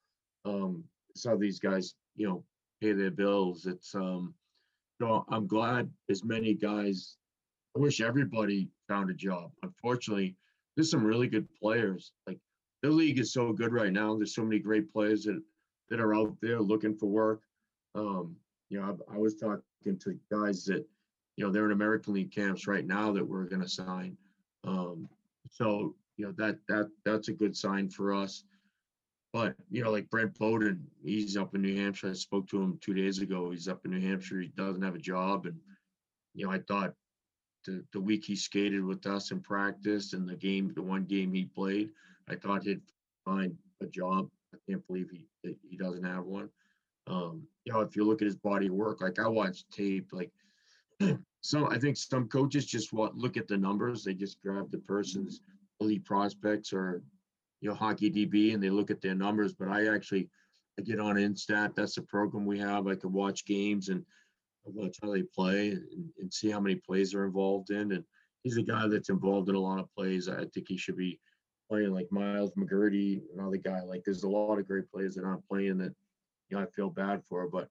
Um, 0.46 0.84
saw 1.16 1.36
these 1.36 1.60
guys, 1.60 1.96
you 2.16 2.28
know, 2.28 2.44
pay 2.82 2.94
their 2.94 3.12
bills. 3.12 3.66
It's 3.66 3.94
um, 3.96 4.34
so 5.02 5.26
I'm 5.30 5.48
glad 5.48 5.90
as 6.10 6.24
many 6.24 6.54
guys. 6.54 7.18
I 7.76 7.80
wish 7.80 8.02
everybody 8.02 8.70
found 8.88 9.10
a 9.10 9.14
job. 9.14 9.52
Unfortunately, 9.64 10.36
there's 10.76 10.92
some 10.92 11.04
really 11.04 11.28
good 11.28 11.48
players. 11.60 12.12
Like 12.28 12.40
the 12.84 12.90
league 12.90 13.20
is 13.20 13.34
so 13.34 13.52
good 13.54 13.74
right 13.74 13.92
now. 13.92 14.16
There's 14.16 14.36
so 14.36 14.44
many 14.44 14.60
great 14.60 14.92
players 14.92 15.24
that 15.24 15.42
that 15.90 16.00
are 16.00 16.16
out 16.16 16.36
there 16.42 16.62
looking 16.62 16.96
for 16.96 17.08
work. 17.08 17.42
Um, 17.96 18.36
you 18.70 18.80
know, 18.80 18.98
I, 19.10 19.16
I 19.16 19.18
was 19.18 19.36
talking 19.36 19.64
to 19.86 20.20
guys 20.32 20.66
that, 20.66 20.86
you 21.36 21.46
know, 21.46 21.52
they're 21.52 21.66
in 21.66 21.72
American 21.72 22.14
League 22.14 22.34
camps 22.34 22.68
right 22.68 22.86
now 22.86 23.12
that 23.12 23.28
we're 23.28 23.46
going 23.46 23.62
to 23.62 23.70
sign. 23.70 24.18
Um, 24.64 25.10
so 25.52 25.96
you 26.18 26.26
know 26.26 26.34
that 26.38 26.60
that 26.68 26.90
that's 27.06 27.28
a 27.28 27.34
good 27.34 27.56
sign 27.56 27.90
for 27.90 28.14
us. 28.14 28.44
But 29.32 29.56
you 29.72 29.84
know, 29.84 29.92
like 29.92 30.10
Brent 30.10 30.38
Bowden, 30.38 30.86
he's 31.04 31.38
up 31.38 31.56
in 31.56 31.62
New 31.62 31.76
Hampshire. 31.76 32.12
I 32.12 32.14
spoke 32.14 32.48
to 32.50 32.62
him 32.62 32.78
two 32.82 32.94
days 32.94 33.20
ago. 33.20 33.50
He's 33.50 33.68
up 33.68 33.84
in 33.86 33.92
New 33.92 34.08
Hampshire. 34.08 34.42
He 34.42 34.50
doesn't 34.50 34.84
have 34.84 34.96
a 34.96 35.00
job, 35.00 35.46
and 35.46 35.60
you 36.36 36.46
know, 36.46 36.52
I 36.52 36.60
thought 36.60 36.94
the 37.66 37.84
the 37.94 38.00
week 38.00 38.26
he 38.26 38.36
skated 38.36 38.84
with 38.84 39.06
us 39.08 39.32
in 39.32 39.42
practice 39.42 40.14
and 40.14 40.28
the 40.28 40.36
game, 40.36 40.72
the 40.76 40.84
one 40.84 41.06
game 41.06 41.34
he 41.34 41.46
played, 41.46 41.90
I 42.30 42.36
thought 42.36 42.64
he'd 42.64 42.82
find 43.26 43.58
a 43.82 43.88
job. 43.88 44.30
I 44.54 44.58
can't 44.70 44.86
believe 44.88 45.10
he 45.10 45.26
that 45.44 45.56
he 45.68 45.78
doesn't 45.78 46.04
have 46.04 46.26
one. 46.26 46.50
Um, 47.08 47.44
you 47.66 47.74
know, 47.74 47.82
if 47.82 47.96
you 47.96 48.06
look 48.06 48.22
at 48.22 48.28
his 48.28 48.36
body 48.36 48.70
work, 48.70 49.02
like 49.02 49.20
I 49.20 49.28
watched 49.28 49.72
tape, 49.72 50.10
like 50.12 50.32
some 51.42 51.68
I 51.70 51.78
think 51.78 51.98
some 51.98 52.28
coaches 52.28 52.66
just 52.66 52.94
want 52.94 53.16
look 53.16 53.38
at 53.38 53.48
the 53.48 53.58
numbers. 53.58 54.04
They 54.04 54.14
just 54.14 54.42
grab 54.42 54.72
the 54.72 54.80
person's 54.80 55.42
elite 55.80 56.06
prospects 56.06 56.72
or 56.72 57.02
you 57.62 57.70
know 57.70 57.76
hockey 57.76 58.10
DB 58.10 58.54
and 58.54 58.64
they 58.64 58.70
look 58.70 58.92
at 58.92 59.02
their 59.02 59.16
numbers. 59.16 59.54
But 59.54 59.70
I 59.70 59.94
actually 59.94 60.30
I 60.80 60.82
get 60.82 61.00
on 61.00 61.16
Instat. 61.16 61.76
That's 61.76 61.96
the 61.96 62.02
program 62.02 62.46
we 62.46 62.60
have. 62.60 62.88
I 62.88 62.96
can 62.96 63.12
watch 63.12 63.46
games 63.46 63.90
and 63.90 64.04
watch 64.66 64.98
how 65.02 65.12
they 65.12 65.24
play 65.24 65.72
and, 65.72 66.10
and 66.20 66.34
see 66.34 66.50
how 66.50 66.60
many 66.60 66.76
plays 66.76 67.12
they're 67.12 67.26
involved 67.26 67.70
in. 67.70 67.92
And 67.92 68.04
he's 68.44 68.58
a 68.58 68.64
guy 68.64 68.88
that's 68.88 69.10
involved 69.10 69.50
in 69.50 69.56
a 69.56 69.60
lot 69.60 69.80
of 69.80 69.94
plays. 69.96 70.28
I 70.28 70.46
think 70.46 70.68
he 70.68 70.78
should 70.78 70.98
be 70.98 71.20
playing 71.70 71.94
like 71.94 72.12
Miles 72.12 72.52
McGurty, 72.58 73.22
another 73.36 73.58
guy. 73.58 73.82
Like 73.82 74.04
there's 74.04 74.24
a 74.24 74.30
lot 74.30 74.60
of 74.60 74.68
great 74.68 74.90
players 74.92 75.16
that 75.16 75.26
aren't 75.26 75.48
playing 75.48 75.78
that 75.80 75.94
you 76.50 76.58
know 76.58 76.64
I 76.64 76.66
feel 76.68 76.90
bad 76.90 77.24
for. 77.30 77.48
But 77.50 77.70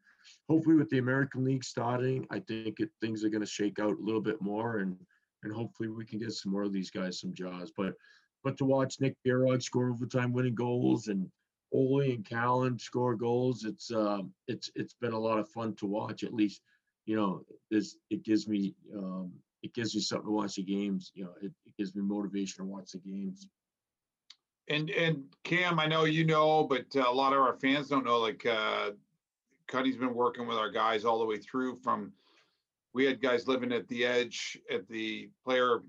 hopefully 0.48 0.76
with 0.76 0.90
the 0.90 0.98
American 0.98 1.44
League 1.44 1.64
starting, 1.64 2.26
I 2.30 2.40
think 2.40 2.80
it, 2.80 2.90
things 3.00 3.24
are 3.24 3.28
going 3.28 3.42
to 3.42 3.46
shake 3.46 3.78
out 3.78 3.98
a 3.98 4.02
little 4.02 4.20
bit 4.20 4.40
more 4.40 4.78
and 4.78 4.96
and 5.42 5.52
hopefully 5.52 5.88
we 5.88 6.04
can 6.04 6.18
get 6.18 6.32
some 6.32 6.52
more 6.52 6.62
of 6.62 6.72
these 6.72 6.90
guys 6.90 7.20
some 7.20 7.34
jobs. 7.34 7.72
But 7.76 7.94
but 8.44 8.56
to 8.58 8.64
watch 8.64 9.00
Nick 9.00 9.16
Pirog 9.26 9.62
score 9.62 9.90
overtime 9.90 10.32
winning 10.32 10.54
goals 10.54 11.08
and 11.08 11.30
Ole 11.72 12.00
and 12.02 12.24
Callan 12.24 12.78
score 12.78 13.14
goals, 13.14 13.64
it's 13.64 13.90
um 13.90 14.32
it's 14.48 14.70
it's 14.74 14.94
been 14.94 15.12
a 15.12 15.18
lot 15.18 15.38
of 15.38 15.48
fun 15.48 15.74
to 15.76 15.86
watch. 15.86 16.24
At 16.24 16.34
least 16.34 16.62
you 17.06 17.16
know 17.16 17.44
this 17.70 17.96
it 18.10 18.22
gives 18.22 18.48
me 18.48 18.74
um 18.96 19.32
it 19.62 19.74
gives 19.74 19.94
me 19.94 20.00
something 20.00 20.26
to 20.26 20.32
watch 20.32 20.56
the 20.56 20.62
games. 20.62 21.12
You 21.14 21.24
know 21.24 21.34
it, 21.40 21.52
it 21.66 21.76
gives 21.78 21.94
me 21.94 22.02
motivation 22.02 22.64
to 22.64 22.70
watch 22.70 22.92
the 22.92 22.98
games. 22.98 23.48
And, 24.68 24.90
and 24.90 25.24
Cam, 25.44 25.80
I 25.80 25.86
know 25.86 26.04
you 26.04 26.24
know, 26.24 26.64
but 26.64 26.86
uh, 26.94 27.04
a 27.08 27.12
lot 27.12 27.32
of 27.32 27.40
our 27.40 27.54
fans 27.54 27.88
don't 27.88 28.04
know, 28.04 28.20
like, 28.20 28.46
uh, 28.46 28.92
Cuddy's 29.66 29.96
been 29.96 30.14
working 30.14 30.46
with 30.46 30.56
our 30.56 30.70
guys 30.70 31.04
all 31.04 31.18
the 31.18 31.24
way 31.24 31.38
through 31.38 31.76
from, 31.82 32.12
we 32.94 33.04
had 33.04 33.20
guys 33.20 33.48
living 33.48 33.72
at 33.72 33.88
the 33.88 34.04
edge 34.04 34.58
at 34.70 34.86
the 34.88 35.30
player 35.44 35.82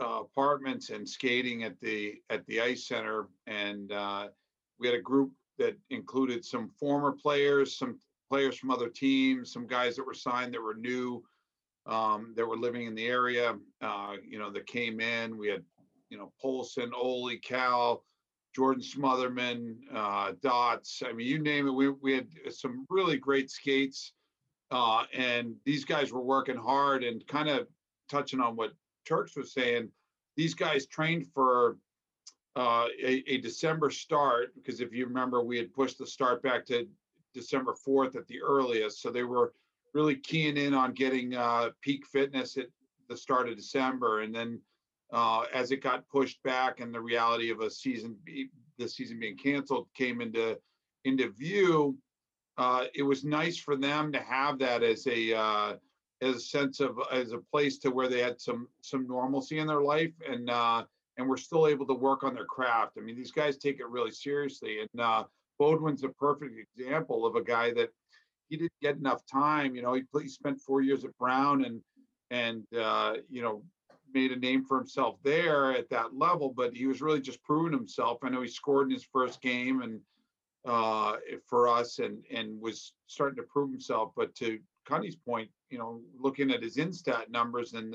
uh, 0.00 0.20
apartments 0.20 0.90
and 0.90 1.08
skating 1.08 1.64
at 1.64 1.80
the, 1.80 2.14
at 2.30 2.46
the 2.46 2.60
ice 2.60 2.86
center. 2.86 3.28
And, 3.46 3.90
uh, 3.92 4.28
we 4.78 4.86
had 4.86 4.96
a 4.96 5.02
group 5.02 5.32
that 5.58 5.76
included 5.90 6.44
some 6.44 6.70
former 6.78 7.12
players, 7.12 7.76
some 7.76 7.98
players 8.30 8.56
from 8.56 8.70
other 8.70 8.88
teams, 8.88 9.52
some 9.52 9.66
guys 9.66 9.96
that 9.96 10.06
were 10.06 10.14
signed 10.14 10.54
that 10.54 10.62
were 10.62 10.74
new, 10.74 11.24
um, 11.86 12.32
that 12.36 12.46
were 12.46 12.56
living 12.56 12.86
in 12.86 12.94
the 12.94 13.06
area, 13.06 13.56
uh, 13.82 14.12
you 14.24 14.38
know, 14.38 14.50
that 14.52 14.66
came 14.66 15.00
in. 15.00 15.36
We 15.36 15.48
had, 15.48 15.64
you 16.10 16.18
know, 16.18 16.32
Polson, 16.40 16.92
Ole, 16.94 17.36
Cal, 17.42 18.04
Jordan 18.54 18.82
Smotherman, 18.82 19.76
uh, 19.94 20.32
Dots. 20.42 21.02
I 21.06 21.12
mean, 21.12 21.26
you 21.26 21.38
name 21.38 21.68
it. 21.68 21.72
We, 21.72 21.90
we 21.90 22.14
had 22.14 22.28
some 22.50 22.86
really 22.88 23.16
great 23.16 23.50
skates. 23.50 24.12
Uh, 24.70 25.04
and 25.14 25.54
these 25.64 25.84
guys 25.84 26.12
were 26.12 26.22
working 26.22 26.56
hard 26.56 27.04
and 27.04 27.26
kind 27.26 27.48
of 27.48 27.66
touching 28.10 28.40
on 28.40 28.56
what 28.56 28.72
Turks 29.06 29.36
was 29.36 29.52
saying. 29.52 29.88
These 30.36 30.54
guys 30.54 30.86
trained 30.86 31.26
for 31.32 31.78
uh, 32.56 32.86
a, 33.02 33.22
a 33.26 33.38
December 33.38 33.90
start 33.90 34.54
because 34.54 34.80
if 34.80 34.92
you 34.92 35.06
remember, 35.06 35.42
we 35.42 35.56
had 35.56 35.72
pushed 35.72 35.98
the 35.98 36.06
start 36.06 36.42
back 36.42 36.66
to 36.66 36.86
December 37.34 37.74
4th 37.86 38.16
at 38.16 38.26
the 38.26 38.40
earliest. 38.40 39.00
So 39.00 39.10
they 39.10 39.22
were 39.22 39.52
really 39.94 40.16
keying 40.16 40.56
in 40.56 40.74
on 40.74 40.92
getting 40.92 41.34
uh, 41.34 41.70
peak 41.80 42.06
fitness 42.06 42.56
at 42.56 42.66
the 43.08 43.16
start 43.16 43.48
of 43.48 43.56
December. 43.56 44.20
And 44.20 44.34
then 44.34 44.60
uh, 45.12 45.44
as 45.54 45.70
it 45.70 45.82
got 45.82 46.08
pushed 46.08 46.42
back 46.42 46.80
and 46.80 46.94
the 46.94 47.00
reality 47.00 47.50
of 47.50 47.60
a 47.60 47.70
season, 47.70 48.16
the 48.78 48.88
season 48.88 49.18
being 49.18 49.36
canceled 49.36 49.88
came 49.94 50.20
into 50.20 50.58
into 51.04 51.30
view, 51.30 51.96
uh, 52.58 52.84
it 52.94 53.02
was 53.02 53.24
nice 53.24 53.56
for 53.56 53.76
them 53.76 54.12
to 54.12 54.20
have 54.20 54.58
that 54.58 54.82
as 54.82 55.06
a 55.06 55.34
uh, 55.34 55.74
as 56.20 56.36
a 56.36 56.40
sense 56.40 56.80
of 56.80 56.98
as 57.12 57.32
a 57.32 57.38
place 57.38 57.78
to 57.78 57.90
where 57.90 58.08
they 58.08 58.20
had 58.20 58.40
some 58.40 58.68
some 58.82 59.06
normalcy 59.06 59.58
in 59.58 59.66
their 59.66 59.82
life 59.82 60.12
and 60.28 60.50
uh, 60.50 60.84
and 61.16 61.28
were 61.28 61.36
still 61.36 61.66
able 61.66 61.86
to 61.86 61.94
work 61.94 62.24
on 62.24 62.34
their 62.34 62.44
craft. 62.44 62.92
I 62.98 63.00
mean, 63.00 63.16
these 63.16 63.32
guys 63.32 63.56
take 63.56 63.80
it 63.80 63.88
really 63.88 64.10
seriously, 64.10 64.80
and 64.80 65.00
uh, 65.00 65.24
Beaudoin's 65.60 66.04
a 66.04 66.08
perfect 66.10 66.54
example 66.76 67.24
of 67.24 67.36
a 67.36 67.42
guy 67.42 67.72
that 67.74 67.90
he 68.48 68.56
didn't 68.56 68.72
get 68.82 68.96
enough 68.96 69.22
time. 69.30 69.74
You 69.74 69.82
know, 69.82 69.94
he, 69.94 70.02
he 70.20 70.28
spent 70.28 70.60
four 70.60 70.80
years 70.80 71.04
at 71.04 71.16
Brown 71.18 71.64
and 71.64 71.80
and 72.30 72.64
uh, 72.76 73.14
you 73.30 73.42
know 73.42 73.62
made 74.14 74.32
a 74.32 74.36
name 74.36 74.64
for 74.64 74.78
himself 74.78 75.16
there 75.22 75.72
at 75.72 75.90
that 75.90 76.14
level, 76.14 76.52
but 76.54 76.74
he 76.74 76.86
was 76.86 77.00
really 77.00 77.20
just 77.20 77.42
proving 77.42 77.72
himself. 77.72 78.18
I 78.22 78.28
know 78.28 78.42
he 78.42 78.48
scored 78.48 78.88
in 78.88 78.94
his 78.94 79.04
first 79.04 79.40
game 79.40 79.82
and 79.82 80.00
uh, 80.66 81.16
for 81.46 81.68
us 81.68 81.98
and 81.98 82.24
and 82.30 82.60
was 82.60 82.94
starting 83.06 83.36
to 83.36 83.42
prove 83.42 83.70
himself. 83.70 84.12
But 84.16 84.34
to 84.36 84.58
Connie's 84.86 85.16
point, 85.16 85.50
you 85.70 85.78
know, 85.78 86.00
looking 86.18 86.50
at 86.50 86.62
his 86.62 86.76
instat 86.76 87.30
numbers 87.30 87.74
and 87.74 87.94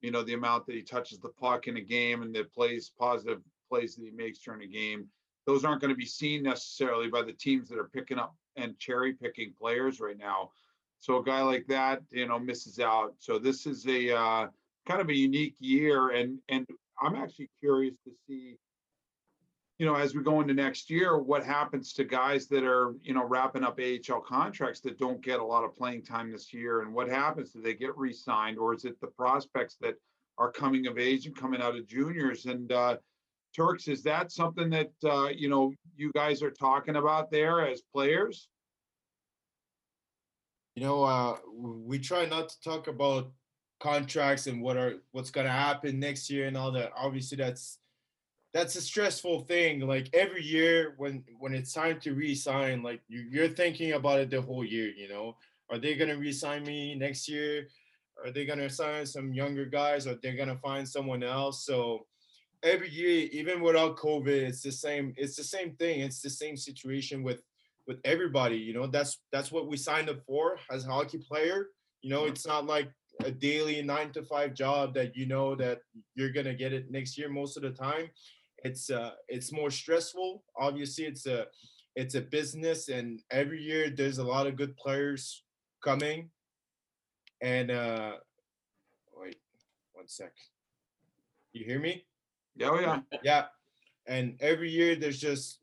you 0.00 0.10
know 0.10 0.22
the 0.22 0.34
amount 0.34 0.66
that 0.66 0.74
he 0.74 0.82
touches 0.82 1.18
the 1.18 1.30
puck 1.30 1.68
in 1.68 1.76
a 1.76 1.80
game 1.80 2.22
and 2.22 2.34
the 2.34 2.44
plays 2.44 2.92
positive 2.98 3.40
plays 3.68 3.96
that 3.96 4.04
he 4.04 4.10
makes 4.10 4.38
during 4.38 4.62
a 4.62 4.66
game, 4.66 5.06
those 5.46 5.64
aren't 5.64 5.80
going 5.80 5.92
to 5.92 5.96
be 5.96 6.06
seen 6.06 6.42
necessarily 6.42 7.08
by 7.08 7.22
the 7.22 7.32
teams 7.32 7.68
that 7.68 7.78
are 7.78 7.90
picking 7.92 8.18
up 8.18 8.34
and 8.56 8.78
cherry 8.78 9.12
picking 9.12 9.52
players 9.58 10.00
right 10.00 10.18
now. 10.18 10.50
So 11.00 11.18
a 11.18 11.24
guy 11.24 11.42
like 11.42 11.66
that, 11.68 12.02
you 12.10 12.26
know, 12.26 12.38
misses 12.38 12.80
out. 12.80 13.14
So 13.18 13.38
this 13.38 13.66
is 13.66 13.86
a 13.86 14.16
uh, 14.16 14.46
kind 14.86 15.00
of 15.00 15.08
a 15.08 15.14
unique 15.14 15.56
year, 15.58 16.10
and 16.10 16.38
and 16.48 16.66
I'm 17.00 17.16
actually 17.16 17.50
curious 17.60 17.96
to 18.04 18.10
see, 18.26 18.56
you 19.78 19.86
know, 19.86 19.94
as 19.94 20.14
we 20.14 20.22
go 20.22 20.40
into 20.40 20.54
next 20.54 20.88
year, 20.88 21.18
what 21.18 21.44
happens 21.44 21.92
to 21.94 22.04
guys 22.04 22.46
that 22.48 22.64
are 22.64 22.94
you 23.02 23.14
know 23.14 23.24
wrapping 23.24 23.64
up 23.64 23.78
AHL 23.78 24.20
contracts 24.20 24.80
that 24.80 24.98
don't 24.98 25.20
get 25.20 25.40
a 25.40 25.44
lot 25.44 25.64
of 25.64 25.76
playing 25.76 26.04
time 26.04 26.30
this 26.30 26.52
year, 26.54 26.82
and 26.82 26.94
what 26.94 27.08
happens? 27.08 27.52
Do 27.52 27.60
they 27.60 27.74
get 27.74 27.96
re-signed, 27.96 28.58
or 28.58 28.74
is 28.74 28.84
it 28.84 29.00
the 29.00 29.08
prospects 29.08 29.76
that 29.80 29.94
are 30.38 30.52
coming 30.52 30.86
of 30.86 30.98
age 30.98 31.26
and 31.26 31.36
coming 31.36 31.60
out 31.60 31.76
of 31.76 31.86
juniors? 31.86 32.46
And 32.46 32.70
uh, 32.70 32.96
Turks, 33.54 33.88
is 33.88 34.02
that 34.02 34.30
something 34.32 34.70
that 34.70 34.92
uh, 35.04 35.28
you 35.28 35.48
know 35.48 35.72
you 35.96 36.12
guys 36.14 36.42
are 36.42 36.50
talking 36.50 36.96
about 36.96 37.30
there 37.30 37.66
as 37.66 37.82
players? 37.92 38.48
You 40.74 40.82
know, 40.82 41.04
uh, 41.04 41.36
we 41.56 41.98
try 41.98 42.26
not 42.26 42.50
to 42.50 42.60
talk 42.60 42.86
about 42.86 43.30
contracts 43.80 44.46
and 44.46 44.62
what 44.62 44.76
are 44.76 44.94
what's 45.12 45.30
gonna 45.30 45.50
happen 45.50 46.00
next 46.00 46.30
year 46.30 46.46
and 46.46 46.56
all 46.56 46.72
that. 46.72 46.92
Obviously, 46.96 47.36
that's 47.36 47.78
that's 48.52 48.76
a 48.76 48.80
stressful 48.80 49.40
thing. 49.40 49.80
Like 49.80 50.08
every 50.14 50.42
year 50.42 50.94
when 50.96 51.24
when 51.38 51.54
it's 51.54 51.72
time 51.72 52.00
to 52.00 52.14
re-sign, 52.14 52.82
like 52.82 53.00
you, 53.08 53.20
you're 53.30 53.48
thinking 53.48 53.92
about 53.92 54.20
it 54.20 54.30
the 54.30 54.40
whole 54.40 54.64
year. 54.64 54.90
You 54.96 55.08
know, 55.08 55.36
are 55.70 55.78
they 55.78 55.94
gonna 55.94 56.16
re-sign 56.16 56.64
me 56.64 56.94
next 56.94 57.28
year? 57.28 57.68
Are 58.24 58.30
they 58.30 58.46
gonna 58.46 58.70
sign 58.70 59.04
some 59.04 59.34
younger 59.34 59.66
guys? 59.66 60.06
Or 60.06 60.14
they're 60.14 60.36
gonna 60.36 60.56
find 60.56 60.88
someone 60.88 61.22
else? 61.22 61.66
So 61.66 62.06
every 62.62 62.90
year, 62.90 63.28
even 63.32 63.60
without 63.60 63.96
COVID, 63.96 64.26
it's 64.26 64.62
the 64.62 64.72
same. 64.72 65.14
It's 65.16 65.36
the 65.36 65.44
same 65.44 65.76
thing. 65.76 66.00
It's 66.00 66.22
the 66.22 66.30
same 66.30 66.56
situation 66.56 67.22
with 67.22 67.42
with 67.86 67.98
everybody. 68.04 68.56
You 68.56 68.74
know, 68.74 68.86
that's 68.86 69.18
that's 69.32 69.52
what 69.52 69.68
we 69.68 69.76
signed 69.76 70.08
up 70.08 70.24
for 70.26 70.58
as 70.70 70.86
a 70.86 70.90
hockey 70.90 71.18
player. 71.18 71.68
You 72.02 72.10
know, 72.10 72.22
mm-hmm. 72.22 72.32
it's 72.32 72.46
not 72.46 72.66
like 72.66 72.88
a 73.24 73.30
daily 73.30 73.82
nine 73.82 74.12
to 74.12 74.22
five 74.22 74.54
job 74.54 74.94
that 74.94 75.16
you 75.16 75.26
know 75.26 75.54
that 75.54 75.80
you're 76.14 76.32
gonna 76.32 76.54
get 76.54 76.72
it 76.72 76.90
next 76.90 77.16
year 77.16 77.28
most 77.28 77.56
of 77.56 77.62
the 77.62 77.70
time. 77.70 78.10
It's 78.64 78.90
uh 78.90 79.12
it's 79.28 79.52
more 79.52 79.70
stressful. 79.70 80.42
Obviously, 80.56 81.04
it's 81.04 81.26
a 81.26 81.46
it's 81.94 82.14
a 82.14 82.20
business, 82.20 82.88
and 82.88 83.22
every 83.30 83.62
year 83.62 83.90
there's 83.90 84.18
a 84.18 84.24
lot 84.24 84.46
of 84.46 84.56
good 84.56 84.76
players 84.76 85.42
coming. 85.82 86.30
And 87.42 87.70
uh 87.70 88.12
wait 89.14 89.36
one 89.92 90.08
sec. 90.08 90.32
You 91.52 91.64
hear 91.64 91.78
me? 91.78 92.04
Yeah, 92.56 92.70
oh, 92.70 92.80
yeah. 92.80 93.00
Yeah. 93.22 93.44
And 94.06 94.36
every 94.40 94.70
year 94.70 94.94
there's 94.94 95.20
just 95.20 95.60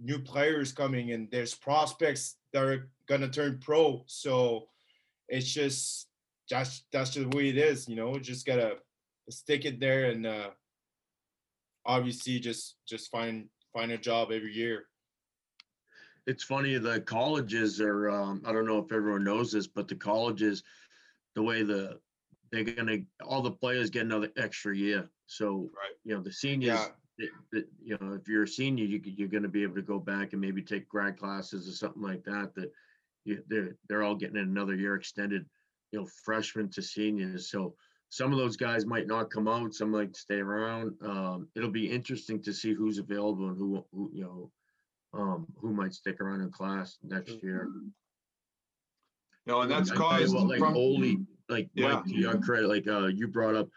new 0.00 0.18
players 0.18 0.72
coming 0.72 1.12
and 1.12 1.28
there's 1.30 1.54
prospects 1.54 2.36
that 2.52 2.62
are 2.62 2.90
gonna 3.06 3.28
turn 3.28 3.60
pro. 3.62 4.02
So 4.06 4.68
it's 5.28 5.52
just 5.52 6.08
that's 6.50 6.84
that's 6.92 7.10
just 7.10 7.30
the 7.30 7.36
way 7.36 7.48
it 7.48 7.56
is, 7.58 7.88
you 7.88 7.96
know. 7.96 8.18
Just 8.18 8.46
gotta 8.46 8.76
stick 9.30 9.64
it 9.64 9.80
there 9.80 10.10
and 10.10 10.26
uh 10.26 10.50
obviously 11.84 12.38
just 12.38 12.76
just 12.86 13.10
find 13.10 13.48
find 13.72 13.92
a 13.92 13.98
job 13.98 14.30
every 14.32 14.52
year. 14.52 14.86
It's 16.26 16.42
funny, 16.42 16.76
the 16.76 17.00
colleges 17.02 17.80
are, 17.80 18.10
um, 18.10 18.42
I 18.44 18.52
don't 18.52 18.66
know 18.66 18.78
if 18.84 18.90
everyone 18.90 19.22
knows 19.22 19.52
this, 19.52 19.68
but 19.68 19.86
the 19.86 19.94
colleges, 19.94 20.64
the 21.36 21.42
way 21.42 21.62
the, 21.62 22.00
they're 22.50 22.64
gonna, 22.64 22.98
all 23.24 23.42
the 23.42 23.52
players 23.52 23.90
get 23.90 24.06
another 24.06 24.30
extra 24.36 24.76
year. 24.76 25.08
So, 25.26 25.70
Right. 25.72 25.94
you 26.04 26.16
know, 26.16 26.20
the 26.22 26.32
seniors, 26.32 26.80
Yeah. 26.80 26.88
it- 27.18 27.30
it- 27.52 27.68
you 27.80 27.96
know, 28.00 28.14
if 28.14 28.26
you're 28.26 28.42
a 28.42 28.48
senior, 28.48 28.84
you, 28.84 28.98
could- 29.00 29.16
you're 29.16 29.28
gonna 29.28 29.46
be 29.46 29.62
able 29.62 29.76
to 29.76 29.82
go 29.82 30.00
back 30.00 30.32
and 30.32 30.40
maybe 30.40 30.62
take 30.62 30.88
grad 30.88 31.16
classes 31.16 31.68
or 31.68 31.72
something 31.72 32.02
like 32.02 32.24
that, 32.24 32.56
that 32.56 32.72
you, 33.24 33.44
they're, 33.46 33.78
they're 33.88 34.02
all 34.02 34.16
getting 34.16 34.38
another 34.38 34.74
year 34.74 34.96
extended, 34.96 35.48
you 35.92 36.00
know, 36.00 36.06
freshmen 36.24 36.70
to 36.70 36.82
seniors. 36.82 37.50
So 37.50 37.74
some 38.08 38.32
of 38.32 38.38
those 38.38 38.56
guys 38.56 38.86
might 38.86 39.06
not 39.06 39.30
come 39.30 39.48
out, 39.48 39.74
some 39.74 39.90
might 39.90 40.16
stay 40.16 40.36
around. 40.36 40.92
Um, 41.04 41.48
it'll 41.54 41.70
be 41.70 41.90
interesting 41.90 42.42
to 42.42 42.52
see 42.52 42.72
who's 42.72 42.98
available 42.98 43.48
and 43.48 43.56
who, 43.56 43.84
who, 43.92 44.10
you 44.12 44.22
know, 44.24 44.50
um, 45.14 45.46
who 45.60 45.72
might 45.72 45.94
stick 45.94 46.20
around 46.20 46.40
in 46.40 46.50
class 46.50 46.98
next 47.02 47.42
year. 47.42 47.68
No, 49.46 49.62
and 49.62 49.70
that's 49.70 49.90
I 49.90 49.94
tell 49.94 50.10
caused 50.10 50.34
what, 50.34 50.46
Like 50.48 50.58
from, 50.58 50.76
Oli, 50.76 51.18
like 51.48 51.68
Yeah. 51.74 51.94
Mike, 51.94 52.04
to 52.06 52.14
your 52.14 52.38
credit, 52.38 52.68
like, 52.68 52.86
uh, 52.88 53.06
you 53.06 53.28
brought 53.28 53.54
up, 53.54 53.68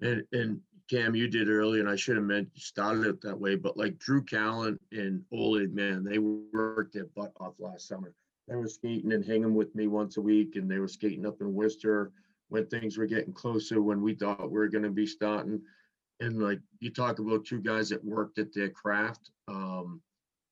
and, 0.00 0.24
and 0.32 0.60
Cam, 0.90 1.14
you 1.14 1.28
did 1.28 1.48
earlier, 1.48 1.80
and 1.80 1.88
I 1.88 1.96
should 1.96 2.16
have 2.16 2.26
meant, 2.26 2.48
started 2.56 3.06
it 3.06 3.20
that 3.22 3.38
way, 3.38 3.56
but 3.56 3.76
like 3.76 3.98
Drew 3.98 4.22
Callen 4.22 4.78
and 4.92 5.22
Ole, 5.32 5.66
man, 5.68 6.04
they 6.04 6.18
worked 6.18 6.94
their 6.94 7.06
butt 7.16 7.32
off 7.40 7.54
last 7.58 7.88
summer. 7.88 8.12
They 8.48 8.56
were 8.56 8.68
skating 8.68 9.12
and 9.12 9.24
hanging 9.24 9.54
with 9.54 9.74
me 9.74 9.86
once 9.86 10.16
a 10.16 10.22
week, 10.22 10.56
and 10.56 10.70
they 10.70 10.78
were 10.78 10.88
skating 10.88 11.26
up 11.26 11.40
in 11.40 11.52
Worcester 11.52 12.12
when 12.48 12.66
things 12.66 12.98
were 12.98 13.06
getting 13.06 13.32
closer, 13.32 13.80
when 13.80 14.02
we 14.02 14.14
thought 14.14 14.50
we 14.50 14.58
were 14.58 14.68
gonna 14.68 14.90
be 14.90 15.06
starting. 15.06 15.62
And 16.20 16.42
like, 16.42 16.60
you 16.80 16.90
talk 16.90 17.18
about 17.18 17.44
two 17.44 17.60
guys 17.60 17.88
that 17.88 18.04
worked 18.04 18.38
at 18.38 18.52
their 18.52 18.70
craft, 18.70 19.30
um, 19.48 20.00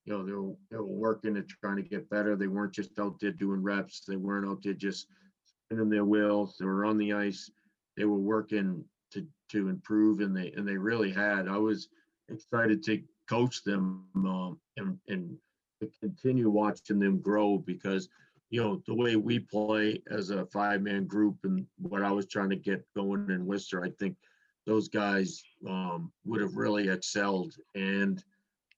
you 0.05 0.13
know, 0.13 0.25
they 0.25 0.33
were, 0.33 0.55
they 0.71 0.77
were 0.79 0.85
working 0.85 1.37
and 1.37 1.49
trying 1.49 1.77
to 1.77 1.83
get 1.83 2.11
better. 2.11 2.35
They 2.35 2.49
weren't 2.49 2.75
just 2.75 2.99
out 2.99 3.21
there 3.21 3.31
doing 3.31 3.63
reps. 3.63 4.03
They 4.07 4.17
weren't 4.17 4.49
out 4.49 4.63
there 4.63 4.73
just 4.73 5.07
spinning 5.45 5.91
their 5.91 6.05
wheels. 6.05 6.57
They 6.59 6.67
were 6.67 6.85
on 6.85 6.99
the 6.99 7.13
ice. 7.13 7.51
They 7.97 8.05
were 8.05 8.19
working 8.19 8.85
to, 9.13 9.27
to 9.51 9.69
improve 9.69 10.21
and 10.21 10.37
they, 10.37 10.51
and 10.57 10.67
they 10.67 10.77
really 10.77 11.13
had. 11.13 11.47
I 11.47 11.59
was 11.59 11.89
excited 12.29 12.83
to 12.85 13.01
coach 13.29 13.63
them, 13.63 14.05
um, 14.17 14.59
and, 14.77 14.99
and 15.07 15.37
to 15.83 15.90
continue 16.01 16.49
watching 16.49 16.99
them 16.99 17.21
grow 17.21 17.59
because, 17.59 18.09
you 18.51 18.62
know, 18.62 18.83
the 18.87 18.95
way 18.95 19.16
we 19.16 19.38
play 19.40 20.01
as 20.11 20.31
a 20.31 20.47
five-man 20.47 21.07
group 21.07 21.37
and 21.44 21.67
what 21.79 22.02
I 22.02 22.13
was 22.13 22.27
trying 22.27 22.50
to 22.50 22.57
get 22.57 22.87
going 22.94 23.29
in 23.31 23.46
Worcester, 23.46 23.83
I 23.83 23.90
think 23.98 24.17
those 24.65 24.88
guys, 24.88 25.42
um, 25.69 26.13
would 26.25 26.40
have 26.40 26.57
really 26.57 26.88
excelled 26.88 27.54
and, 27.75 28.23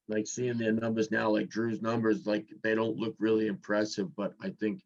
like 0.09 0.27
seeing 0.27 0.59
their 0.59 0.73
numbers 0.73 1.11
now, 1.11 1.31
like 1.31 1.49
Drew's 1.49 1.81
numbers, 1.81 2.27
like 2.27 2.47
they 2.63 2.75
don't 2.75 2.97
look 2.99 3.15
really 3.19 3.47
impressive, 3.47 4.15
but 4.17 4.35
I 4.41 4.51
think, 4.51 4.83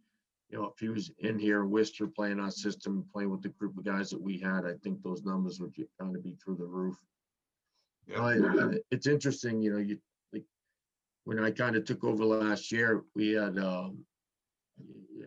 you 0.49 0.59
know, 0.59 0.67
if 0.67 0.79
he 0.79 0.89
was 0.89 1.11
in 1.19 1.39
here 1.39 1.63
in 1.63 1.71
Worcester 1.71 2.07
playing 2.07 2.39
our 2.41 2.53
system, 2.53 3.05
playing 3.13 3.31
with 3.31 3.43
the 3.43 3.49
group 3.51 3.77
of 3.77 3.85
guys 3.85 4.11
that 4.11 4.21
we 4.21 4.39
had, 4.39 4.65
I 4.65 4.75
think 4.83 5.03
those 5.03 5.25
numbers 5.25 5.61
would 5.61 5.75
kind 6.01 6.15
of 6.17 6.23
be 6.23 6.37
through 6.43 6.57
the 6.57 6.67
roof. 6.67 6.97
Yeah. 8.07 8.23
I- 8.23 8.79
It's 8.93 9.07
interesting, 9.09 9.61
you 9.61 9.73
know, 9.73 9.79
you, 9.79 9.99
when 11.29 11.45
I 11.45 11.51
kind 11.51 11.77
of 11.77 11.85
took 11.85 12.05
over 12.05 12.25
last 12.25 12.73
year, 12.73 13.05
we 13.15 13.33
had, 13.33 13.59
um, 13.59 13.99
yeah, 15.15 15.27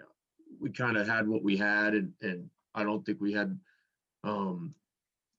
we 0.59 0.71
kind 0.71 0.97
of 0.97 1.07
had 1.07 1.27
what 1.27 1.43
we 1.43 1.55
had 1.55 1.93
and, 1.93 2.11
and 2.23 2.49
I 2.73 2.83
don't 2.83 3.05
think 3.05 3.21
we 3.21 3.31
had, 3.31 3.55
um, 4.23 4.73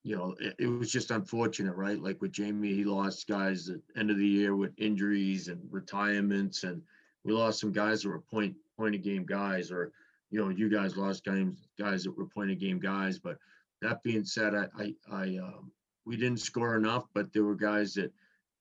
you 0.04 0.16
know, 0.16 0.36
it, 0.38 0.54
it 0.60 0.66
was 0.68 0.92
just 0.92 1.10
unfortunate, 1.10 1.74
right? 1.74 2.00
Like 2.00 2.22
with 2.22 2.30
Jamie, 2.30 2.74
he 2.74 2.84
lost 2.84 3.26
guys 3.26 3.70
at 3.70 3.80
end 3.96 4.12
of 4.12 4.18
the 4.18 4.26
year 4.26 4.54
with 4.54 4.70
injuries 4.78 5.48
and 5.48 5.60
retirements, 5.68 6.62
and 6.62 6.80
we 7.24 7.32
lost 7.32 7.58
some 7.58 7.72
guys 7.72 8.02
that 8.02 8.10
were 8.10 8.20
point 8.20 8.54
point 8.78 8.94
of 8.94 9.02
game 9.02 9.26
guys, 9.26 9.72
or 9.72 9.90
you 10.30 10.40
know, 10.40 10.48
you 10.48 10.68
guys 10.70 10.96
lost 10.96 11.24
games 11.24 11.66
guys 11.76 12.04
that 12.04 12.16
were 12.16 12.26
point 12.26 12.52
of 12.52 12.60
game 12.60 12.78
guys. 12.78 13.18
But 13.18 13.36
that 13.80 14.00
being 14.04 14.24
said, 14.24 14.54
I 14.54 14.66
I, 14.78 14.94
I 15.10 15.22
um, 15.38 15.72
we 16.04 16.16
didn't 16.16 16.40
score 16.40 16.76
enough, 16.76 17.06
but 17.14 17.32
there 17.32 17.44
were 17.44 17.56
guys 17.56 17.94
that 17.94 18.12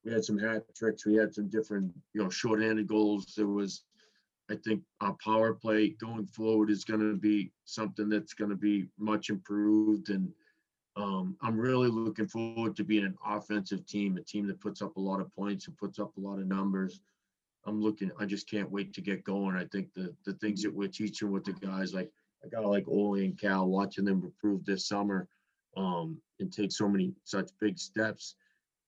we 0.04 0.12
had 0.12 0.26
some 0.26 0.38
hat 0.38 0.64
tricks. 0.76 1.06
We 1.06 1.16
had 1.16 1.34
some 1.34 1.48
different, 1.48 1.94
you 2.14 2.24
know, 2.24 2.30
short-handed 2.30 2.88
goals. 2.88 3.34
There 3.36 3.48
was, 3.48 3.84
I 4.50 4.56
think, 4.56 4.82
our 5.00 5.16
power 5.24 5.54
play 5.54 5.90
going 5.90 6.26
forward 6.26 6.70
is 6.70 6.84
going 6.84 7.00
to 7.02 7.16
be 7.16 7.52
something 7.66 8.10
that's 8.10 8.34
going 8.34 8.50
to 8.50 8.56
be 8.56 8.88
much 8.98 9.30
improved. 9.30 10.10
And 10.10 10.30
um, 10.96 11.38
I'm 11.42 11.58
really 11.58 11.90
looking 11.90 12.28
forward 12.28 12.76
to 12.76 12.84
being 12.84 13.06
an 13.06 13.18
offensive 13.26 13.86
team, 13.86 14.18
a 14.18 14.22
team 14.22 14.48
that 14.48 14.60
puts 14.60 14.82
up 14.82 14.98
a 14.98 15.02
lot 15.02 15.22
of 15.22 15.34
points 15.36 15.68
and 15.68 15.78
puts 15.78 16.00
up 16.00 16.12
a 16.18 16.22
lot 16.22 16.40
of 16.40 16.48
numbers. 16.48 17.00
I'm 17.66 17.80
looking. 17.80 18.12
I 18.20 18.26
just 18.26 18.50
can't 18.50 18.72
wait 18.72 18.92
to 18.94 19.02
get 19.02 19.24
going. 19.24 19.56
I 19.56 19.66
think 19.66 19.94
the 19.94 20.16
the 20.26 20.34
things 20.34 20.64
that 20.64 20.74
we're 20.74 20.88
teaching 20.88 21.32
with 21.32 21.44
the 21.44 21.54
guys, 21.54 21.94
like 21.94 22.10
I 22.44 22.48
got 22.48 22.66
like 22.66 22.88
Ole 22.88 23.20
and 23.20 23.40
Cal, 23.40 23.68
watching 23.68 24.04
them 24.04 24.24
improve 24.24 24.66
this 24.66 24.88
summer, 24.88 25.28
um, 25.78 26.20
and 26.40 26.52
take 26.52 26.72
so 26.72 26.90
many 26.90 27.14
such 27.24 27.52
big 27.60 27.78
steps. 27.78 28.36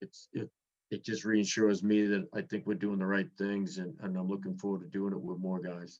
It's 0.00 0.28
it 0.32 0.50
it 0.94 1.04
just 1.04 1.24
reassures 1.24 1.82
me 1.82 2.06
that 2.06 2.28
I 2.32 2.40
think 2.40 2.66
we're 2.66 2.74
doing 2.74 3.00
the 3.00 3.06
right 3.06 3.28
things 3.36 3.78
and, 3.78 3.94
and 4.00 4.16
I'm 4.16 4.28
looking 4.28 4.56
forward 4.56 4.82
to 4.82 4.86
doing 4.86 5.12
it 5.12 5.20
with 5.20 5.38
more 5.38 5.60
guys. 5.60 5.98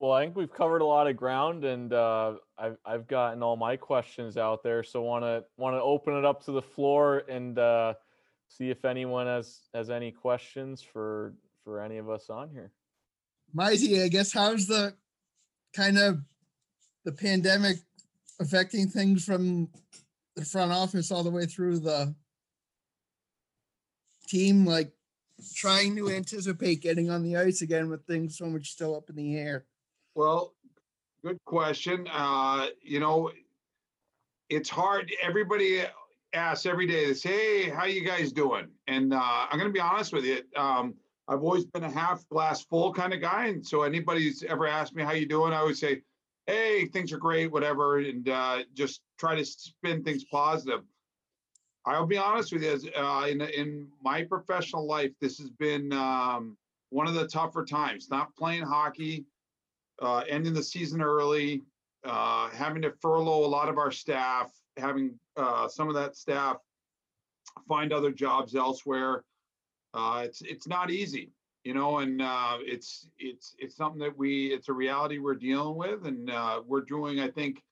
Well, 0.00 0.12
I 0.12 0.24
think 0.24 0.34
we've 0.34 0.52
covered 0.52 0.80
a 0.80 0.86
lot 0.86 1.06
of 1.06 1.18
ground, 1.18 1.66
and 1.66 1.92
uh, 1.92 2.36
I've 2.56 2.78
I've 2.86 3.06
gotten 3.06 3.42
all 3.42 3.56
my 3.56 3.76
questions 3.76 4.38
out 4.38 4.62
there. 4.62 4.82
So 4.82 5.02
want 5.02 5.24
to 5.24 5.44
want 5.58 5.76
to 5.76 5.82
open 5.82 6.16
it 6.16 6.24
up 6.24 6.42
to 6.46 6.52
the 6.52 6.62
floor 6.62 7.24
and 7.28 7.58
uh, 7.58 7.92
see 8.48 8.70
if 8.70 8.86
anyone 8.86 9.26
has 9.26 9.60
has 9.74 9.90
any 9.90 10.10
questions 10.10 10.80
for 10.80 11.34
for 11.64 11.82
any 11.82 11.98
of 11.98 12.08
us 12.08 12.30
on 12.30 12.48
here. 12.48 12.72
Mizey, 13.54 14.02
I 14.02 14.08
guess 14.08 14.32
how's 14.32 14.66
the 14.66 14.94
kind 15.76 15.98
of 15.98 16.20
the 17.04 17.12
pandemic 17.12 17.76
affecting 18.40 18.88
things 18.88 19.22
from 19.22 19.68
the 20.34 20.46
front 20.46 20.72
office 20.72 21.12
all 21.12 21.22
the 21.22 21.30
way 21.30 21.44
through 21.44 21.78
the 21.78 22.14
team, 24.30 24.64
like 24.64 24.92
trying 25.54 25.96
to 25.96 26.10
anticipate 26.10 26.80
getting 26.80 27.10
on 27.10 27.22
the 27.22 27.36
ice 27.36 27.62
again 27.62 27.90
with 27.90 28.04
things 28.06 28.36
so 28.36 28.46
much 28.46 28.70
still 28.70 28.94
up 28.94 29.10
in 29.10 29.16
the 29.16 29.36
air? 29.36 29.64
Well, 30.14 30.54
good 31.24 31.38
question. 31.44 32.06
Uh, 32.12 32.68
you 32.82 33.00
know, 33.00 33.30
it's 34.48 34.68
hard. 34.68 35.12
Everybody 35.22 35.82
asks 36.32 36.66
every 36.66 36.86
day, 36.86 37.06
they 37.06 37.14
say, 37.14 37.30
hey, 37.62 37.70
how 37.70 37.84
you 37.84 38.04
guys 38.04 38.32
doing? 38.32 38.68
And 38.86 39.12
uh, 39.12 39.46
I'm 39.50 39.58
going 39.58 39.68
to 39.68 39.72
be 39.72 39.80
honest 39.80 40.12
with 40.12 40.24
you. 40.24 40.42
Um, 40.56 40.94
I've 41.28 41.42
always 41.42 41.64
been 41.64 41.84
a 41.84 41.90
half 41.90 42.28
glass 42.28 42.64
full 42.64 42.92
kind 42.92 43.12
of 43.14 43.20
guy. 43.20 43.46
And 43.46 43.64
so 43.64 43.82
anybody's 43.82 44.42
ever 44.44 44.66
asked 44.66 44.94
me 44.94 45.02
how 45.02 45.12
you 45.12 45.26
doing, 45.26 45.52
I 45.52 45.62
would 45.62 45.76
say, 45.76 46.02
hey, 46.46 46.86
things 46.86 47.12
are 47.12 47.18
great, 47.18 47.52
whatever. 47.52 47.98
And 47.98 48.28
uh, 48.28 48.64
just 48.74 49.02
try 49.18 49.36
to 49.36 49.44
spin 49.44 50.02
things 50.02 50.24
positive. 50.24 50.80
I'll 51.90 52.06
be 52.06 52.16
honest 52.16 52.52
with 52.52 52.62
you, 52.62 52.90
uh, 52.96 53.26
in, 53.28 53.40
in 53.40 53.88
my 54.02 54.22
professional 54.22 54.86
life, 54.86 55.10
this 55.20 55.38
has 55.38 55.50
been 55.50 55.92
um, 55.92 56.56
one 56.90 57.08
of 57.08 57.14
the 57.14 57.26
tougher 57.26 57.64
times, 57.64 58.08
not 58.10 58.34
playing 58.36 58.62
hockey, 58.62 59.24
uh, 60.00 60.22
ending 60.28 60.54
the 60.54 60.62
season 60.62 61.02
early, 61.02 61.62
uh, 62.04 62.48
having 62.50 62.82
to 62.82 62.92
furlough 63.02 63.44
a 63.44 63.46
lot 63.46 63.68
of 63.68 63.76
our 63.76 63.90
staff, 63.90 64.52
having 64.76 65.18
uh, 65.36 65.66
some 65.66 65.88
of 65.88 65.94
that 65.94 66.16
staff 66.16 66.58
find 67.66 67.92
other 67.92 68.12
jobs 68.12 68.54
elsewhere. 68.54 69.24
Uh, 69.92 70.22
it's 70.24 70.42
it's 70.42 70.68
not 70.68 70.92
easy, 70.92 71.32
you 71.64 71.74
know, 71.74 71.98
and 71.98 72.22
uh, 72.22 72.58
it's 72.60 73.08
it's 73.18 73.56
it's 73.58 73.76
something 73.76 73.98
that 73.98 74.16
we 74.16 74.46
it's 74.46 74.68
a 74.68 74.72
reality 74.72 75.18
we're 75.18 75.34
dealing 75.34 75.76
with, 75.76 76.06
and 76.06 76.30
we're 76.66 76.82
doing 76.82 77.18
I 77.18 77.28
think, 77.28 77.62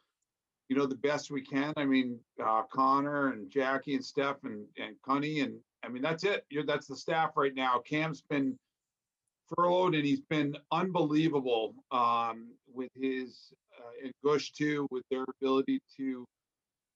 you 0.69 0.77
know, 0.77 0.87
the 0.87 0.97
best 0.97 1.31
we 1.31 1.43
can. 1.43 1.73
I 1.77 1.85
mean, 1.85 2.19
uh, 2.45 2.63
Connor 2.71 3.33
and 3.33 3.51
Jackie 3.51 3.95
and 3.95 4.05
Steph 4.05 4.45
and 4.45 4.67
and 4.79 4.97
Cunny 5.07 5.43
and 5.43 5.59
I 5.85 5.89
mean 5.89 6.03
that's 6.03 6.25
it. 6.25 6.45
You're, 6.51 6.67
that's 6.67 6.87
the 6.87 6.97
staff 6.97 7.33
right 7.37 7.55
now. 7.55 7.79
Cam's 7.79 8.23
been 8.23 8.57
furloughed 9.55 9.95
and 9.95 10.05
he's 10.05 10.21
been 10.21 10.57
unbelievable 10.73 11.75
um, 11.91 12.49
with 12.73 12.91
his 12.95 13.53
uh, 13.79 14.05
and 14.05 14.13
Gush 14.25 14.53
too 14.53 14.87
with 14.91 15.05
their 15.11 15.25
ability 15.41 15.81
to 15.97 16.25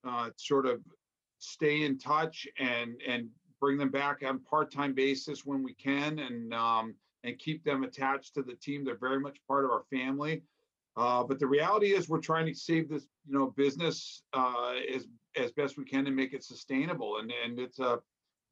uh, 0.07 0.31
sort 0.37 0.66
of 0.66 0.81
stay 1.39 1.83
in 1.83 1.99
touch 1.99 2.47
and 2.59 3.01
and 3.07 3.29
bring 3.61 3.79
them 3.79 3.91
back 3.91 4.23
on 4.27 4.41
part-time 4.41 4.93
basis 4.93 5.47
when 5.47 5.62
we 5.62 5.73
can 5.75 6.18
and 6.18 6.53
um, 6.53 6.95
and 7.25 7.39
keep 7.39 7.64
them 7.64 7.85
attached 7.85 8.35
to 8.35 8.43
the 8.43 8.55
team. 8.57 8.85
They're 8.85 8.97
very 8.97 9.20
much 9.20 9.39
part 9.49 9.64
of 9.64 9.70
our 9.70 9.85
family. 9.91 10.43
Uh, 10.97 11.22
but 11.22 11.38
the 11.38 11.47
reality 11.47 11.95
is 11.95 12.09
we're 12.09 12.20
trying 12.20 12.47
to 12.47 12.55
save 12.55 12.88
this, 12.88 13.07
you 13.26 13.38
know, 13.38 13.53
business 13.57 14.22
uh, 14.34 14.74
as 14.95 15.07
as 15.36 15.51
best 15.53 15.78
we 15.78 15.84
can 15.84 16.07
and 16.07 16.14
make 16.14 16.34
it 16.34 16.45
sustainable. 16.45 17.18
And 17.18 17.32
and 17.45 17.59
it's 17.59 17.78
a 17.78 17.99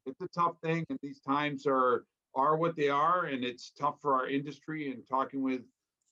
it's 0.05 0.21
a 0.21 0.27
tough 0.29 0.55
thing. 0.63 0.85
And 0.89 0.97
these 1.03 1.19
times 1.19 1.65
are 1.67 2.05
are 2.33 2.55
what 2.55 2.75
they 2.75 2.89
are, 2.89 3.25
and 3.25 3.43
it's 3.43 3.71
tough 3.79 3.95
for 4.01 4.15
our 4.15 4.27
industry. 4.27 4.91
And 4.91 5.07
talking 5.07 5.43
with 5.43 5.61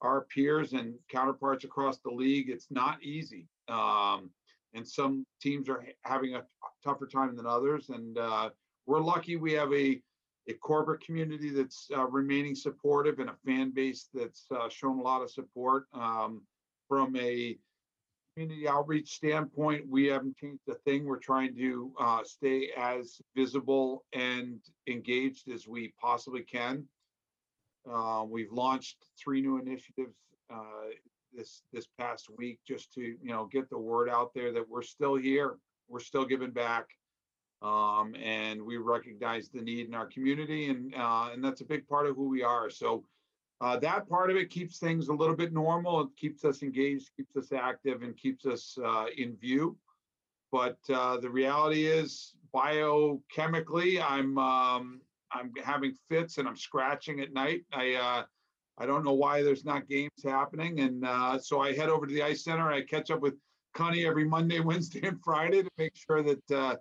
our 0.01 0.21
peers 0.21 0.73
and 0.73 0.93
counterparts 1.09 1.65
across 1.65 1.97
the 1.97 2.11
league, 2.11 2.49
it's 2.49 2.67
not 2.69 3.01
easy. 3.03 3.47
Um, 3.67 4.29
and 4.73 4.87
some 4.87 5.25
teams 5.41 5.67
are 5.67 5.83
having 6.03 6.35
a 6.35 6.43
tougher 6.83 7.07
time 7.07 7.35
than 7.35 7.45
others. 7.45 7.89
And 7.89 8.17
uh, 8.17 8.51
we're 8.85 9.01
lucky 9.01 9.35
we 9.35 9.53
have 9.53 9.73
a 9.73 9.99
a 10.49 10.53
corporate 10.55 11.01
community 11.01 11.51
that's 11.51 11.89
uh, 11.95 12.07
remaining 12.07 12.55
supportive 12.55 13.19
and 13.19 13.29
a 13.29 13.35
fan 13.45 13.71
base 13.71 14.09
that's 14.13 14.47
uh, 14.51 14.67
shown 14.67 14.99
a 14.99 15.01
lot 15.01 15.21
of 15.21 15.29
support. 15.29 15.85
Um, 15.93 16.41
from 16.87 17.15
a 17.15 17.55
community 18.33 18.67
outreach 18.67 19.11
standpoint, 19.11 19.87
we 19.87 20.07
haven't 20.07 20.37
changed 20.37 20.63
a 20.67 20.73
thing. 20.73 21.05
We're 21.05 21.17
trying 21.17 21.55
to 21.55 21.91
uh, 21.99 22.23
stay 22.23 22.71
as 22.75 23.21
visible 23.35 24.05
and 24.13 24.59
engaged 24.87 25.49
as 25.51 25.67
we 25.67 25.93
possibly 26.01 26.41
can. 26.41 26.85
Uh, 27.89 28.23
we've 28.27 28.51
launched 28.51 28.97
three 29.23 29.41
new 29.41 29.59
initiatives 29.59 30.15
uh, 30.51 30.89
this 31.31 31.61
this 31.71 31.87
past 31.99 32.27
week 32.37 32.59
just 32.67 32.91
to 32.93 33.01
you 33.01 33.17
know 33.23 33.47
get 33.51 33.69
the 33.69 33.77
word 33.77 34.09
out 34.09 34.33
there 34.33 34.51
that 34.51 34.67
we're 34.67 34.81
still 34.81 35.15
here. 35.15 35.57
We're 35.87 35.99
still 35.99 36.25
giving 36.25 36.51
back 36.51 36.87
um, 37.61 38.15
and 38.15 38.61
we 38.61 38.77
recognize 38.77 39.49
the 39.49 39.61
need 39.61 39.87
in 39.87 39.93
our 39.93 40.07
community, 40.07 40.69
and 40.69 40.93
uh, 40.95 41.29
and 41.33 41.43
that's 41.43 41.61
a 41.61 41.65
big 41.65 41.87
part 41.87 42.07
of 42.07 42.15
who 42.15 42.29
we 42.29 42.43
are. 42.43 42.69
So 42.69 43.03
uh, 43.61 43.77
that 43.79 44.07
part 44.07 44.31
of 44.31 44.37
it 44.37 44.49
keeps 44.49 44.79
things 44.79 45.09
a 45.09 45.13
little 45.13 45.35
bit 45.35 45.51
normal. 45.51 46.01
It 46.01 46.09
keeps 46.15 46.45
us 46.45 46.63
engaged, 46.63 47.09
keeps 47.17 47.35
us 47.35 47.51
active, 47.51 48.01
and 48.03 48.15
keeps 48.15 48.45
us 48.45 48.77
uh, 48.83 49.05
in 49.17 49.35
view. 49.35 49.77
But 50.51 50.77
uh, 50.91 51.17
the 51.17 51.29
reality 51.29 51.85
is, 51.85 52.33
biochemically, 52.55 54.01
I'm 54.01 54.37
um, 54.37 55.01
I'm 55.31 55.51
having 55.63 55.93
fits 56.09 56.37
and 56.37 56.47
I'm 56.47 56.55
scratching 56.55 57.19
at 57.19 57.33
night. 57.33 57.63
I 57.73 57.95
uh, 57.95 58.23
I 58.77 58.85
don't 58.85 59.03
know 59.03 59.13
why 59.13 59.43
there's 59.43 59.65
not 59.65 59.89
games 59.89 60.23
happening, 60.23 60.79
and 60.79 61.05
uh, 61.05 61.37
so 61.37 61.59
I 61.59 61.73
head 61.73 61.89
over 61.89 62.07
to 62.07 62.13
the 62.13 62.23
ice 62.23 62.45
center. 62.45 62.71
I 62.71 62.81
catch 62.81 63.11
up 63.11 63.19
with 63.19 63.35
Connie 63.73 64.05
every 64.05 64.23
Monday, 64.23 64.59
Wednesday, 64.61 65.05
and 65.05 65.21
Friday 65.21 65.63
to 65.63 65.69
make 65.77 65.95
sure 65.95 66.23
that 66.23 66.79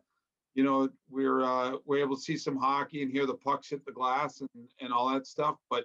you 0.59 0.65
know, 0.65 0.89
we're 1.09 1.45
uh, 1.45 1.77
we're 1.87 2.03
able 2.03 2.17
to 2.17 2.21
see 2.21 2.37
some 2.37 2.57
hockey 2.57 3.05
and 3.05 3.13
hear 3.13 3.27
the 3.27 3.35
pucks 3.35 3.71
hit 3.71 3.87
the 3.87 3.93
glass 3.93 4.41
and 4.41 4.69
and 4.81 4.93
all 4.93 5.09
that 5.09 5.25
stuff. 5.25 5.55
But 5.71 5.85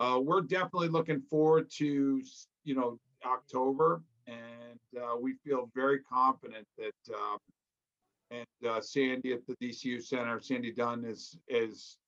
uh, 0.00 0.18
we're 0.20 0.40
definitely 0.40 0.88
looking 0.88 1.20
forward 1.20 1.70
to 1.76 2.20
you 2.64 2.74
know 2.74 2.98
October, 3.24 4.02
and 4.26 4.80
uh, 5.00 5.16
we 5.16 5.34
feel 5.44 5.70
very 5.76 6.00
confident 6.00 6.66
that. 6.76 7.14
Um, 7.14 7.38
and 8.32 8.68
uh, 8.68 8.80
Sandy 8.80 9.32
at 9.32 9.40
the 9.46 9.56
DCU 9.56 10.00
Center, 10.00 10.40
Sandy 10.40 10.72
Dunn 10.72 11.04
is 11.04 11.38
is 11.48 11.98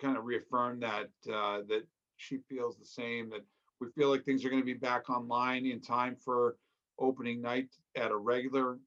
kind 0.00 0.16
of 0.16 0.24
reaffirmed 0.24 0.82
that 0.82 1.10
uh, 1.30 1.60
that 1.68 1.82
she 2.16 2.38
feels 2.48 2.78
the 2.78 2.86
same. 2.86 3.28
That 3.28 3.44
we 3.82 3.88
feel 3.94 4.08
like 4.08 4.24
things 4.24 4.46
are 4.46 4.50
going 4.50 4.62
to 4.62 4.66
be 4.66 4.72
back 4.72 5.10
online 5.10 5.66
in 5.66 5.82
time 5.82 6.16
for 6.16 6.56
opening 6.98 7.42
night 7.42 7.68
at 7.96 8.10
a 8.10 8.16
regular 8.16 8.78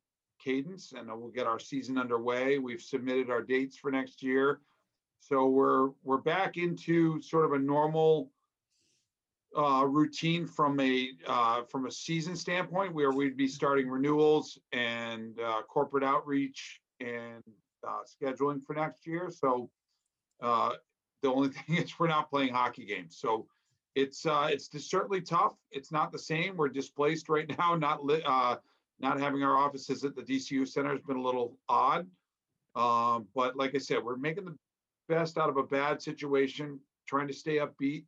cadence 0.44 0.94
and 0.94 1.08
we'll 1.08 1.30
get 1.30 1.48
our 1.48 1.60
season 1.60 1.98
underway. 1.98 2.58
We've 2.60 2.82
submitted 2.82 3.30
our 3.30 3.42
dates 3.42 3.78
for 3.78 3.92
next 3.92 4.24
year. 4.24 4.62
So 5.20 5.48
we're 5.48 5.90
we're 6.04 6.18
back 6.18 6.58
into 6.58 7.22
sort 7.22 7.46
of 7.46 7.54
a 7.54 7.60
normal 7.60 8.32
uh, 9.58 9.86
routine 9.88 10.46
from 10.46 10.80
a 10.80 11.12
uh, 11.26 11.64
from 11.64 11.88
a 11.88 11.92
season 11.92 12.36
standpoint, 12.36 12.94
where 12.94 13.12
we'd 13.12 13.38
be 13.38 13.48
starting 13.48 13.90
renewals 13.90 14.60
and 14.72 15.40
uh, 15.40 15.62
corporate 15.68 16.04
outreach 16.04 16.82
and 17.00 17.44
uh, 17.88 18.00
scheduling 18.06 18.64
for 18.64 18.74
next 18.74 19.08
year. 19.08 19.30
So 19.30 19.70
uh, 20.42 20.74
the 21.24 21.30
only 21.30 21.50
thing 21.68 21.78
is 21.78 22.00
we're 22.00 22.08
not 22.08 22.30
playing 22.30 22.54
hockey 22.54 22.86
games. 22.86 23.18
So 23.18 23.48
it's 23.96 24.26
uh, 24.26 24.50
it's 24.52 24.70
certainly 24.88 25.22
tough. 25.22 25.54
It's 25.72 25.92
not 25.92 26.12
the 26.12 26.20
same. 26.20 26.58
We're 26.58 26.70
displaced 26.70 27.30
right 27.30 27.50
now, 27.58 27.76
not 27.76 28.06
li- 28.06 28.24
not 29.00 29.20
having 29.20 29.44
our 29.44 29.58
offices 29.58 30.04
at 30.04 30.16
the 30.16 30.22
DCU 30.22 30.68
Center 30.68 30.92
has 30.92 31.02
been 31.02 31.18
a 31.18 31.22
little 31.22 31.58
odd. 31.70 32.08
Um, 32.76 33.28
but 33.36 33.56
like 33.56 33.76
I 33.76 33.80
said, 33.80 34.04
we're 34.04 34.18
making 34.18 34.46
the 34.46 34.56
best 35.08 35.38
out 35.38 35.50
of 35.50 35.58
a 35.58 35.64
bad 35.64 36.02
situation, 36.02 36.80
trying 37.08 37.28
to 37.28 37.34
stay 37.34 37.58
upbeat. 37.58 38.06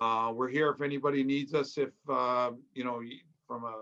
Uh, 0.00 0.32
we're 0.34 0.48
here 0.48 0.70
if 0.70 0.80
anybody 0.80 1.22
needs 1.22 1.54
us, 1.54 1.78
if, 1.78 1.90
uh, 2.08 2.50
you 2.74 2.84
know, 2.84 3.00
from 3.46 3.64
a, 3.64 3.74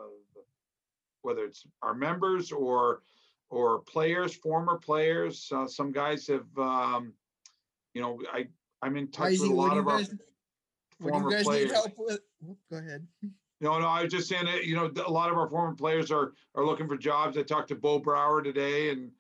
whether 1.23 1.45
it's 1.45 1.67
our 1.83 1.95
members 1.95 2.53
or, 2.53 3.03
or 3.51 3.81
players, 3.81 4.35
former 4.35 4.77
players, 4.77 5.51
uh, 5.55 5.67
some 5.67 5.91
guys 5.91 6.27
have, 6.27 6.47
um, 6.59 7.13
you 7.95 8.01
know, 8.01 8.21
I, 8.33 8.47
I'm 8.83 8.97
in 8.97 9.09
touch 9.09 9.33
with 9.33 9.51
a 9.51 9.55
lot 9.55 9.77
of 9.77 9.89
our 9.89 9.99
guys, 9.99 10.11
what 10.11 10.19
do 10.19 11.05
you 11.05 11.11
former 11.11 11.31
guys 11.31 11.39
need 11.41 11.45
players. 11.45 11.73
help 11.73 11.93
with? 11.99 12.21
Go 12.71 12.77
ahead. 12.77 13.07
No, 13.61 13.79
no, 13.79 13.87
I 13.87 14.03
was 14.03 14.13
just 14.13 14.29
saying 14.29 14.47
that, 14.47 14.65
you 14.65 14.75
know, 14.75 14.91
a 15.07 15.11
lot 15.11 15.31
of 15.31 15.37
our 15.37 15.49
former 15.49 15.75
players 15.75 16.11
are, 16.11 16.33
are 16.55 16.65
looking 16.65 16.89
for 16.89 16.97
jobs. 16.97 17.37
I 17.37 17.43
talked 17.43 17.69
to 17.69 17.75
Bo 17.75 17.99
Brower 17.99 18.43
today 18.43 18.91
and, 18.91 19.11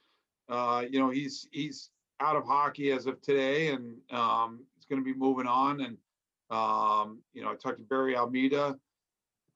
uh, 0.48 0.84
you 0.88 0.98
know, 0.98 1.10
he's, 1.10 1.46
he's 1.52 1.90
out 2.20 2.36
of 2.36 2.44
hockey 2.44 2.90
as 2.90 3.06
of 3.06 3.20
today 3.20 3.68
and, 3.68 3.96
um, 4.10 4.64
he's 4.74 4.86
gonna 4.86 5.02
be 5.02 5.12
moving 5.12 5.46
on 5.46 5.82
and, 5.82 5.98
um, 6.50 7.20
you 7.34 7.42
know, 7.42 7.50
I 7.50 7.54
talked 7.54 7.78
to 7.78 7.84
Barry 7.84 8.16
Almeida. 8.16 8.78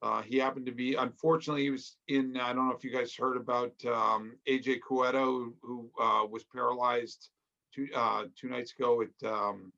Uh, 0.03 0.20
he 0.20 0.37
happened 0.37 0.66
to 0.66 0.72
be, 0.72 0.97
unfortunately, 0.97 1.62
he 1.62 1.70
was 1.70 1.97
in, 2.09 2.37
I 2.37 2.53
don't 2.53 2.68
know 2.68 2.74
if 2.74 2.85
you 2.85 2.91
guys 2.93 3.14
heard 3.14 3.39
about, 3.39 3.72
um, 3.87 4.37
AJ 4.47 4.80
Quetta, 4.80 5.18
who, 5.18 5.55
who, 5.62 5.91
uh, 5.99 6.26
was 6.26 6.45
paralyzed 6.45 7.30
two, 7.74 7.89
uh, 7.95 8.24
two 8.37 8.49
nights 8.51 8.72
ago 8.72 9.01
at, 9.03 9.26
um, 9.26 9.72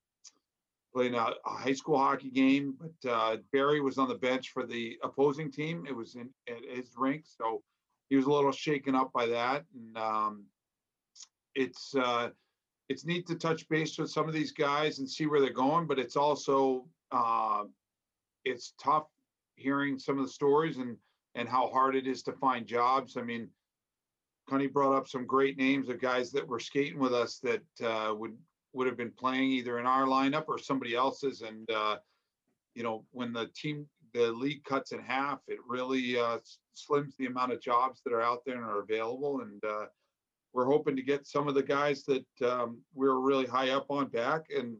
playing 0.97 1.15
a, 1.15 1.19
a 1.19 1.51
high 1.51 1.75
school 1.75 1.99
hockey 1.99 2.31
game, 2.31 2.75
but 2.81 3.11
uh, 3.11 3.37
Barry 3.53 3.83
was 3.83 3.99
on 3.99 4.09
the 4.09 4.15
bench 4.15 4.49
for 4.49 4.65
the 4.65 4.97
opposing 5.05 5.53
team. 5.53 5.85
It 5.87 5.95
was 5.95 6.15
in 6.15 6.31
at 6.49 6.57
his 6.75 6.89
rink, 6.97 7.25
so 7.27 7.63
he 8.09 8.17
was 8.17 8.25
a 8.25 8.31
little 8.31 8.51
shaken 8.51 8.95
up 8.95 9.13
by 9.13 9.27
that. 9.27 9.65
And 9.75 9.99
um, 9.99 10.45
it's 11.55 11.95
uh, 11.95 12.31
it's 12.89 13.05
neat 13.05 13.27
to 13.27 13.35
touch 13.35 13.69
base 13.69 13.99
with 13.99 14.11
some 14.11 14.27
of 14.27 14.33
these 14.33 14.53
guys 14.53 14.99
and 14.99 15.11
see 15.11 15.27
where 15.27 15.39
they're 15.39 15.53
going, 15.53 15.87
but 15.87 15.99
it's 15.99 16.17
also 16.17 16.87
uh, 17.13 17.65
it's 18.47 18.73
tough 18.83 19.07
hearing 19.57 19.99
some 19.99 20.19
of 20.19 20.25
the 20.25 20.33
stories 20.33 20.79
and 20.79 20.97
and 21.35 21.47
how 21.47 21.69
hard 21.69 21.95
it 21.95 22.07
is 22.07 22.23
to 22.23 22.33
find 22.33 22.67
jobs. 22.67 23.19
I 23.19 23.23
mean, 23.23 23.51
Connie 24.49 24.67
brought 24.67 24.97
up 24.97 25.09
some 25.09 25.27
great 25.27 25.59
names 25.59 25.91
of 25.91 26.01
guys 26.01 26.33
that 26.33 26.49
were 26.49 26.59
skating 26.59 26.99
with 26.99 27.13
us 27.13 27.39
that 27.41 27.85
uh, 27.85 28.15
would 28.15 28.35
would 28.73 28.87
have 28.87 28.97
been 28.97 29.13
playing 29.13 29.51
either 29.51 29.79
in 29.79 29.87
our 29.87 30.05
lineup 30.05 30.45
or 30.49 30.59
somebody 30.59 30.95
else's. 30.95 31.43
And, 31.43 31.69
uh, 31.71 31.97
you 32.75 32.83
know, 32.83 33.05
when 33.13 33.33
the 33.33 33.49
team, 33.55 33.87
the 34.13 34.33
league 34.33 34.65
cuts 34.65 34.93
in 34.93 35.01
half, 35.01 35.41
it 35.49 35.59
really 35.67 36.19
uh, 36.19 36.39
slims 36.77 37.17
the 37.19 37.27
amount 37.27 37.53
of 37.53 37.61
jobs 37.61 38.03
that 38.05 38.13
are 38.13 38.23
out 38.23 38.41
there 38.45 38.57
and 38.57 38.65
are 38.65 38.81
available. 38.81 39.41
And 39.41 39.65
uh, 39.65 39.87
we're 40.53 40.67
hoping 40.67 40.97
to 40.97 41.03
get 41.03 41.27
some 41.27 41.49
of 41.49 41.55
the 41.55 41.63
guys 41.63 42.05
that 42.05 42.27
um, 42.45 42.79
we're 42.95 43.19
really 43.19 43.47
high 43.47 43.71
up 43.71 43.87
on 43.91 44.09
back 44.09 44.47
and 44.55 44.77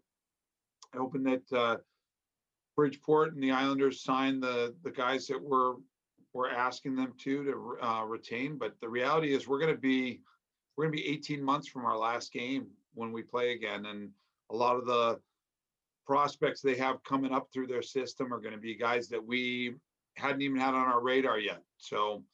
hoping 0.95 1.23
that 1.25 1.53
uh, 1.53 1.77
Bridgeport 2.77 3.35
and 3.35 3.43
the 3.43 3.53
Islanders 3.53 4.03
sign 4.03 4.41
the, 4.41 4.75
the 4.85 4.91
guys 4.91 5.27
that 5.27 5.43
we're, 5.43 5.75
we're 6.33 6.51
asking 6.51 6.97
them 6.97 7.15
to, 7.25 7.45
to 7.45 7.87
uh, 7.87 8.05
retain. 8.05 8.59
But 8.59 8.75
the 8.81 8.89
reality 8.89 9.35
is 9.35 9.49
we're 9.49 9.59
going 9.59 9.75
to 9.75 9.81
be, 9.81 10.21
we're 10.77 10.85
going 10.85 10.97
to 10.97 11.03
be 11.03 11.09
18 11.09 11.43
months 11.43 11.69
from 11.69 11.87
our 11.87 11.97
last 11.97 12.33
game 12.33 12.67
when 12.97 13.13
we 13.13 13.23
play 13.23 13.53
again. 13.53 13.87
And 13.87 14.11
a 14.51 14.57
lot 14.57 14.77
of 14.77 14.87
the 14.87 15.21
prospects 16.07 16.61
they 16.61 16.77
have 16.77 17.03
coming 17.05 17.33
up 17.33 17.49
through 17.53 17.69
their 17.69 17.83
system 17.83 18.33
are 18.33 18.41
going 18.41 18.55
to 18.55 18.61
be 18.61 18.75
guys 18.75 19.09
that 19.09 19.25
we 19.25 19.75
hadn't 20.17 20.43
even 20.43 20.59
had 20.59 20.75
on 20.75 20.87
our 20.89 21.03
radar 21.03 21.39
yet. 21.39 21.63
So, 21.77 22.25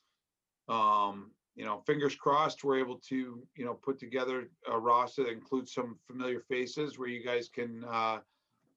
um, 0.68 1.32
you 1.56 1.64
know, 1.64 1.82
fingers 1.86 2.14
crossed, 2.14 2.64
we're 2.64 2.78
able 2.78 2.98
to, 3.08 3.42
you 3.56 3.64
know, 3.64 3.74
put 3.74 3.98
together 3.98 4.48
a 4.70 4.78
roster 4.78 5.24
that 5.24 5.32
includes 5.32 5.74
some 5.74 5.98
familiar 6.06 6.40
faces 6.40 6.98
where 6.98 7.08
you 7.08 7.24
guys 7.24 7.48
can 7.48 7.84
uh, 7.90 8.18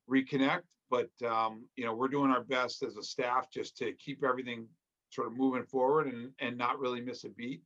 reconnect. 0.09 0.63
But, 0.89 1.09
um, 1.25 1.65
you 1.75 1.85
know, 1.85 1.93
we're 1.93 2.09
doing 2.09 2.31
our 2.31 2.43
best 2.43 2.83
as 2.83 2.97
a 2.97 3.03
staff 3.03 3.49
just 3.51 3.77
to 3.77 3.93
keep 3.93 4.23
everything 4.23 4.67
sort 5.09 5.27
of 5.27 5.37
moving 5.37 5.63
forward 5.63 6.07
and, 6.07 6.31
and 6.39 6.57
not 6.57 6.79
really 6.79 7.01
miss 7.01 7.23
a 7.23 7.29
beat. 7.29 7.61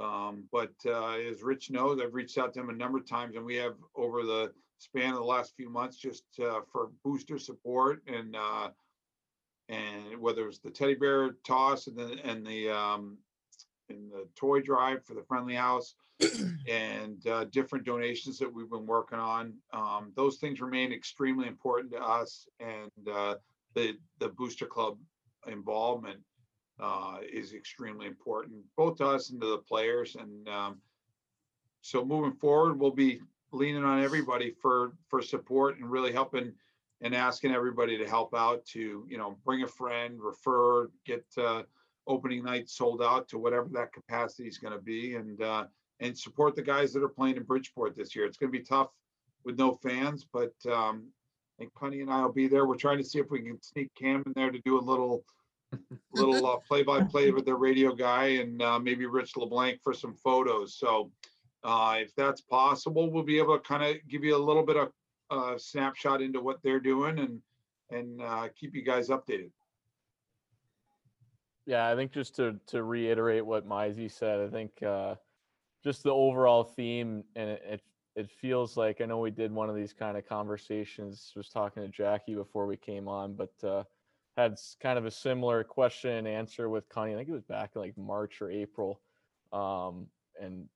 Um, 0.00 0.44
but, 0.52 0.74
uh, 0.84 1.12
as 1.12 1.42
Rich 1.42 1.70
knows, 1.70 2.00
I've 2.00 2.14
reached 2.14 2.38
out 2.38 2.52
to 2.54 2.60
him 2.60 2.70
a 2.70 2.74
number 2.74 2.98
of 2.98 3.08
times 3.08 3.36
and 3.36 3.44
we 3.44 3.56
have 3.56 3.74
over 3.94 4.22
the 4.22 4.52
span 4.78 5.10
of 5.10 5.16
the 5.16 5.24
last 5.24 5.54
few 5.56 5.70
months, 5.70 5.96
just, 5.96 6.24
uh, 6.40 6.60
for 6.70 6.90
booster 7.04 7.38
support 7.38 8.02
and, 8.06 8.36
uh, 8.36 8.70
and 9.68 10.18
whether 10.18 10.46
it's 10.48 10.58
the 10.58 10.70
teddy 10.70 10.94
bear 10.94 11.32
toss 11.44 11.86
and 11.86 11.96
the, 11.96 12.18
and 12.24 12.46
the, 12.46 12.70
um, 12.70 13.18
and 13.88 14.10
the 14.10 14.28
toy 14.36 14.60
drive 14.60 15.04
for 15.04 15.14
the 15.14 15.24
friendly 15.24 15.54
house 15.54 15.94
and, 16.68 17.26
uh, 17.26 17.44
different 17.44 17.84
donations 17.84 18.38
that 18.38 18.52
we've 18.52 18.70
been 18.70 18.86
working 18.86 19.18
on. 19.18 19.54
Um, 19.72 20.12
those 20.14 20.36
things 20.36 20.60
remain 20.60 20.92
extremely 20.92 21.46
important 21.48 21.92
to 21.92 22.02
us 22.02 22.46
and, 22.60 23.08
uh, 23.10 23.36
the, 23.74 23.96
the 24.18 24.28
booster 24.28 24.66
club 24.66 24.98
involvement 25.46 26.20
uh, 26.80 27.18
is 27.30 27.52
extremely 27.52 28.06
important, 28.06 28.56
both 28.76 28.98
to 28.98 29.06
us 29.06 29.30
and 29.30 29.40
to 29.40 29.48
the 29.48 29.58
players. 29.58 30.16
And 30.16 30.48
um, 30.48 30.78
so 31.80 32.04
moving 32.04 32.32
forward, 32.32 32.78
we'll 32.78 32.90
be 32.90 33.20
leaning 33.52 33.84
on 33.84 34.02
everybody 34.02 34.50
for 34.50 34.92
for 35.08 35.22
support 35.22 35.78
and 35.78 35.90
really 35.90 36.12
helping 36.12 36.52
and 37.02 37.14
asking 37.14 37.52
everybody 37.52 37.96
to 37.98 38.08
help 38.08 38.34
out 38.34 38.64
to 38.66 39.06
you 39.08 39.18
know 39.18 39.36
bring 39.44 39.62
a 39.62 39.68
friend, 39.68 40.18
refer, 40.20 40.90
get 41.04 41.24
uh, 41.38 41.62
opening 42.06 42.44
night 42.44 42.68
sold 42.68 43.02
out 43.02 43.28
to 43.28 43.38
whatever 43.38 43.68
that 43.72 43.92
capacity 43.92 44.48
is 44.48 44.58
going 44.58 44.72
to 44.72 44.82
be, 44.82 45.14
and 45.14 45.42
uh, 45.42 45.64
and 46.00 46.16
support 46.16 46.54
the 46.56 46.62
guys 46.62 46.92
that 46.92 47.02
are 47.02 47.08
playing 47.08 47.36
in 47.36 47.42
Bridgeport 47.42 47.96
this 47.96 48.14
year. 48.14 48.26
It's 48.26 48.36
going 48.36 48.52
to 48.52 48.58
be 48.58 48.64
tough 48.64 48.88
with 49.44 49.58
no 49.58 49.78
fans, 49.82 50.26
but 50.30 50.54
um, 50.70 51.08
I 51.58 51.62
think 51.62 51.74
Connie 51.74 52.00
and 52.00 52.10
I 52.10 52.22
will 52.22 52.32
be 52.32 52.48
there. 52.48 52.66
We're 52.66 52.76
trying 52.76 52.98
to 52.98 53.04
see 53.04 53.18
if 53.18 53.30
we 53.30 53.40
can 53.40 53.62
sneak 53.62 53.90
Cam 53.94 54.22
in 54.26 54.32
there 54.34 54.50
to 54.50 54.60
do 54.60 54.78
a 54.78 54.80
little 54.80 55.24
little 56.12 56.46
uh, 56.46 56.56
play-by-play 56.58 57.30
with 57.30 57.44
the 57.44 57.54
radio 57.54 57.94
guy 57.94 58.24
and 58.24 58.62
uh, 58.62 58.78
maybe 58.78 59.06
Rich 59.06 59.36
LeBlanc 59.36 59.80
for 59.82 59.92
some 59.92 60.14
photos. 60.14 60.74
So 60.74 61.10
uh, 61.64 61.96
if 61.98 62.14
that's 62.14 62.40
possible, 62.40 63.10
we'll 63.10 63.24
be 63.24 63.38
able 63.38 63.58
to 63.58 63.64
kind 63.64 63.82
of 63.82 63.96
give 64.08 64.24
you 64.24 64.36
a 64.36 64.38
little 64.38 64.64
bit 64.64 64.76
of 64.76 64.92
uh, 65.30 65.58
snapshot 65.58 66.22
into 66.22 66.40
what 66.40 66.62
they're 66.62 66.80
doing 66.80 67.18
and 67.18 67.40
and 67.90 68.20
uh, 68.20 68.48
keep 68.58 68.74
you 68.74 68.82
guys 68.82 69.08
updated. 69.08 69.50
Yeah, 71.66 71.88
I 71.88 71.96
think 71.96 72.12
just 72.12 72.36
to 72.36 72.58
to 72.68 72.82
reiterate 72.82 73.44
what 73.44 73.68
Mizey 73.68 74.10
said, 74.10 74.40
I 74.40 74.48
think 74.48 74.70
uh, 74.82 75.16
just 75.82 76.02
the 76.02 76.12
overall 76.12 76.64
theme, 76.64 77.24
and 77.34 77.50
it, 77.50 77.62
it 77.66 77.80
it 78.14 78.30
feels 78.30 78.76
like 78.76 79.00
I 79.00 79.06
know 79.06 79.18
we 79.18 79.30
did 79.30 79.52
one 79.52 79.68
of 79.68 79.76
these 79.76 79.92
kind 79.92 80.16
of 80.16 80.28
conversations. 80.28 81.32
Was 81.36 81.48
talking 81.48 81.82
to 81.82 81.88
Jackie 81.88 82.34
before 82.34 82.66
we 82.66 82.76
came 82.76 83.08
on, 83.08 83.34
but 83.34 83.52
uh, 83.66 83.82
had 84.36 84.56
kind 84.82 84.98
of 84.98 85.06
a 85.06 85.10
similar 85.10 85.64
question 85.64 86.10
and 86.10 86.28
answer 86.28 86.68
with 86.68 86.88
Connie. 86.88 87.14
I 87.14 87.16
think 87.16 87.28
it 87.28 87.32
was 87.32 87.42
back 87.42 87.70
in 87.74 87.80
like 87.80 87.96
March 87.96 88.42
or 88.42 88.50
April, 88.50 89.00
um, 89.52 90.06
and 90.40 90.68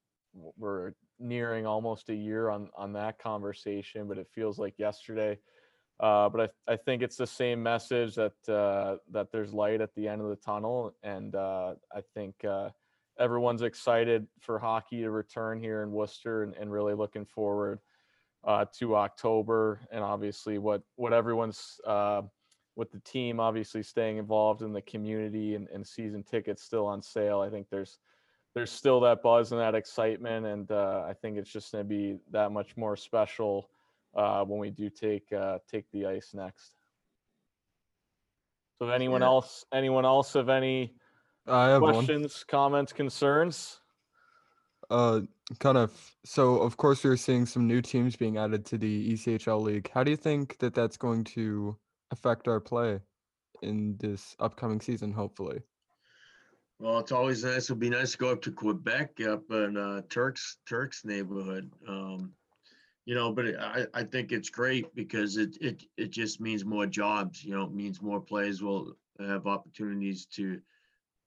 we're 0.57 0.93
nearing 1.19 1.67
almost 1.67 2.09
a 2.09 2.15
year 2.15 2.49
on 2.49 2.71
on 2.77 2.93
that 2.95 3.19
conversation. 3.19 4.09
But 4.09 4.19
it 4.19 4.29
feels 4.35 4.59
like 4.59 4.79
yesterday. 4.79 5.39
Uh, 5.99 6.31
but 6.31 6.53
I, 6.67 6.73
I 6.73 6.77
think 6.77 7.03
it's 7.03 7.17
the 7.17 7.27
same 7.27 7.63
message 7.63 8.15
that 8.15 8.33
uh, 8.49 8.97
that 9.11 9.31
there's 9.31 9.53
light 9.53 9.83
at 9.83 9.95
the 9.95 10.09
end 10.09 10.23
of 10.23 10.29
the 10.29 10.37
tunnel, 10.37 10.95
and 11.03 11.35
uh, 11.35 11.75
I 11.95 12.01
think 12.15 12.43
uh, 12.43 12.71
everyone's 13.19 13.61
excited 13.61 14.27
for 14.41 14.59
hockey 14.59 15.03
to 15.03 15.11
return 15.11 15.61
here 15.61 15.83
in 15.83 15.93
Worcester, 15.93 16.45
and, 16.45 16.55
and 16.55 16.73
really 16.73 16.95
looking 16.95 17.27
forward 17.27 17.81
uh, 18.45 18.65
to 18.79 18.97
October, 18.97 19.81
and 19.93 20.03
obviously 20.03 20.57
what 20.57 20.81
what 20.97 21.13
everyone's 21.13 21.79
uh, 21.87 22.23
with 22.77 22.91
the 22.91 23.01
team 23.01 23.41
obviously 23.41 23.83
staying 23.83 24.17
involved 24.17 24.63
in 24.63 24.73
the 24.73 24.83
community 24.83 25.55
and, 25.55 25.69
and 25.69 25.87
season 25.87 26.23
tickets 26.23 26.63
still 26.63 26.87
on 26.87 27.03
sale. 27.03 27.41
I 27.41 27.51
think 27.51 27.69
there's 27.71 27.99
there's 28.55 28.71
still 28.71 29.01
that 29.01 29.23
buzz 29.23 29.53
and 29.53 29.61
that 29.61 29.75
excitement, 29.75 30.45
and 30.47 30.71
uh, 30.71 31.05
I 31.07 31.13
think 31.13 31.39
it's 31.39 31.51
just 31.51 31.73
going 31.73 31.85
to 31.85 31.89
be 31.89 32.19
that 32.33 32.51
much 32.51 32.77
more 32.77 32.97
special 32.97 33.71
uh, 34.15 34.45
when 34.45 34.59
we 34.59 34.71
do 34.71 34.91
take 34.91 35.33
uh, 35.33 35.59
take 35.71 35.91
the 35.93 36.07
ice 36.07 36.35
next. 36.35 36.75
So, 38.79 38.89
if 38.89 38.95
anyone 38.95 39.21
Yeah. 39.21 39.29
else, 39.29 39.65
anyone 39.73 40.05
else 40.05 40.33
have 40.33 40.49
any 40.49 40.95
I 41.47 41.69
have 41.69 41.83
one. 41.83 41.93
questions, 41.95 42.45
comments, 42.45 42.93
concerns? 42.93 43.81
Uh, 44.91 45.21
kind 45.61 45.79
of. 45.79 45.93
So, 46.25 46.57
of 46.57 46.77
course, 46.77 47.05
we're 47.05 47.17
seeing 47.17 47.47
some 47.47 47.69
new 47.69 47.81
teams 47.81 48.17
being 48.17 48.37
added 48.37 48.65
to 48.67 48.79
the 48.79 49.13
ECHL 49.13 49.63
league. 49.63 49.91
How 49.95 50.03
do 50.03 50.11
you 50.11 50.17
think 50.17 50.59
that 50.59 50.75
that's 50.75 50.97
going 50.97 51.25
to 51.25 51.77
affect 52.11 52.49
our 52.49 52.61
play 52.61 53.01
in 53.63 53.97
this 53.99 54.35
upcoming 54.39 54.81
season? 54.81 55.13
Hopefully. 55.13 55.61
Well, 56.79 56.99
it's 56.99 57.13
always 57.13 57.45
nice. 57.45 57.65
It'd 57.65 57.79
be 57.79 57.91
nice 57.91 58.13
to 58.13 58.19
go 58.19 58.31
up 58.31 58.43
to 58.43 58.53
Quebec, 58.53 59.21
up 59.21 59.51
in 59.51 59.77
uh, 59.77 60.03
Turks 60.09 60.59
Turks 60.67 61.05
neighborhood. 61.05 61.71
Um, 61.87 62.33
you 63.05 63.15
know, 63.15 63.33
but 63.33 63.47
I 63.59 63.87
I 63.93 64.05
think 64.05 64.33
it's 64.33 64.51
great 64.51 64.95
because 64.95 65.37
it 65.37 65.57
it 65.61 65.83
it 65.97 66.11
just 66.11 66.41
means 66.41 66.65
more 66.65 66.87
jobs. 66.87 67.45
You 67.45 67.55
know, 67.55 67.65
it 67.65 67.73
means 67.73 68.01
more 68.01 68.21
players 68.21 68.63
will 68.63 68.95
have 69.19 69.47
opportunities 69.47 70.27
to 70.37 70.61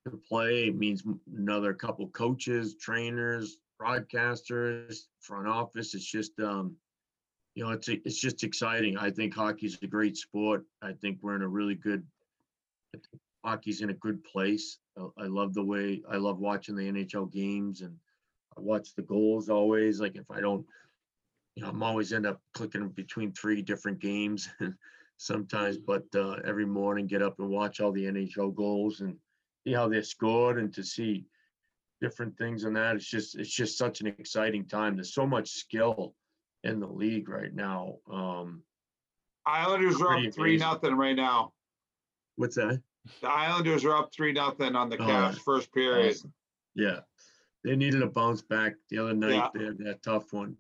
to 0.05 0.17
play. 0.27 0.67
It 0.67 0.75
means 0.75 1.03
another 1.35 1.73
couple 1.73 2.07
coaches, 2.09 2.75
trainers, 2.75 3.57
broadcasters, 3.81 5.03
front 5.19 5.47
office. 5.47 5.93
It's 5.93 6.05
just, 6.05 6.39
um, 6.39 6.75
you 7.55 7.63
know, 7.63 7.71
it's, 7.71 7.87
it's 7.87 8.19
just 8.19 8.43
exciting. 8.43 8.97
I 8.97 9.11
think 9.11 9.33
hockey's 9.33 9.77
a 9.81 9.87
great 9.87 10.17
sport. 10.17 10.65
I 10.81 10.93
think 10.93 11.19
we're 11.21 11.35
in 11.35 11.43
a 11.43 11.47
really 11.47 11.75
good, 11.75 12.05
hockey's 13.45 13.81
in 13.81 13.89
a 13.91 13.95
good 13.95 14.23
place. 14.23 14.79
I- 14.97 15.23
I 15.23 15.25
love 15.25 15.53
the 15.53 15.63
way, 15.63 16.01
I 16.09 16.17
love 16.17 16.39
watching 16.39 16.75
the 16.75 16.89
NHL 16.89 17.31
games 17.31 17.81
and 17.81 17.95
I 18.57 18.61
watch 18.61 18.95
the 18.95 19.03
goals 19.03 19.49
always. 19.49 19.99
Like 19.99 20.15
if 20.15 20.29
I 20.31 20.39
don't, 20.39 20.65
you 21.55 21.63
know, 21.63 21.69
I'm 21.69 21.83
always 21.83 22.11
end 22.13 22.25
up 22.25 22.41
clicking 22.53 22.89
between 22.89 23.31
three 23.31 23.61
different 23.61 23.99
games 23.99 24.49
sometimes, 25.17 25.77
but 25.77 26.05
uh, 26.15 26.37
every 26.43 26.65
morning 26.65 27.05
get 27.05 27.21
up 27.21 27.39
and 27.39 27.49
watch 27.49 27.79
all 27.79 27.91
the 27.91 28.05
NHL 28.05 28.55
goals 28.55 29.01
and 29.01 29.15
see 29.63 29.73
how 29.73 29.87
they're 29.87 30.03
scored 30.03 30.57
and 30.57 30.73
to 30.73 30.83
see 30.83 31.25
different 32.01 32.35
things 32.37 32.65
on 32.65 32.73
that. 32.73 32.95
It's 32.95 33.05
just 33.09 33.37
it's 33.37 33.53
just 33.53 33.77
such 33.77 34.01
an 34.01 34.07
exciting 34.07 34.65
time. 34.65 34.95
There's 34.95 35.13
so 35.13 35.27
much 35.27 35.49
skill 35.51 36.15
in 36.63 36.79
the 36.79 36.87
league 36.87 37.29
right 37.29 37.53
now. 37.53 37.97
Um, 38.11 38.63
Islanders 39.45 40.01
are 40.01 40.17
up 40.17 40.33
three, 40.33 40.51
amazing. 40.51 40.59
nothing 40.67 40.95
right 40.95 41.15
now. 41.15 41.53
what's 42.37 42.55
that? 42.55 42.81
The 43.21 43.29
Islanders 43.29 43.83
are 43.83 43.97
up 43.97 44.13
three, 44.13 44.31
nothing 44.31 44.75
on 44.75 44.89
the 44.89 44.97
Oh, 44.97 45.05
Cavs 45.05 45.39
first 45.39 45.73
period. 45.73 46.15
Awesome. 46.15 46.33
Yeah, 46.75 46.99
they 47.63 47.75
needed 47.75 48.01
a 48.01 48.07
bounce 48.07 48.41
back 48.41 48.75
the 48.89 48.99
other 48.99 49.13
night. 49.13 49.33
Yeah. 49.33 49.49
They 49.53 49.65
had 49.65 49.77
that 49.79 50.03
tough 50.03 50.31
one. 50.31 50.55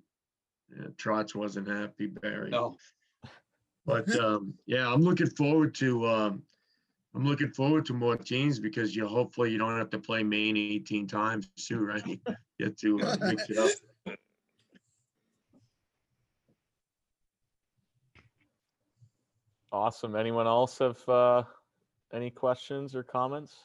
Yeah, 0.75 0.87
Trotz 0.97 1.35
wasn't 1.35 1.67
happy, 1.67 2.07
Barry. 2.07 2.49
No, 2.49 2.75
But 3.85 4.13
um, 4.19 4.53
yeah, 4.65 4.91
I'm 4.91 5.01
looking 5.01 5.29
forward 5.29 5.73
to 5.75 6.05
um, 6.07 6.43
I'm 7.15 7.25
looking 7.25 7.49
forward 7.51 7.85
to 7.85 7.93
more 7.93 8.17
teams 8.17 8.59
because 8.59 8.95
you 8.95 9.07
hopefully 9.07 9.51
you 9.51 9.57
don't 9.57 9.77
have 9.77 9.89
to 9.91 9.99
play 9.99 10.23
Maine 10.23 10.57
18 10.57 11.07
times 11.07 11.49
too, 11.57 11.79
right? 11.79 12.19
Get 12.59 12.77
to 12.79 12.99
uh, 13.01 13.17
mix 13.21 13.49
it 13.49 13.57
up. 13.57 13.71
Awesome. 19.77 20.15
Anyone 20.15 20.45
else 20.45 20.77
have 20.77 20.97
uh, 21.09 21.41
any 22.13 22.29
questions 22.29 22.95
or 22.95 23.01
comments? 23.01 23.55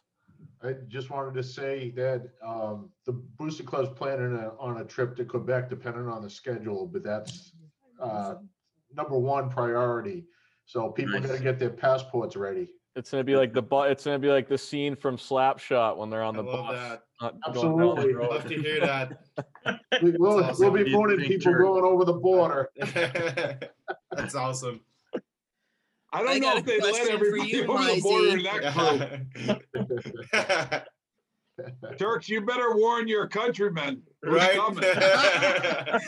I 0.62 0.72
just 0.88 1.10
wanted 1.10 1.34
to 1.34 1.42
say 1.42 1.90
that 1.96 2.30
um, 2.42 2.88
the 3.04 3.12
Booster 3.12 3.62
Club's 3.62 3.90
planning 3.90 4.34
a- 4.36 4.56
on 4.58 4.80
a 4.80 4.84
trip 4.84 5.16
to 5.16 5.24
Quebec, 5.26 5.68
depending 5.68 6.08
on 6.08 6.22
the 6.22 6.30
schedule, 6.30 6.86
but 6.86 7.02
that's 7.04 7.52
uh, 8.00 8.36
number 8.96 9.18
one 9.18 9.50
priority. 9.50 10.24
So 10.64 10.90
people 10.90 11.20
Nice. 11.20 11.28
gotta 11.28 11.42
get 11.42 11.58
their 11.58 11.70
passports 11.70 12.36
ready. 12.36 12.68
It's 12.96 13.10
gonna 13.10 13.22
be 13.24 13.36
like 13.36 13.52
the 13.52 13.62
bu- 13.62 13.82
It's 13.82 14.04
gonna 14.04 14.18
be 14.18 14.28
like 14.30 14.48
the 14.48 14.56
scene 14.58 14.96
from 14.96 15.16
Slapshot 15.18 15.96
when 15.98 16.08
they're 16.08 16.22
on 16.22 16.36
I 16.38 16.42
the 16.42 16.48
love 16.48 16.66
bus. 16.68 16.74
that. 16.74 17.02
not 17.20 17.54
going 17.54 17.54
down 17.54 17.76
the 17.76 17.90
Absolutely. 18.00 18.14
road. 18.14 18.30
Love 18.30 18.48
to 18.48 18.62
hear 18.62 18.80
that. 18.86 19.20
We- 20.02 20.14
We'll, 20.18 20.40
That's 20.40 20.58
we'll 20.58 20.70
awesome. 20.70 20.84
be 20.84 20.90
mooning 20.92 21.18
Big 21.18 21.28
people 21.28 21.52
jerk. 21.52 21.62
going 21.62 21.84
over 21.84 22.04
the 22.06 22.12
border. 22.14 22.70
That's 24.16 24.34
awesome. 24.34 24.80
I 26.12 26.20
I 26.20 26.22
don't 26.24 26.40
know 26.40 26.56
if 26.56 26.64
they 26.64 26.80
let 26.80 26.90
question 26.94 27.14
everybody 27.14 27.50
you, 27.50 27.64
over 27.70 27.84
the 27.84 28.00
border 28.00 28.36
in 28.36 28.42
that 28.44 28.72
group. 30.36 30.82
Turks, 31.98 32.28
you 32.28 32.40
better 32.40 32.76
warn 32.76 33.08
your 33.08 33.26
countrymen. 33.28 34.02
right? 34.22 34.58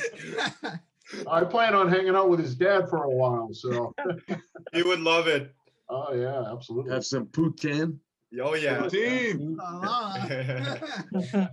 I 1.28 1.42
plan 1.44 1.74
on 1.74 1.88
hanging 1.88 2.14
out 2.14 2.28
with 2.30 2.38
his 2.38 2.54
dad 2.54 2.88
for 2.88 3.02
a 3.04 3.10
while, 3.10 3.52
so, 3.52 3.92
he 4.72 4.82
would 4.84 5.00
love 5.00 5.26
it. 5.26 5.52
oh, 5.88 6.14
yeah, 6.14 6.52
absolutely. 6.52 6.92
Have 6.92 7.04
some 7.04 7.26
poutine. 7.26 7.98
Oh 8.40 8.54
yeah. 8.54 8.86
Team, 8.88 9.58
Ah. 9.60 10.24
then 10.30 11.48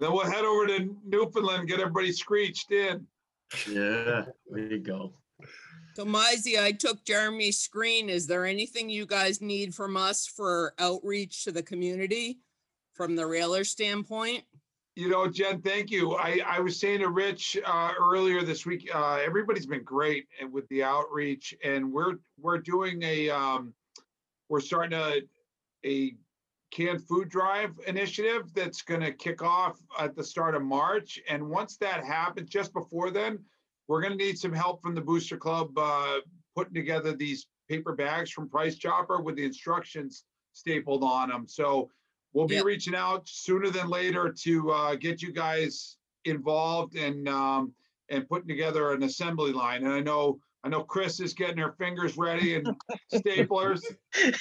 we'll 0.00 0.24
head 0.24 0.44
over 0.46 0.66
to 0.68 0.96
Newfoundland, 1.04 1.60
and 1.60 1.68
get 1.68 1.80
everybody 1.80 2.12
screeched 2.12 2.72
in. 2.72 3.06
Yeah, 3.70 4.24
there 4.48 4.66
you 4.70 4.78
go. 4.78 5.12
So 5.94 6.06
Mizey, 6.06 6.58
I 6.58 6.72
took 6.72 7.04
Jeremy's 7.04 7.58
screen. 7.58 8.08
Is 8.08 8.26
there 8.26 8.46
anything 8.46 8.88
you 8.88 9.04
guys 9.04 9.42
need 9.42 9.74
from 9.74 9.96
us 9.96 10.26
for 10.26 10.72
outreach 10.78 11.44
to 11.44 11.52
the 11.52 11.62
community 11.62 12.38
from 12.94 13.14
the 13.14 13.26
railer 13.26 13.62
standpoint? 13.62 14.44
You 14.94 15.10
know, 15.10 15.28
Jen, 15.28 15.60
thank 15.60 15.90
you. 15.90 16.14
I, 16.14 16.40
I 16.46 16.60
was 16.60 16.80
saying 16.80 17.00
to 17.00 17.08
Rich, 17.08 17.58
uh, 17.64 17.92
earlier 17.98 18.42
this 18.42 18.64
week, 18.64 18.90
uh, 18.94 19.18
everybody's 19.22 19.66
been 19.66 19.82
great 19.82 20.26
with 20.50 20.66
the 20.68 20.82
outreach 20.82 21.54
and 21.62 21.92
we're, 21.92 22.16
we're 22.40 22.58
doing 22.58 23.02
a, 23.02 23.28
um, 23.28 23.74
we're 24.48 24.60
starting 24.60 24.98
a, 24.98 25.22
a 25.84 26.14
canned 26.70 27.02
food 27.06 27.28
drive 27.28 27.78
initiative 27.86 28.52
that's 28.54 28.80
gonna 28.80 29.12
kick 29.12 29.42
off 29.42 29.78
at 29.98 30.16
the 30.16 30.24
start 30.24 30.54
of 30.54 30.62
March. 30.62 31.20
And 31.28 31.50
once 31.50 31.76
that 31.78 32.02
happens, 32.02 32.48
just 32.48 32.72
before 32.72 33.10
then, 33.10 33.38
we're 33.92 34.00
gonna 34.00 34.16
need 34.16 34.38
some 34.38 34.54
help 34.54 34.80
from 34.80 34.94
the 34.94 35.00
Booster 35.02 35.36
Club, 35.36 35.76
uh, 35.76 36.20
putting 36.56 36.72
together 36.72 37.12
these 37.12 37.46
paper 37.68 37.92
bags 37.94 38.30
from 38.30 38.48
Price 38.48 38.76
Chopper 38.76 39.20
with 39.20 39.36
the 39.36 39.44
instructions 39.44 40.24
stapled 40.54 41.04
on 41.04 41.28
them. 41.28 41.46
So 41.46 41.90
we'll 42.32 42.46
be 42.46 42.54
Yep. 42.54 42.64
reaching 42.64 42.94
out 42.94 43.28
sooner 43.28 43.68
than 43.68 43.88
later 43.90 44.32
to, 44.44 44.70
uh, 44.70 44.94
get 44.94 45.20
you 45.20 45.30
guys 45.30 45.98
involved 46.24 46.96
and, 46.96 47.28
um, 47.28 47.74
and 48.08 48.26
putting 48.26 48.48
together 48.48 48.92
an 48.92 49.02
assembly 49.02 49.52
line. 49.52 49.84
And 49.84 49.92
I 49.92 50.00
know, 50.00 50.40
I 50.64 50.70
know 50.70 50.84
Chris 50.84 51.20
is 51.20 51.34
getting 51.34 51.58
her 51.58 51.72
fingers 51.72 52.16
ready 52.16 52.54
and 52.54 52.66
staplers 53.12 53.82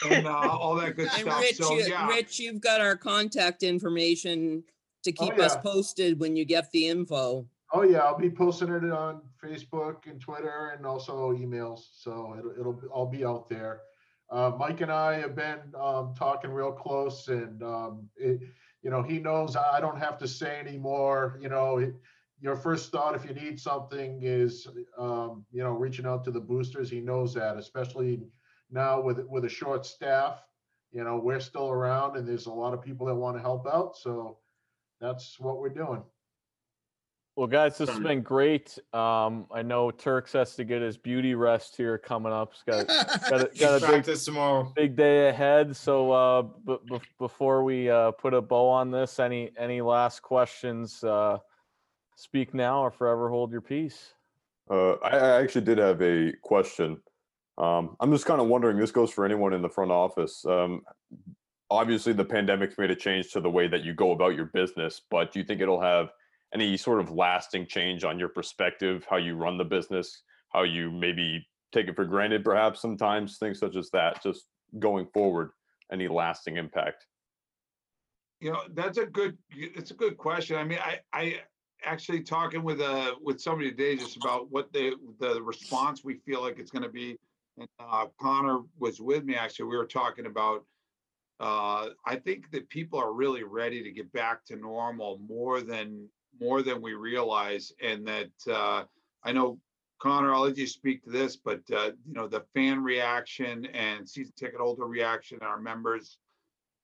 and, 0.06 0.28
uh, 0.28 0.32
all 0.32 0.76
that 0.76 0.96
good 0.96 1.10
And 1.10 1.22
stuff. 1.24 1.42
Rich, 1.42 1.58
So, 1.58 1.78
you- 1.78 1.88
yeah. 1.88 2.08
Rich, 2.08 2.40
you've 2.40 2.62
got 2.62 2.80
our 2.80 2.96
contact 2.96 3.64
information 3.64 4.64
to 5.04 5.12
Oh, 5.12 5.26
keep 5.26 5.38
us 5.40 5.58
posted 5.58 6.22
when 6.22 6.38
you 6.38 6.46
get 6.46 6.72
the 6.72 6.88
info. 6.88 7.46
Oh, 7.74 7.82
yeah, 7.84 8.00
I'll 8.00 8.18
be 8.18 8.30
posting 8.30 8.70
it 8.70 8.84
on 8.92 9.22
Facebook 9.44 10.08
and 10.08 10.20
Twitter 10.20 10.74
and 10.76 10.86
also 10.86 11.32
emails, 11.34 11.82
so 11.94 12.36
it'll, 12.38 12.52
it'll 12.52 12.82
all 12.92 13.06
be 13.08 13.26
out 13.26 13.50
there. 13.50 13.82
Uh, 14.30 14.52
Mike 14.58 14.82
and 14.82 14.92
I 14.92 15.20
have 15.20 15.36
been, 15.36 15.60
um, 15.80 16.14
talking 16.18 16.52
real 16.52 16.72
close 16.72 17.28
and, 17.28 17.62
um, 17.64 18.10
it, 18.16 18.42
you 18.82 18.90
know, 18.90 19.02
he 19.02 19.20
knows 19.20 19.56
I 19.56 19.80
don't 19.82 20.00
have 20.00 20.18
to 20.20 20.28
say 20.28 20.60
anymore, 20.60 21.38
you 21.42 21.50
know, 21.50 21.80
it, 21.80 21.94
your 22.40 22.56
first 22.56 22.92
thought 22.92 23.16
if 23.16 23.26
you 23.26 23.36
need 23.36 23.60
something 23.60 24.22
is, 24.24 24.68
um, 24.98 25.46
you 25.52 25.62
know, 25.64 25.72
reaching 25.72 26.08
out 26.08 26.24
to 26.24 26.32
the 26.32 26.40
boosters. 26.40 26.90
He 26.90 27.00
knows 27.00 27.34
that, 27.36 27.58
especially 27.58 28.22
now 28.72 29.00
with, 29.00 29.20
with 29.28 29.46
a 29.46 29.50
short 29.50 29.86
staff. 29.86 30.42
You 30.92 31.04
know, 31.04 31.18
we're 31.18 31.40
still 31.40 31.70
around 31.70 32.18
and 32.18 32.28
there's 32.28 32.48
a 32.48 32.52
lot 32.52 32.74
of 32.74 32.82
people 32.82 33.06
that 33.08 33.16
want 33.16 33.38
to 33.38 33.42
help 33.42 33.68
out, 33.68 33.96
so 33.96 34.40
that's 35.00 35.40
what 35.40 35.60
we're 35.60 35.70
doing. 35.70 36.04
Well, 37.38 37.48
guys, 37.48 37.78
this 37.78 37.90
has 37.90 38.00
been 38.00 38.22
great. 38.22 38.78
Um, 38.94 39.46
I 39.54 39.62
know 39.62 39.90
Turks 39.90 40.34
has 40.34 40.54
to 40.56 40.66
get 40.66 40.82
his 40.82 40.98
beauty 40.98 41.34
rest 41.34 41.78
here 41.78 41.98
coming 41.98 42.34
up. 42.34 42.54
He's 42.54 42.64
got 42.64 42.88
got 42.88 43.42
a, 43.42 43.50
got 43.60 43.84
a 43.84 44.02
big 44.02 44.16
tomorrow. 44.18 44.72
big 44.76 44.98
day 44.98 45.30
ahead. 45.30 45.76
So, 45.76 46.12
uh, 46.12 46.42
but 46.42 46.86
bef- 46.88 47.02
before 47.18 47.64
we 47.64 47.90
uh, 47.90 48.12
put 48.12 48.34
a 48.34 48.42
bow 48.42 48.68
on 48.68 48.92
this, 48.92 49.18
any 49.18 49.52
any 49.58 49.80
last 49.82 50.22
questions? 50.22 51.04
Uh, 51.04 51.38
speak 52.16 52.54
now 52.54 52.82
or 52.82 52.92
forever 52.92 53.30
hold 53.30 53.52
your 53.52 53.62
peace. 53.62 54.14
Uh, 54.70 54.94
I, 54.96 55.10
I 55.18 55.42
actually 55.42 55.66
did 55.66 55.78
have 55.78 56.02
a 56.02 56.34
question. 56.42 57.02
Um, 57.58 57.96
I'm 58.02 58.12
just 58.12 58.26
kind 58.26 58.42
of 58.42 58.48
wondering. 58.48 58.78
This 58.78 58.92
goes 58.92 59.10
for 59.10 59.24
anyone 59.24 59.54
in 59.54 59.62
the 59.62 59.70
front 59.70 59.92
office. 59.92 60.46
Um, 60.46 60.82
obviously, 61.70 62.12
the 62.12 62.26
pandemic's 62.26 62.78
made 62.78 62.92
a 62.92 62.96
change 62.96 63.32
to 63.32 63.40
the 63.40 63.50
way 63.50 63.70
that 63.70 63.86
you 63.86 63.94
go 63.94 64.12
about 64.12 64.36
your 64.36 64.46
business, 64.48 65.02
but 65.10 65.32
do 65.32 65.40
you 65.40 65.46
think 65.46 65.62
it'll 65.62 65.82
have 65.82 66.10
any 66.54 66.76
sort 66.78 67.00
of 67.00 67.12
lasting 67.12 67.66
change 67.68 68.04
on 68.04 68.20
your 68.20 68.30
perspective, 68.30 69.06
how 69.10 69.18
you 69.18 69.36
run 69.36 69.58
the 69.58 69.64
business, 69.64 70.24
how 70.50 70.64
you 70.64 70.92
maybe 70.92 71.48
take 71.72 71.88
it 71.88 71.96
for 71.96 72.06
granted, 72.06 72.44
perhaps 72.44 72.82
sometimes 72.82 73.38
things 73.38 73.60
such 73.60 73.76
as 73.76 73.90
that, 73.92 74.22
just 74.22 74.46
going 74.80 75.08
forward, 75.14 75.52
any 75.92 76.08
lasting 76.08 76.58
impact? 76.58 77.06
You 78.42 78.52
know, 78.52 78.62
that's 78.74 78.98
a 78.98 79.06
good, 79.06 79.38
it's 79.52 79.92
a 79.92 79.94
good 79.94 80.18
question. 80.18 80.58
I 80.58 80.64
mean, 80.64 80.80
I, 80.80 81.00
I 81.14 81.40
actually 81.86 82.22
talking 82.22 82.64
with, 82.64 82.82
uh, 82.82 83.16
with 83.22 83.40
somebody 83.40 83.72
today 83.72 83.96
just 83.96 84.18
about 84.18 84.52
what 84.52 84.74
the, 84.74 84.96
the 85.20 85.42
response 85.42 86.04
we 86.04 86.16
feel 86.26 86.42
like 86.42 86.60
it's 86.60 86.72
gonna 86.72 86.90
be. 86.90 87.18
And, 87.58 87.68
uh, 87.80 88.08
Connor 88.20 88.60
was 88.78 89.00
with 89.00 89.24
me, 89.24 89.36
actually, 89.36 89.66
we 89.66 89.78
were 89.78 89.86
talking 89.86 90.26
about, 90.26 90.66
uh, 91.40 91.90
I 92.06 92.18
think 92.18 92.52
that 92.52 92.68
people 92.70 93.00
are 93.00 93.14
really 93.14 93.44
ready 93.44 93.82
to 93.84 93.92
get 93.92 94.12
back 94.12 94.44
to 94.46 94.56
normal 94.56 95.20
more 95.28 95.62
than, 95.62 96.10
more 96.42 96.64
than 96.64 96.82
we 96.82 96.94
realize. 96.94 97.72
And 97.82 98.06
that, 98.08 98.32
uh, 98.52 98.84
I 99.24 99.32
know 99.32 99.60
Connor, 100.00 100.34
I'll 100.34 100.42
let 100.42 100.58
you 100.58 100.66
speak 100.66 101.04
to 101.04 101.12
this, 101.12 101.38
but, 101.38 101.62
uh, 101.72 101.92
you 102.08 102.14
know, 102.14 102.28
the 102.28 102.44
fan 102.56 102.84
reaction 102.84 103.68
and 103.68 104.10
season 104.10 104.34
ticket 104.36 104.60
holder 104.60 104.88
reaction, 104.88 105.38
our 105.44 105.62
members 105.62 106.18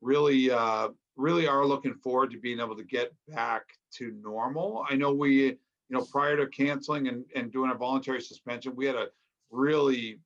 really, 0.01 0.51
uh, 0.51 0.89
really 1.15 1.47
are 1.47 1.65
looking 1.65 1.95
forward 1.95 2.29
to 2.29 2.39
being 2.39 2.59
able 2.59 2.75
to 2.75 2.83
get 2.83 3.11
back 3.27 3.63
to 3.95 4.13
normal. 4.21 4.85
I 4.87 4.95
know 4.95 5.11
we, 5.11 5.45
you 5.45 5.57
know, 5.89 6.05
prior 6.05 6.37
to 6.37 6.47
canceling 6.47 7.07
and, 7.07 7.25
and 7.35 7.51
doing 7.51 7.71
a 7.71 7.75
voluntary 7.75 8.21
suspension, 8.21 8.75
we 8.75 8.85
had 8.85 8.95
a 8.95 9.07
really 9.49 10.19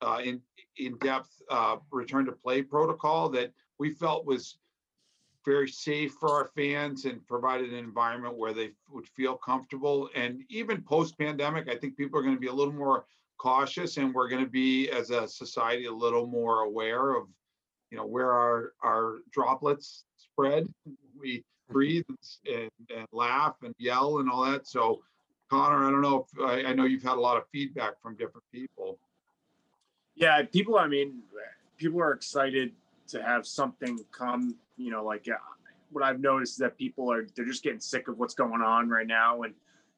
uh, 0.00 0.20
in, 0.24 0.40
in-depth 0.78 1.30
uh, 1.48 1.76
return 1.92 2.24
to 2.26 2.32
play 2.32 2.60
protocol 2.60 3.28
that 3.28 3.52
we 3.78 3.90
felt 3.90 4.26
was 4.26 4.58
very 5.44 5.68
safe 5.68 6.12
for 6.20 6.30
our 6.30 6.50
fans 6.56 7.04
and 7.04 7.26
provided 7.26 7.72
an 7.72 7.78
environment 7.78 8.36
where 8.36 8.52
they 8.52 8.70
would 8.90 9.08
feel 9.08 9.36
comfortable. 9.36 10.08
And 10.14 10.42
even 10.48 10.82
post 10.82 11.18
pandemic, 11.18 11.68
I 11.68 11.76
think 11.76 11.96
people 11.96 12.18
are 12.18 12.22
going 12.22 12.34
to 12.34 12.40
be 12.40 12.48
a 12.48 12.52
little 12.52 12.74
more 12.74 13.06
cautious 13.38 13.96
and 13.96 14.14
we're 14.14 14.28
going 14.28 14.44
to 14.44 14.50
be 14.50 14.90
as 14.90 15.10
a 15.10 15.26
society 15.26 15.86
a 15.86 15.92
little 15.92 16.26
more 16.26 16.60
aware 16.60 17.16
of 17.16 17.26
you 17.90 17.98
know 17.98 18.06
where 18.06 18.32
our 18.32 18.72
our 18.84 19.18
droplets 19.32 20.04
spread 20.16 20.66
we 21.20 21.42
breathe 21.68 22.04
and, 22.46 22.70
and, 22.94 23.06
laugh 23.12 23.56
and 23.62 23.74
yell 23.78 24.18
and 24.18 24.30
all 24.30 24.44
that 24.44 24.66
so 24.68 25.02
connor 25.50 25.84
i 25.84 25.90
don't 25.90 26.02
know 26.02 26.24
if 26.24 26.40
I, 26.40 26.70
I 26.70 26.72
know 26.72 26.84
you've 26.84 27.02
had 27.02 27.16
a 27.16 27.20
lot 27.20 27.36
of 27.36 27.44
feedback 27.50 28.00
from 28.00 28.14
different 28.14 28.44
people 28.52 28.98
Yeah, 30.14 30.42
people. 30.42 30.78
I 30.78 30.86
mean, 30.86 31.22
people 31.78 32.00
are 32.00 32.12
excited 32.12 32.72
to 33.08 33.22
have 33.22 33.46
something 33.46 33.98
come. 34.12 34.56
You 34.82 34.90
know, 34.90 35.04
like 35.04 35.26
uh, 35.28 35.38
what 35.90 36.04
I've 36.04 36.20
noticed 36.20 36.54
is 36.54 36.58
that 36.58 36.76
people 36.76 37.12
are 37.12 37.26
they're 37.36 37.46
just 37.46 37.62
getting 37.62 37.80
sick 37.80 38.08
of 38.08 38.18
what's 38.18 38.34
going 38.34 38.62
on 38.62 38.88
right 38.88 39.06
now, 39.06 39.42
and 39.42 39.54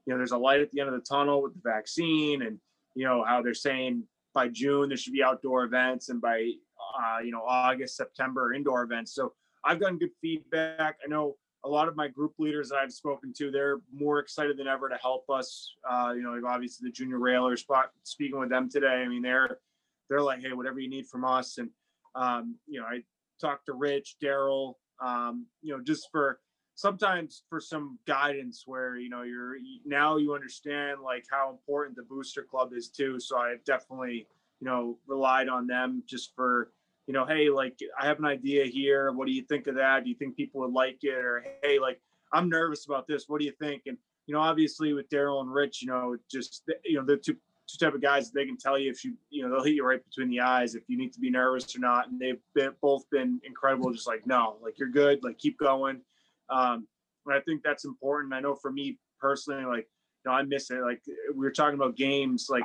you 0.07 0.12
know, 0.12 0.18
there's 0.18 0.32
a 0.32 0.39
light 0.39 0.61
at 0.61 0.70
the 0.70 0.80
end 0.80 0.89
of 0.89 0.95
the 0.95 1.01
tunnel 1.01 1.43
with 1.43 1.55
the 1.55 1.61
vaccine, 1.62 2.43
and 2.43 2.59
you 2.95 3.05
know 3.05 3.24
how 3.24 3.43
they're 3.43 3.55
saying 3.55 4.05
by 4.35 4.49
June 4.49 4.89
there 4.89 4.99
should 4.99 5.12
be 5.12 5.22
outdoor 5.22 5.64
events, 5.64 6.09
and 6.09 6.20
by 6.20 6.51
uh, 6.99 7.18
you 7.20 7.30
know 7.30 7.43
August, 7.47 7.97
September 7.97 8.53
indoor 8.53 8.82
events. 8.82 9.14
So 9.14 9.32
I've 9.64 9.80
gotten 9.80 9.99
good 9.99 10.12
feedback. 10.20 10.99
I 11.05 11.09
know 11.09 11.37
a 11.64 11.68
lot 11.68 11.89
of 11.89 11.97
my 11.97 12.09
group 12.09 12.35
leaders 12.39 12.68
that 12.68 12.76
I've 12.76 12.93
spoken 12.93 13.32
to, 13.39 13.51
they're 13.51 13.78
more 13.91 14.18
excited 14.18 14.59
than 14.59 14.68
ever 14.68 14.91
to 14.91 14.97
help 14.97 15.30
us. 15.30 15.74
Uh, 15.89 16.12
you 16.14 16.22
know, 16.22 16.39
obviously 16.47 16.87
the 16.87 16.93
junior 16.93 17.18
railers 17.18 17.62
spot 17.62 17.91
speaking 18.03 18.39
with 18.39 18.51
them 18.51 18.68
today. 18.68 19.03
I 19.03 19.09
mean, 19.09 19.22
they're 19.22 19.59
they're 20.09 20.20
like, 20.20 20.43
hey, 20.43 20.53
whatever 20.53 20.78
you 20.78 20.91
need 20.91 21.07
from 21.07 21.24
us. 21.24 21.57
And 21.59 21.70
um, 22.14 22.57
you 22.66 22.80
know, 22.80 22.87
I 22.87 23.03
talked 23.41 23.66
to 23.66 23.74
Rich, 23.74 24.16
Daryl, 24.22 24.74
um, 25.05 25.47
you 25.62 25.76
know, 25.76 25.82
just 25.82 26.09
for 26.11 26.41
sometimes 26.74 27.45
for 27.49 27.61
some 27.61 27.99
guidance 28.07 28.64
where 28.66 28.97
you 28.97 29.09
know 29.09 29.22
you're 29.22 29.57
now 29.85 30.16
you 30.16 30.35
understand 30.35 31.01
like 31.01 31.24
how 31.30 31.51
important 31.51 31.97
the 31.97 32.03
booster 32.03 32.43
club 32.43 32.72
is 32.72 32.89
too. 32.89 33.18
So 33.20 33.39
I've 33.39 33.64
definitely 33.64 34.26
you 34.61 34.66
know 34.66 34.99
relied 35.07 35.49
on 35.49 35.66
them 35.66 36.03
just 36.07 36.35
for 36.35 36.70
you 37.07 37.12
know, 37.12 37.26
hey, 37.26 37.51
like 37.51 37.78
I 38.01 38.07
have 38.07 38.18
an 38.18 38.24
idea 38.24 38.64
here. 38.64 39.12
What 39.12 39.26
do 39.26 39.32
you 39.32 39.43
think 39.43 39.66
of 39.66 39.74
that? 39.74 40.05
Do 40.05 40.11
you 40.11 40.16
think 40.16 40.37
people 40.37 40.62
would 40.62 40.72
like 40.72 40.99
it? 41.03 41.14
Or 41.14 41.45
hey, 41.62 41.78
like 41.78 42.01
I'm 42.32 42.49
nervous 42.49 42.87
about 42.87 43.07
this. 43.07 43.24
What 43.28 43.41
do 43.41 43.47
you 43.47 43.53
think? 43.61 43.82
And 43.87 43.99
you 44.26 44.35
know, 44.35 44.41
obviously 44.41 44.95
with 44.95 45.09
Daryl 45.11 45.41
and 45.43 45.53
Rich, 45.53 45.82
you 45.82 45.89
know, 45.89 46.16
just 46.30 46.62
you 46.85 46.97
know, 46.97 47.05
the 47.05 47.16
two 47.16 47.37
two 47.67 47.83
type 47.83 47.95
of 47.95 48.03
guys 48.03 48.31
they 48.31 48.45
can 48.45 48.57
tell 48.57 48.79
you 48.79 48.91
if 48.91 49.05
you 49.05 49.15
you 49.31 49.43
know 49.43 49.51
they'll 49.51 49.65
hit 49.65 49.75
you 49.75 49.85
right 49.85 50.05
between 50.05 50.29
the 50.29 50.41
eyes 50.41 50.75
if 50.75 50.83
you 50.89 50.99
need 50.99 51.12
to 51.12 51.21
be 51.21 51.31
nervous 51.31 51.75
or 51.75 51.81
not. 51.81 52.09
And 52.09 52.21
they've 52.21 52.41
been 52.55 52.73
both 52.81 53.09
been 53.11 53.41
incredible 53.45 53.93
just 53.93 54.07
like 54.07 54.27
no 54.27 54.57
like 54.62 54.79
you're 54.79 54.89
good 54.89 55.23
like 55.23 55.39
keep 55.39 55.59
going. 55.59 56.01
Um 56.51 56.87
and 57.27 57.35
i 57.35 57.41
think 57.41 57.62
that's 57.62 57.85
important. 57.85 58.35
I 58.35 58.41
know 58.41 58.55
for 58.55 58.71
me 58.71 58.99
personally 59.19 59.65
like 59.65 59.89
you 60.25 60.31
know 60.31 60.33
i 60.33 60.43
miss 60.43 60.71
it. 60.71 60.81
Like 60.81 61.03
we 61.35 61.41
were 61.41 61.53
talking 61.53 61.75
about 61.75 61.97
games 61.97 62.49
like 62.51 62.65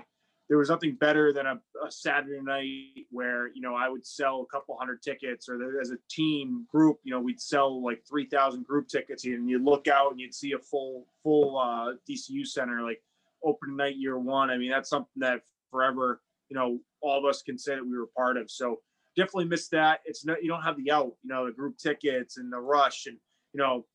there 0.49 0.57
was 0.57 0.69
nothing 0.69 0.95
better 0.95 1.31
than 1.31 1.45
a, 1.45 1.59
a 1.85 1.91
saturday 1.91 2.41
night 2.41 3.05
where 3.11 3.49
you 3.53 3.61
know 3.61 3.75
i 3.75 3.87
would 3.87 4.05
sell 4.05 4.41
a 4.41 4.45
couple 4.47 4.75
hundred 4.75 5.01
tickets 5.01 5.47
or 5.47 5.59
there, 5.59 5.79
as 5.79 5.91
a 5.91 5.97
team 6.09 6.65
group 6.71 6.97
you 7.03 7.13
know 7.13 7.19
we'd 7.19 7.39
sell 7.39 7.83
like 7.83 8.01
3000 8.09 8.65
group 8.65 8.87
tickets 8.87 9.25
and 9.25 9.47
you'd 9.47 9.63
look 9.63 9.87
out 9.87 10.11
and 10.11 10.19
you'd 10.19 10.33
see 10.33 10.53
a 10.53 10.59
full 10.59 11.05
full 11.23 11.57
uh 11.57 11.93
dcu 12.09 12.45
center 12.45 12.81
like 12.81 12.99
opening 13.43 13.77
night 13.77 13.97
year 13.97 14.17
one. 14.17 14.49
I 14.49 14.57
mean, 14.57 14.71
that's 14.71 14.89
something 14.89 15.09
that 15.17 15.41
forever, 15.71 16.21
you 16.49 16.55
know, 16.57 16.79
all 17.01 17.17
of 17.17 17.25
us 17.25 17.41
can 17.41 17.57
say 17.57 17.75
that 17.75 17.85
we 17.85 17.97
were 17.97 18.09
part 18.15 18.37
of. 18.37 18.49
So 18.49 18.81
definitely 19.15 19.45
missed 19.45 19.71
that. 19.71 20.01
It's 20.05 20.25
not, 20.25 20.43
you 20.43 20.49
don't 20.49 20.63
have 20.63 20.77
the 20.77 20.91
out, 20.91 21.13
you 21.23 21.29
know, 21.29 21.45
the 21.45 21.51
group 21.51 21.77
tickets 21.77 22.37
and 22.37 22.51
the 22.51 22.59
rush 22.59 23.05
and, 23.05 23.17
you 23.53 23.59
know, 23.59 23.85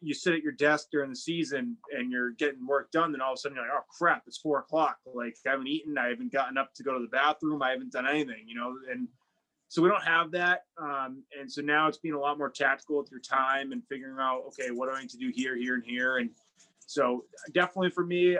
you 0.00 0.14
sit 0.14 0.34
at 0.34 0.42
your 0.42 0.52
desk 0.52 0.88
during 0.92 1.10
the 1.10 1.16
season 1.16 1.76
and 1.92 2.12
you're 2.12 2.32
getting 2.32 2.66
work 2.66 2.90
done. 2.92 3.12
Then 3.12 3.20
all 3.20 3.32
of 3.32 3.36
a 3.36 3.40
sudden 3.40 3.56
you're 3.56 3.64
like, 3.64 3.74
oh 3.74 3.84
crap, 3.98 4.22
it's 4.26 4.38
four 4.38 4.60
o'clock. 4.60 4.98
Like 5.06 5.36
I 5.46 5.50
haven't 5.50 5.66
eaten. 5.66 5.98
I 5.98 6.08
haven't 6.08 6.32
gotten 6.32 6.58
up 6.58 6.72
to 6.74 6.82
go 6.82 6.94
to 6.94 7.00
the 7.00 7.08
bathroom. 7.08 7.62
I 7.62 7.70
haven't 7.70 7.92
done 7.92 8.06
anything, 8.06 8.44
you 8.46 8.54
know, 8.54 8.74
and 8.90 9.08
so 9.68 9.82
we 9.82 9.88
don't 9.88 10.02
have 10.02 10.32
that. 10.32 10.64
Um, 10.82 11.22
and 11.38 11.50
so 11.50 11.62
now 11.62 11.86
it's 11.86 11.98
being 11.98 12.14
a 12.14 12.18
lot 12.18 12.38
more 12.38 12.50
tactical 12.50 12.98
with 12.98 13.10
your 13.10 13.20
time 13.20 13.70
and 13.70 13.82
figuring 13.88 14.16
out, 14.18 14.42
okay, 14.48 14.70
what 14.70 14.88
do 14.88 14.96
I 14.96 15.00
need 15.00 15.10
to 15.10 15.16
do 15.16 15.30
here, 15.32 15.56
here, 15.56 15.76
and 15.76 15.84
here. 15.84 16.18
And 16.18 16.30
so 16.86 17.24
definitely 17.52 17.90
for 17.90 18.04
me, 18.04 18.36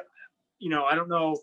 you 0.61 0.69
know, 0.69 0.85
I 0.85 0.95
don't 0.95 1.09
know 1.09 1.41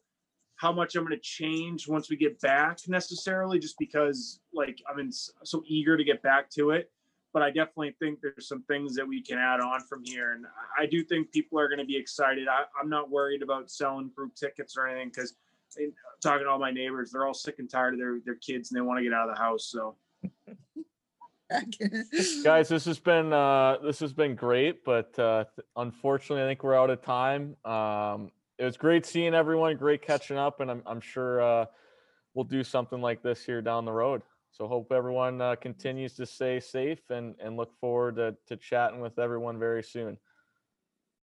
how 0.55 0.72
much 0.72 0.95
I'm 0.95 1.03
going 1.03 1.15
to 1.15 1.22
change 1.22 1.88
once 1.88 2.09
we 2.09 2.15
get 2.15 2.39
back 2.39 2.80
necessarily, 2.88 3.59
just 3.59 3.78
because 3.78 4.39
like 4.53 4.82
I'm 4.89 4.99
in, 4.99 5.11
so 5.11 5.63
eager 5.68 5.97
to 5.97 6.03
get 6.03 6.22
back 6.24 6.49
to 6.51 6.72
it. 6.72 6.89
But 7.34 7.43
I 7.43 7.49
definitely 7.49 7.95
think 7.99 8.20
there's 8.22 8.47
some 8.47 8.63
things 8.63 8.95
that 8.95 9.07
we 9.07 9.22
can 9.22 9.38
add 9.38 9.59
on 9.59 9.82
from 9.82 10.01
here, 10.03 10.32
and 10.32 10.45
I 10.80 10.86
do 10.86 11.03
think 11.03 11.32
people 11.32 11.59
are 11.59 11.68
going 11.68 11.80
to 11.80 11.86
be 11.86 11.97
excited. 11.97 12.47
I, 12.47 12.63
I'm 12.82 12.89
not 12.89 13.11
worried 13.11 13.43
about 13.43 13.70
selling 13.70 14.09
group 14.15 14.34
tickets 14.34 14.78
or 14.78 14.88
anything 14.88 15.09
because 15.09 15.36
talking 16.24 16.45
to 16.45 16.49
all 16.49 16.57
my 16.57 16.72
neighbors, 16.72 17.11
they're 17.11 17.26
all 17.26 17.34
sick 17.34 17.55
and 17.59 17.70
tired 17.70 17.93
of 17.93 17.99
their 17.99 18.20
their 18.26 18.36
kids 18.36 18.72
and 18.72 18.78
they 18.78 18.82
want 18.82 18.97
to 18.99 19.03
get 19.03 19.13
out 19.13 19.30
of 19.30 19.36
the 19.36 19.41
house. 19.41 19.65
So 19.65 19.95
guys 22.43 22.68
this 22.68 22.84
has 22.84 22.99
been 22.99 23.32
uh 23.32 23.78
this 23.82 23.99
has 23.99 24.11
been 24.11 24.36
great 24.36 24.84
but 24.84 25.18
uh 25.18 25.45
unfortunately 25.78 26.43
i 26.43 26.45
think 26.45 26.61
we're 26.61 26.76
out 26.76 26.89
of 26.89 27.01
time 27.01 27.55
um 27.63 28.30
it 28.58 28.66
was 28.66 28.78
great 28.78 29.05
seeing 29.05 29.34
everyone 29.34 29.76
great 29.78 30.01
catching 30.01 30.38
up 30.38 30.60
and 30.60 30.72
i'm, 30.72 30.82
I'm 30.86 31.01
sure 31.01 31.41
uh 31.41 31.66
we'll 32.38 32.43
do 32.43 32.64
something 32.64 33.01
like 33.01 33.24
this 33.24 33.43
here 33.43 33.64
down 33.64 33.84
the 33.84 33.91
road. 33.91 34.22
So 34.51 34.68
hope 34.68 34.91
everyone 34.91 35.41
uh, 35.41 35.55
continues 35.55 36.14
to 36.14 36.26
stay 36.28 36.60
safe 36.60 37.10
and 37.10 37.34
and 37.39 37.58
look 37.58 37.76
forward 37.82 38.16
to, 38.18 38.36
to 38.47 38.55
chatting 38.55 39.01
with 39.01 39.18
everyone 39.18 39.58
very 39.58 39.84
soon 39.84 40.18